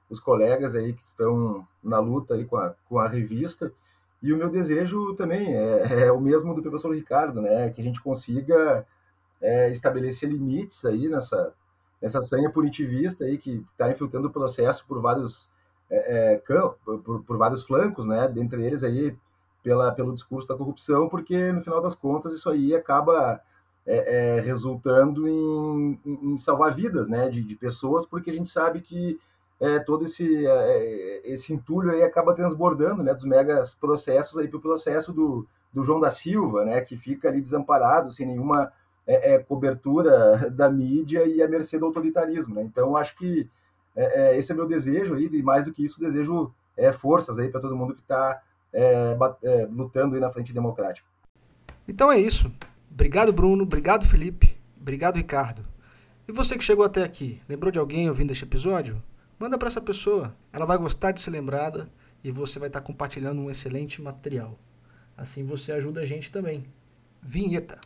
os 0.10 0.20
colegas 0.20 0.76
aí 0.76 0.94
que 0.94 1.04
estão 1.04 1.66
na 1.84 2.00
luta 2.00 2.36
aí 2.36 2.46
com 2.46 2.58
a, 2.58 2.76
com 2.88 3.00
a 3.00 3.08
revista. 3.08 3.72
E 4.22 4.34
o 4.34 4.38
meu 4.38 4.50
desejo 4.50 5.16
também 5.16 5.56
é, 5.56 6.06
é 6.06 6.12
o 6.12 6.20
mesmo 6.20 6.54
do 6.54 6.62
professor 6.62 6.94
Ricardo, 6.94 7.42
né, 7.42 7.70
que 7.70 7.82
a 7.82 7.84
gente 7.84 8.02
consiga 8.02 8.86
é, 9.42 9.70
estabelecer 9.72 10.30
limites 10.30 10.84
aí 10.86 11.08
nessa, 11.10 11.54
nessa 12.02 12.22
sanha 12.22 12.50
punitivista 12.50 13.26
aí 13.26 13.38
que 13.38 13.66
está 13.72 13.90
infiltrando 13.90 14.28
o 14.28 14.32
processo 14.32 14.86
por 14.88 15.02
vários 15.02 15.52
é, 15.90 16.34
é 16.34 16.38
por, 16.84 17.24
por, 17.24 17.38
vários 17.38 17.64
flancos, 17.64 18.06
né? 18.06 18.28
Dentre 18.28 18.64
eles 18.64 18.84
aí 18.84 19.16
pela, 19.64 19.92
pelo 19.92 20.14
discurso 20.14 20.48
da 20.48 20.56
corrupção, 20.56 21.08
porque 21.08 21.52
no 21.52 21.62
final 21.62 21.82
das 21.82 21.96
contas 21.96 22.34
isso 22.34 22.50
aí 22.50 22.76
acaba 22.76 23.42
é, 23.86 24.38
é, 24.38 24.42
resultando 24.42 25.28
em, 25.28 26.00
em, 26.06 26.38
salvar 26.38 26.74
vidas, 26.74 27.10
né? 27.10 27.30
De, 27.30 27.42
de, 27.42 27.56
pessoas, 27.56 28.06
porque 28.06 28.30
a 28.30 28.34
gente 28.34 28.50
sabe 28.50 28.82
que 28.82 29.20
é, 29.60 29.80
todo 29.80 30.06
esse 30.06 30.46
esse 31.24 31.54
entulho 31.54 31.92
aí 31.92 32.04
acaba 32.04 32.36
transbordando, 32.36 33.02
né? 33.02 33.14
Dos 33.14 33.26
megas 33.26 33.74
processos 33.74 34.38
aí 34.38 34.48
para 34.48 34.58
o 34.58 34.62
processo 34.62 35.14
do, 35.14 35.48
do 35.74 35.84
João 35.84 36.00
da 36.02 36.10
Silva, 36.10 36.66
né? 36.66 36.82
Que 36.82 36.98
fica 36.98 37.30
ali 37.30 37.42
desamparado, 37.42 38.12
sem 38.12 38.26
nenhuma 38.26 38.72
é, 39.08 39.36
é, 39.36 39.40
cobertura 39.40 40.50
da 40.52 40.70
mídia 40.70 41.26
e 41.26 41.42
a 41.42 41.48
mercê 41.48 41.80
do 41.80 41.86
autoritarismo. 41.86 42.56
Né? 42.56 42.64
Então, 42.64 42.98
acho 42.98 43.16
que 43.16 43.50
é, 43.96 44.34
é, 44.34 44.38
esse 44.38 44.52
é 44.52 44.56
meu 44.56 44.68
desejo 44.68 45.16
aí, 45.16 45.28
e 45.32 45.42
mais 45.42 45.66
do 45.66 45.72
que 45.72 45.84
isso, 45.84 46.00
desejo 46.00 46.54
é, 46.76 46.92
forças 46.92 47.40
aí 47.40 47.50
para 47.50 47.62
todo 47.62 47.76
mundo 47.76 47.96
que 47.96 48.02
está 48.02 48.42
é, 48.72 49.18
lutando 49.72 50.16
aí 50.16 50.22
na 50.22 50.30
frente 50.30 50.54
democrática. 50.54 51.08
Então 51.88 52.12
é 52.12 52.20
isso. 52.20 52.52
Obrigado, 52.92 53.32
Bruno. 53.32 53.64
Obrigado, 53.64 54.06
Felipe. 54.06 54.58
Obrigado, 54.80 55.16
Ricardo. 55.16 55.66
E 56.28 56.32
você 56.32 56.58
que 56.58 56.64
chegou 56.64 56.84
até 56.86 57.04
aqui, 57.04 57.42
lembrou 57.48 57.72
de 57.72 57.80
alguém 57.80 58.10
ouvindo 58.10 58.32
este 58.32 58.44
episódio? 58.44 59.02
Manda 59.40 59.58
para 59.58 59.70
essa 59.70 59.82
pessoa. 59.82 60.36
Ela 60.52 60.66
vai 60.66 60.78
gostar 60.78 61.12
de 61.12 61.22
ser 61.22 61.30
lembrada 61.30 61.90
e 62.24 62.32
você 62.32 62.60
vai 62.60 62.68
estar 62.68 62.82
compartilhando 62.82 63.40
um 63.40 63.50
excelente 63.50 64.02
material. 64.02 64.60
Assim 65.16 65.46
você 65.46 65.72
ajuda 65.72 66.02
a 66.02 66.06
gente 66.06 66.32
também. 66.32 66.66
Vinheta. 67.22 67.80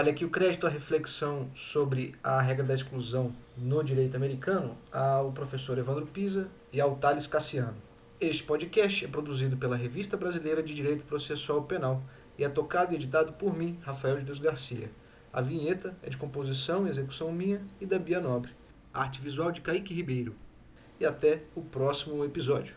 Vale 0.00 0.12
aqui 0.12 0.24
o 0.24 0.30
crédito 0.30 0.66
à 0.66 0.70
reflexão 0.70 1.50
sobre 1.54 2.14
a 2.24 2.40
regra 2.40 2.64
da 2.64 2.72
exclusão 2.72 3.34
no 3.54 3.84
direito 3.84 4.16
americano 4.16 4.74
ao 4.90 5.30
professor 5.30 5.76
Evandro 5.76 6.06
Pisa 6.06 6.48
e 6.72 6.80
ao 6.80 6.96
Thales 6.96 7.26
Cassiano. 7.26 7.76
Este 8.18 8.42
podcast 8.42 9.04
é 9.04 9.08
produzido 9.08 9.58
pela 9.58 9.76
Revista 9.76 10.16
Brasileira 10.16 10.62
de 10.62 10.72
Direito 10.72 11.04
Processual 11.04 11.64
Penal 11.64 12.02
e 12.38 12.44
é 12.44 12.48
tocado 12.48 12.94
e 12.94 12.96
editado 12.96 13.34
por 13.34 13.54
mim, 13.54 13.78
Rafael 13.82 14.16
de 14.16 14.24
Deus 14.24 14.38
Garcia. 14.38 14.90
A 15.30 15.42
vinheta 15.42 15.94
é 16.02 16.08
de 16.08 16.16
composição 16.16 16.86
e 16.86 16.88
execução 16.88 17.30
minha 17.30 17.60
e 17.78 17.84
da 17.84 17.98
Bia 17.98 18.20
Nobre. 18.20 18.52
Arte 18.94 19.20
visual 19.20 19.52
de 19.52 19.60
Kaique 19.60 19.92
Ribeiro. 19.92 20.34
E 20.98 21.04
até 21.04 21.42
o 21.54 21.60
próximo 21.60 22.24
episódio. 22.24 22.74